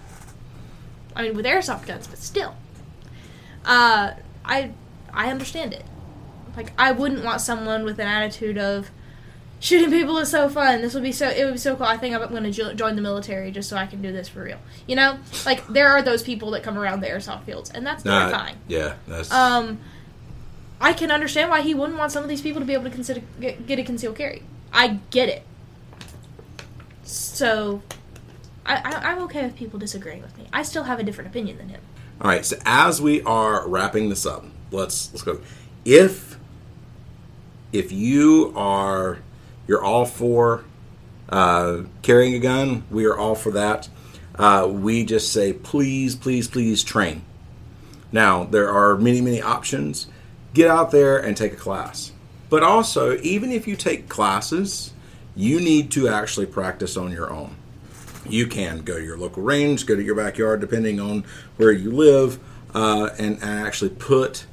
I 1.17 1.23
mean, 1.23 1.35
with 1.35 1.45
airsoft 1.45 1.87
guns, 1.87 2.07
but 2.07 2.19
still. 2.19 2.55
Uh, 3.65 4.13
I 4.45 4.73
I 5.13 5.31
understand 5.31 5.73
it. 5.73 5.85
Like 6.57 6.73
I 6.79 6.93
wouldn't 6.93 7.25
want 7.25 7.41
someone 7.41 7.85
with 7.85 7.99
an 7.99 8.07
attitude 8.07 8.59
of 8.59 8.91
shooting 9.65 9.91
people 9.91 10.19
is 10.19 10.31
so 10.31 10.47
fun. 10.51 10.83
This 10.83 10.93
would 10.93 11.03
be 11.03 11.11
so. 11.11 11.27
It 11.29 11.45
would 11.45 11.55
be 11.55 11.59
so 11.59 11.75
cool. 11.75 11.87
I 11.87 11.97
think 11.97 12.15
I'm 12.15 12.29
going 12.29 12.45
to 12.45 12.51
jo- 12.51 12.75
join 12.75 12.97
the 12.97 13.03
military 13.03 13.51
just 13.51 13.69
so 13.71 13.77
I 13.77 13.87
can 13.87 14.03
do 14.03 14.13
this 14.13 14.29
for 14.29 14.43
real. 14.43 14.59
You 14.87 14.95
know, 14.97 15.19
like 15.47 15.67
there 15.69 15.89
are 15.89 16.03
those 16.03 16.23
people 16.23 16.51
that 16.53 16.63
come 16.63 16.77
around 16.79 17.01
the 17.01 17.09
airsoft 17.09 17.45
fields, 17.45 17.71
and 17.71 17.87
that's 17.87 18.05
Nah, 18.05 18.21
terrifying. 18.29 18.57
Yeah, 18.69 18.95
that's. 19.09 19.33
Um, 19.33 19.79
I 20.81 20.93
can 20.93 21.11
understand 21.11 21.49
why 21.51 21.63
he 21.63 21.73
wouldn't 21.73 21.99
want 21.99 22.13
some 22.13 22.23
of 22.23 22.29
these 22.29 22.43
people 22.43 22.61
to 22.61 22.67
be 22.67 22.75
able 22.75 22.85
to 22.85 22.91
consider 22.91 23.23
get, 23.41 23.67
get 23.67 23.79
a 23.79 23.83
concealed 23.85 24.17
carry. 24.17 24.43
I 24.73 25.01
get 25.11 25.29
it. 25.31 25.45
So, 27.05 27.83
I, 28.67 28.77
I 28.77 29.13
I'm 29.13 29.19
okay 29.25 29.45
with 29.45 29.57
people 29.57 29.79
disagreeing 29.79 30.21
with 30.21 30.37
me. 30.37 30.47
I 30.53 30.63
still 30.63 30.85
have 30.85 30.99
a 31.01 31.03
different 31.03 31.31
opinion 31.31 31.57
than 31.57 31.71
him. 31.71 31.81
All 32.21 32.29
right, 32.29 32.45
so 32.45 32.57
as 32.67 33.01
we 33.01 33.23
are 33.23 33.67
wrapping 33.67 34.11
this 34.11 34.27
up, 34.27 34.45
let's 34.71 35.11
let's 35.13 35.23
go. 35.23 35.41
If 35.87 36.39
if 37.73 37.93
you 37.93 38.53
are 38.55 39.19
you're 39.67 39.83
all 39.83 40.05
for 40.05 40.65
uh, 41.29 41.83
carrying 42.03 42.35
a 42.35 42.39
gun, 42.39 42.85
we 42.91 43.05
are 43.07 43.17
all 43.17 43.35
for 43.35 43.51
that. 43.53 43.89
Uh, 44.35 44.69
we 44.71 45.05
just 45.05 45.33
say 45.33 45.53
please, 45.53 46.17
please, 46.17 46.49
please 46.49 46.83
train. 46.83 47.23
Now 48.13 48.45
there 48.45 48.71
are 48.71 48.97
many 48.97 49.21
many 49.21 49.41
options. 49.41 50.07
Get 50.53 50.71
out 50.71 50.91
there 50.91 51.19
and 51.19 51.37
take 51.37 51.53
a 51.53 51.57
class. 51.57 52.13
But 52.49 52.63
also, 52.63 53.19
even 53.19 53.51
if 53.51 53.67
you 53.67 53.75
take 53.75 54.09
classes, 54.09 54.93
you 55.35 55.59
need 55.61 55.91
to 55.93 56.09
actually 56.09 56.47
practice 56.47 56.97
on 56.97 57.11
your 57.11 57.33
own 57.33 57.57
you 58.29 58.47
can 58.47 58.81
go 58.81 58.99
to 58.99 59.05
your 59.05 59.19
local 59.19 59.43
range, 59.43 59.87
go 59.87 59.95
to 59.95 60.03
your 60.03 60.15
backyard, 60.15 60.61
depending 60.61 61.01
on 61.01 61.25
where 61.57 61.73
you 61.73 61.91
live, 61.91 62.39
uh, 62.75 63.11
and, 63.19 63.37
and 63.37 63.67
actually 63.67 63.91
put 63.91 64.47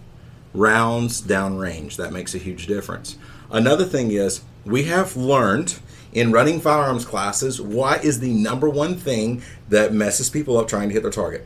rounds 0.54 1.22
down 1.22 1.58
range. 1.58 1.98
That 1.98 2.12
makes 2.12 2.36
a 2.36 2.38
huge 2.38 2.68
difference. 2.68 3.18
Another 3.50 3.86
thing 3.86 4.12
is, 4.12 4.42
we 4.66 4.84
have 4.84 5.16
learned 5.16 5.80
in 6.14 6.32
running 6.32 6.60
firearms 6.60 7.06
classes 7.06 7.62
what 7.62 8.04
is 8.04 8.20
the 8.20 8.34
number 8.34 8.70
one 8.70 8.96
thing 8.96 9.42
that 9.70 9.94
messes 9.94 10.30
people 10.30 10.58
up 10.58 10.68
trying 10.68 10.90
to 10.90 10.94
hit 10.94 11.04
their 11.04 11.12
target. 11.12 11.46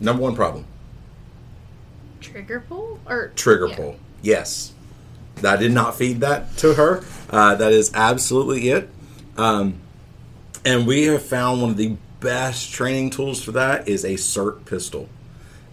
Number 0.00 0.22
one 0.22 0.34
problem 0.34 0.66
Trigger 2.20 2.64
pull 2.68 3.00
or 3.06 3.28
trigger 3.34 3.68
yeah. 3.68 3.76
pull. 3.76 3.96
Yes. 4.22 4.72
I 5.44 5.56
did 5.56 5.72
not 5.72 5.96
feed 5.96 6.20
that 6.20 6.56
to 6.58 6.74
her. 6.74 7.04
Uh, 7.28 7.54
that 7.56 7.72
is 7.72 7.92
absolutely 7.94 8.70
it. 8.70 8.88
Um, 9.36 9.80
and 10.64 10.86
we 10.86 11.04
have 11.04 11.22
found 11.22 11.60
one 11.60 11.70
of 11.70 11.76
the 11.76 11.96
best 12.20 12.72
training 12.72 13.10
tools 13.10 13.42
for 13.42 13.52
that 13.52 13.86
is 13.86 14.04
a 14.04 14.14
SIRT 14.14 14.64
pistol. 14.64 15.08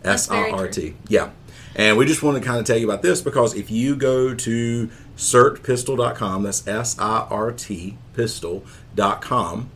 S 0.03 0.29
I 0.29 0.49
R 0.49 0.67
T. 0.67 0.95
Yeah. 1.07 1.31
And 1.75 1.97
we 1.97 2.05
just 2.05 2.21
want 2.21 2.37
to 2.37 2.43
kind 2.43 2.59
of 2.59 2.65
tell 2.65 2.77
you 2.77 2.85
about 2.85 3.01
this 3.01 3.21
because 3.21 3.55
if 3.55 3.71
you 3.71 3.95
go 3.95 4.35
to 4.35 4.89
sirtpistol.com, 5.17 6.43
that's 6.43 6.67
S 6.67 6.97
I 6.99 7.27
R 7.29 7.51
T 7.51 7.97
pistol.com, 8.13 9.69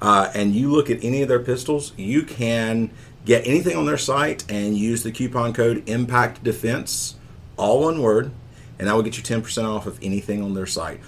uh, 0.00 0.30
and 0.34 0.54
you 0.54 0.70
look 0.70 0.90
at 0.90 1.02
any 1.02 1.22
of 1.22 1.28
their 1.28 1.40
pistols, 1.40 1.92
you 1.96 2.22
can 2.22 2.90
get 3.24 3.46
anything 3.46 3.76
on 3.76 3.86
their 3.86 3.98
site 3.98 4.50
and 4.50 4.76
use 4.76 5.02
the 5.02 5.12
coupon 5.12 5.52
code 5.52 5.88
Impact 5.88 6.42
Defense, 6.42 7.16
all 7.56 7.82
one 7.82 8.00
word, 8.00 8.30
and 8.78 8.88
that 8.88 8.94
will 8.94 9.02
get 9.02 9.16
you 9.16 9.22
10% 9.22 9.64
off 9.64 9.86
of 9.86 9.98
anything 10.02 10.42
on 10.42 10.54
their 10.54 10.66
site. 10.66 11.00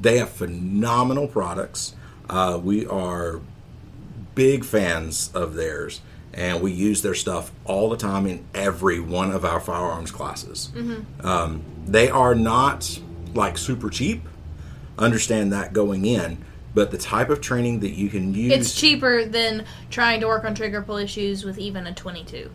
They 0.00 0.18
have 0.18 0.30
phenomenal 0.30 1.28
products. 1.28 1.94
Uh, 2.28 2.58
we 2.62 2.86
are 2.86 3.40
big 4.34 4.64
fans 4.64 5.30
of 5.34 5.54
theirs, 5.54 6.00
and 6.32 6.62
we 6.62 6.72
use 6.72 7.02
their 7.02 7.14
stuff 7.14 7.50
all 7.64 7.90
the 7.90 7.96
time 7.96 8.26
in 8.26 8.44
every 8.54 9.00
one 9.00 9.30
of 9.30 9.44
our 9.44 9.60
firearms 9.60 10.10
classes. 10.10 10.70
Um, 11.20 11.62
they 11.86 12.08
are 12.08 12.34
not 12.34 12.98
like 13.34 13.58
super 13.58 13.90
cheap. 13.90 14.22
Understand 14.98 15.52
that 15.52 15.72
going 15.72 16.04
in, 16.04 16.44
but 16.74 16.90
the 16.90 16.98
type 16.98 17.30
of 17.30 17.40
training 17.40 17.80
that 17.80 17.92
you 17.92 18.08
can 18.08 18.34
use, 18.34 18.52
It's 18.52 18.74
cheaper 18.74 19.24
than 19.24 19.64
trying 19.90 20.20
to 20.20 20.26
work 20.26 20.44
on 20.44 20.54
trigger 20.54 20.82
pull 20.82 20.96
issues 20.96 21.44
with 21.44 21.58
even 21.58 21.86
a 21.86 21.94
22 21.94 22.50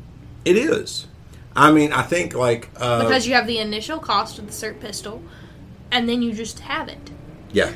it 0.45 0.57
is. 0.57 1.07
I 1.55 1.71
mean, 1.71 1.93
I 1.93 2.01
think 2.01 2.33
like 2.33 2.69
uh, 2.77 3.03
because 3.03 3.27
you 3.27 3.33
have 3.35 3.47
the 3.47 3.59
initial 3.59 3.99
cost 3.99 4.39
of 4.39 4.47
the 4.47 4.51
SIRT 4.51 4.79
pistol, 4.79 5.21
and 5.91 6.09
then 6.09 6.21
you 6.21 6.33
just 6.33 6.59
have 6.59 6.87
it. 6.89 7.11
yeah, 7.51 7.71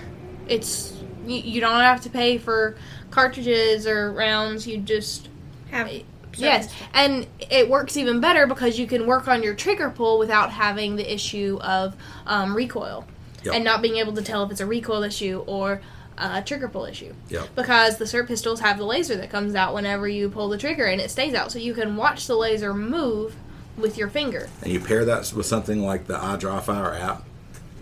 It's 0.47 0.97
you, 1.25 1.37
you 1.37 1.61
don't 1.61 1.79
have 1.81 2.01
to 2.01 2.09
pay 2.09 2.37
for 2.37 2.75
cartridges 3.11 3.85
or 3.85 4.11
rounds. 4.11 4.67
You 4.67 4.79
just 4.79 5.29
Have 5.69 5.87
Yes, 6.37 6.73
and 6.93 7.25
it 7.49 7.69
works 7.69 7.97
even 7.97 8.19
better 8.19 8.47
because 8.47 8.77
you 8.79 8.87
can 8.87 9.05
work 9.07 9.27
on 9.27 9.43
your 9.43 9.53
trigger 9.55 9.89
pull 9.89 10.19
without 10.19 10.51
having 10.51 10.95
the 10.95 11.13
issue 11.13 11.57
of 11.61 11.95
um, 12.25 12.55
recoil 12.55 13.05
Yep. 13.43 13.53
and 13.55 13.63
not 13.63 13.81
being 13.81 13.97
able 13.97 14.13
to 14.13 14.21
tell 14.21 14.43
if 14.43 14.51
it's 14.51 14.59
a 14.61 14.65
recoil 14.65 15.03
issue 15.03 15.43
or 15.47 15.79
a 16.17 16.41
trigger 16.41 16.67
pull 16.67 16.85
issue. 16.85 17.13
Yep. 17.29 17.49
Because 17.55 17.97
the 17.97 18.05
SIRT 18.05 18.27
pistols 18.27 18.59
have 18.61 18.77
the 18.79 18.83
laser 18.85 19.15
that 19.17 19.29
comes 19.29 19.53
out 19.53 19.73
whenever 19.75 20.07
you 20.07 20.27
pull 20.29 20.49
the 20.49 20.57
trigger 20.57 20.85
and 20.85 20.99
it 20.99 21.11
stays 21.11 21.33
out, 21.35 21.51
so 21.51 21.59
you 21.59 21.73
can 21.75 21.95
watch 21.95 22.25
the 22.25 22.35
laser 22.35 22.73
move 22.73 23.35
with 23.77 23.95
your 23.97 24.07
finger. 24.09 24.49
and 24.63 24.73
you 24.73 24.79
pair 24.79 25.05
that 25.05 25.31
with 25.33 25.45
something 25.45 25.83
like 25.83 26.07
the 26.07 26.17
iDryFire 26.17 26.99
app, 26.99 27.23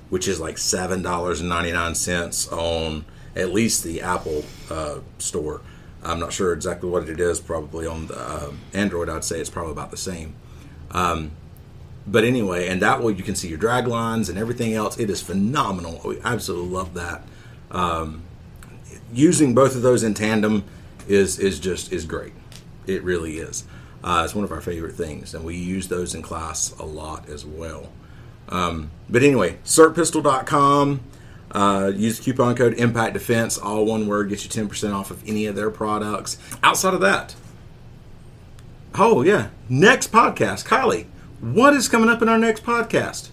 which 0.09 0.27
is 0.27 0.41
like 0.41 0.57
seven 0.57 1.01
dollars 1.01 1.39
and 1.39 1.47
ninety 1.47 1.71
nine 1.71 1.95
cents 1.95 2.49
on 2.49 3.05
at 3.35 3.53
least 3.53 3.83
the 3.85 4.01
Apple 4.01 4.43
uh, 4.69 4.97
store. 5.17 5.61
I'm 6.05 6.19
not 6.19 6.31
sure 6.33 6.53
exactly 6.53 6.89
what 6.89 7.09
it 7.09 7.19
is. 7.19 7.39
Probably 7.39 7.87
on 7.87 8.07
the 8.07 8.19
uh, 8.19 8.51
Android, 8.73 9.09
I'd 9.09 9.23
say 9.23 9.39
it's 9.39 9.49
probably 9.49 9.71
about 9.71 9.91
the 9.91 9.97
same. 9.97 10.35
Um, 10.91 11.31
but 12.07 12.23
anyway, 12.23 12.67
and 12.67 12.81
that 12.81 13.01
way 13.01 13.13
you 13.13 13.23
can 13.23 13.35
see 13.35 13.47
your 13.47 13.57
drag 13.57 13.87
lines 13.87 14.29
and 14.29 14.37
everything 14.37 14.73
else. 14.73 14.97
It 14.99 15.09
is 15.09 15.21
phenomenal. 15.21 16.01
We 16.05 16.19
absolutely 16.23 16.69
love 16.69 16.93
that. 16.93 17.23
Um, 17.71 18.23
using 19.11 19.55
both 19.55 19.75
of 19.75 19.81
those 19.81 20.03
in 20.03 20.13
tandem 20.13 20.63
is 21.07 21.39
is 21.39 21.59
just 21.59 21.91
is 21.91 22.05
great. 22.05 22.33
It 22.85 23.03
really 23.03 23.37
is. 23.37 23.65
Uh, 24.03 24.21
it's 24.23 24.35
one 24.35 24.43
of 24.43 24.51
our 24.51 24.61
favorite 24.61 24.93
things, 24.93 25.33
and 25.33 25.43
we 25.43 25.55
use 25.55 25.87
those 25.87 26.13
in 26.13 26.21
class 26.21 26.75
a 26.77 26.85
lot 26.85 27.27
as 27.27 27.43
well. 27.43 27.89
Um, 28.49 28.91
but 29.09 29.23
anyway, 29.23 29.57
sirtpistol.com. 29.65 30.99
Uh, 31.55 31.87
use 31.95 32.19
coupon 32.19 32.53
code 32.53 32.73
Impact 32.73 33.13
Defense, 33.13 33.57
all 33.57 33.85
one 33.85 34.07
word, 34.07 34.27
gets 34.27 34.43
you 34.43 34.49
ten 34.49 34.67
percent 34.67 34.93
off 34.93 35.09
of 35.09 35.25
any 35.25 35.45
of 35.45 35.55
their 35.55 35.69
products. 35.69 36.37
Outside 36.61 36.93
of 36.93 36.99
that, 36.99 37.33
oh 38.93 39.21
yeah, 39.21 39.47
next 39.69 40.11
podcast, 40.11 40.65
Kylie, 40.65 41.05
what 41.39 41.73
is 41.73 41.87
coming 41.87 42.09
up 42.09 42.21
in 42.21 42.27
our 42.27 42.37
next 42.37 42.63
podcast? 42.63 43.29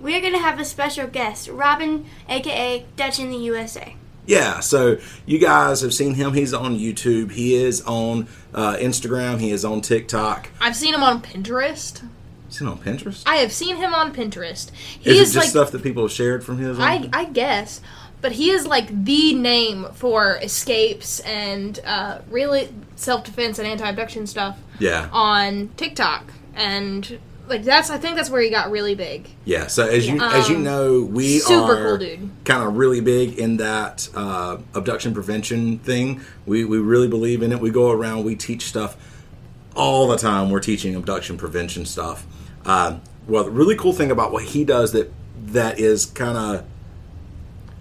We're 0.00 0.20
gonna 0.20 0.38
have 0.38 0.58
a 0.58 0.64
special 0.64 1.06
guest, 1.06 1.46
Robin, 1.48 2.06
aka 2.28 2.84
Dutch 2.96 3.20
in 3.20 3.30
the 3.30 3.36
USA. 3.36 3.94
Yeah, 4.26 4.58
so 4.58 4.98
you 5.24 5.38
guys 5.38 5.80
have 5.82 5.94
seen 5.94 6.14
him. 6.14 6.34
He's 6.34 6.52
on 6.52 6.76
YouTube. 6.76 7.30
He 7.30 7.54
is 7.54 7.82
on 7.82 8.26
uh, 8.52 8.76
Instagram. 8.76 9.40
He 9.40 9.52
is 9.52 9.64
on 9.64 9.80
TikTok. 9.80 10.50
I've 10.60 10.76
seen 10.76 10.92
him 10.92 11.02
on 11.02 11.22
Pinterest. 11.22 12.02
Is 12.50 12.58
he 12.58 12.66
on 12.66 12.78
Pinterest? 12.78 13.22
I 13.26 13.36
have 13.36 13.52
seen 13.52 13.76
him 13.76 13.94
on 13.94 14.12
Pinterest. 14.14 14.70
He 14.74 15.10
is 15.10 15.16
it 15.18 15.22
is, 15.22 15.32
just 15.32 15.36
like 15.36 15.48
stuff 15.50 15.70
that 15.72 15.82
people 15.82 16.02
have 16.04 16.12
shared 16.12 16.44
from 16.44 16.58
his? 16.58 16.78
I, 16.78 17.08
I 17.12 17.24
guess, 17.26 17.80
but 18.20 18.32
he 18.32 18.50
is 18.50 18.66
like 18.66 19.04
the 19.04 19.32
name 19.34 19.86
for 19.94 20.36
escapes 20.42 21.20
and 21.20 21.78
uh, 21.86 22.18
really 22.30 22.68
self 22.96 23.24
defense 23.24 23.58
and 23.58 23.66
anti 23.68 23.88
abduction 23.88 24.26
stuff 24.26 24.58
yeah, 24.78 25.08
on 25.12 25.70
TikTok, 25.76 26.32
and 26.54 27.18
like 27.48 27.62
that's 27.64 27.88
I 27.90 27.98
think 27.98 28.16
that's 28.16 28.30
where 28.30 28.42
he 28.42 28.50
got 28.50 28.70
really 28.70 28.94
big. 28.94 29.28
yeah. 29.44 29.66
So 29.68 29.86
as 29.86 30.06
you 30.08 30.20
as 30.20 30.48
you 30.48 30.56
Um, 30.56 30.64
know, 30.64 31.02
we 31.02 31.38
super 31.38 31.72
are 31.78 31.84
cool 31.84 31.98
dude. 31.98 32.30
kind 32.44 32.62
of 32.62 32.76
really 32.76 33.00
big 33.00 33.38
in 33.38 33.56
that 33.58 34.08
uh, 34.14 34.58
abduction 34.74 35.14
prevention 35.14 35.78
thing. 35.78 36.20
We 36.46 36.64
we 36.64 36.78
really 36.78 37.08
believe 37.08 37.42
in 37.42 37.52
it. 37.52 37.60
We 37.60 37.70
go 37.70 37.90
around. 37.90 38.24
We 38.24 38.34
teach 38.36 38.66
stuff 38.66 38.96
all 39.74 40.08
the 40.08 40.16
time. 40.16 40.50
We're 40.50 40.60
teaching 40.60 40.94
abduction 40.94 41.36
prevention 41.38 41.86
stuff. 41.86 42.26
Uh, 42.64 42.98
well, 43.26 43.44
the 43.44 43.50
really 43.50 43.76
cool 43.76 43.92
thing 43.92 44.10
about 44.10 44.32
what 44.32 44.44
he 44.44 44.64
does 44.64 44.92
that 44.92 45.12
that 45.46 45.78
is 45.80 46.06
kind 46.06 46.36
of 46.36 46.66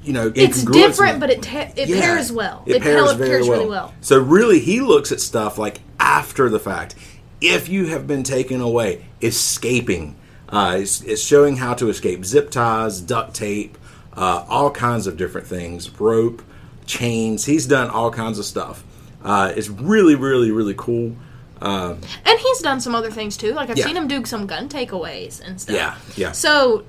you 0.03 0.13
know 0.13 0.31
It's 0.33 0.63
different, 0.63 1.19
but 1.19 1.29
it 1.29 1.41
ta- 1.41 1.71
it 1.75 1.89
Yeah, 1.89 1.99
pairs 2.01 2.31
well. 2.31 2.63
It, 2.65 2.81
pairs, 2.81 3.03
pairs, 3.03 3.13
very 3.17 3.29
pairs 3.29 3.47
well. 3.47 3.57
really 3.59 3.69
well. 3.69 3.93
So 4.01 4.19
really, 4.19 4.59
he 4.59 4.79
looks 4.79 5.11
at 5.11 5.19
stuff 5.19 5.57
like 5.57 5.81
after 5.99 6.49
the 6.49 6.59
fact. 6.59 6.95
If 7.41 7.69
you 7.69 7.85
have 7.87 8.05
been 8.05 8.23
taken 8.23 8.59
away, 8.59 9.05
escaping, 9.21 10.15
uh, 10.49 10.77
it's, 10.81 11.01
it's 11.03 11.21
showing 11.23 11.55
how 11.57 11.73
to 11.75 11.87
escape 11.89 12.25
zip 12.25 12.51
ties, 12.51 12.99
duct 12.99 13.33
tape, 13.33 13.77
uh, 14.13 14.45
all 14.49 14.71
kinds 14.71 15.07
of 15.07 15.15
different 15.15 15.47
things, 15.47 15.89
rope, 16.01 16.41
chains. 16.85 17.45
He's 17.45 17.65
done 17.65 17.89
all 17.89 18.11
kinds 18.11 18.39
of 18.39 18.45
stuff. 18.45 18.83
Uh, 19.23 19.53
it's 19.55 19.69
really, 19.69 20.15
really, 20.15 20.51
really 20.51 20.73
cool. 20.75 21.15
Um, 21.61 21.99
And 22.25 22.39
he's 22.39 22.59
done 22.59 22.79
some 22.81 22.95
other 22.95 23.11
things 23.11 23.35
too. 23.37 23.53
Like 23.53 23.69
I've 23.69 23.77
Yeah. 23.77 23.85
seen 23.85 23.97
him 23.97 24.07
do 24.07 24.23
some 24.25 24.47
gun 24.47 24.69
takeaways 24.69 25.41
and 25.45 25.59
stuff. 25.59 25.75
Yeah, 25.75 25.95
yeah. 26.15 26.31
So 26.31 26.83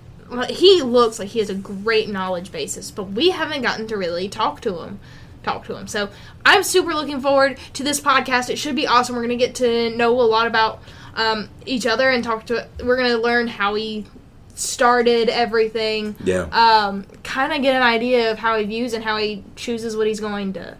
he 0.48 0.80
looks 0.82 1.18
like 1.18 1.28
he 1.28 1.40
has 1.40 1.50
a 1.50 1.54
great 1.54 2.08
knowledge 2.08 2.52
basis, 2.52 2.90
but 2.90 3.04
we 3.10 3.30
haven't 3.30 3.62
gotten 3.62 3.86
to 3.88 3.96
really 3.96 4.28
talk 4.28 4.60
to 4.62 4.78
him. 4.80 5.00
Talk 5.42 5.64
to 5.66 5.74
him. 5.76 5.86
So 5.88 6.10
I'm 6.44 6.62
super 6.62 6.94
looking 6.94 7.20
forward 7.20 7.58
to 7.72 7.82
this 7.82 7.98
podcast. 8.00 8.50
It 8.50 8.58
should 8.58 8.76
be 8.76 8.86
awesome. 8.86 9.16
We're 9.16 9.22
gonna 9.22 9.36
get 9.36 9.54
to 9.56 9.90
know 9.96 10.12
a 10.20 10.22
lot 10.22 10.46
about 10.46 10.80
um, 11.16 11.48
each 11.66 11.86
other 11.86 12.08
and 12.10 12.22
talk 12.22 12.46
to. 12.46 12.68
We're 12.84 12.96
gonna 12.96 13.16
learn 13.16 13.48
how 13.48 13.74
he 13.74 14.06
started 14.54 15.28
everything. 15.28 16.14
yeah. 16.22 16.42
Um, 16.52 17.06
kind 17.24 17.52
of 17.52 17.62
get 17.62 17.74
an 17.74 17.82
idea 17.82 18.30
of 18.30 18.38
how 18.38 18.58
he 18.58 18.64
views 18.66 18.92
and 18.92 19.02
how 19.02 19.16
he 19.16 19.42
chooses 19.56 19.96
what 19.96 20.06
he's 20.06 20.20
going 20.20 20.52
to 20.54 20.76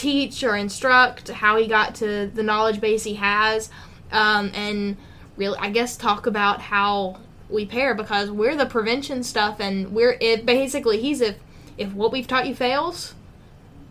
teach 0.00 0.42
or 0.42 0.56
instruct, 0.56 1.28
how 1.28 1.56
he 1.58 1.66
got 1.66 1.94
to 1.96 2.26
the 2.34 2.42
knowledge 2.42 2.80
base 2.80 3.04
he 3.04 3.14
has, 3.14 3.68
um, 4.10 4.50
and 4.54 4.96
really, 5.36 5.58
I 5.58 5.68
guess, 5.70 5.96
talk 5.96 6.26
about 6.26 6.62
how 6.62 7.20
we 7.50 7.66
pair 7.66 7.94
because 7.94 8.30
we're 8.30 8.56
the 8.56 8.64
prevention 8.64 9.22
stuff, 9.22 9.60
and 9.60 9.92
we're 9.92 10.16
it 10.20 10.46
basically 10.46 11.00
he's 11.00 11.20
if 11.20 11.36
if 11.76 11.92
what 11.92 12.12
we've 12.12 12.26
taught 12.26 12.46
you 12.46 12.54
fails, 12.54 13.14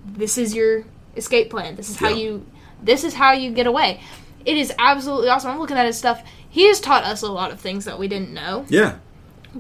this 0.04 0.38
is 0.38 0.56
your 0.56 0.84
escape 1.16 1.52
plan. 1.52 1.76
This 1.76 1.90
is 1.90 1.98
how 1.98 2.10
you 2.10 2.46
this 2.82 3.04
is 3.04 3.14
how 3.14 3.34
you 3.34 3.52
get 3.52 3.68
away. 3.68 4.02
It 4.46 4.58
is 4.58 4.74
absolutely 4.80 5.30
awesome. 5.30 5.52
I'm 5.52 5.60
looking 5.60 5.78
at 5.78 5.86
his 5.86 5.98
stuff. 5.98 6.24
He 6.50 6.68
has 6.68 6.80
taught 6.80 7.04
us 7.04 7.22
a 7.22 7.32
lot 7.32 7.52
of 7.52 7.60
things 7.60 7.86
that 7.86 8.00
we 8.00 8.08
didn't 8.08 8.34
know 8.34 8.66
yeah. 8.68 8.98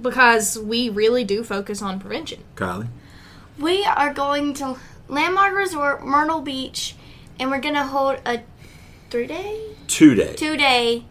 because 0.01 0.57
we 0.57 0.89
really 0.89 1.23
do 1.23 1.43
focus 1.43 1.83
on 1.83 1.99
prevention. 1.99 2.43
Kylie. 2.55 2.87
We 3.59 3.83
are 3.83 4.13
going 4.13 4.55
to 4.55 4.77
Landmark 5.09 5.55
Resort, 5.55 6.05
Myrtle 6.05 6.41
Beach, 6.41 6.95
and 7.39 7.49
we're 7.49 7.59
gonna 7.59 7.85
hold 7.85 8.19
a 8.25 8.41
three 9.09 9.27
day, 9.27 9.59
two 9.87 10.15
day, 10.15 10.35
two 10.35 10.55
day 10.55 11.03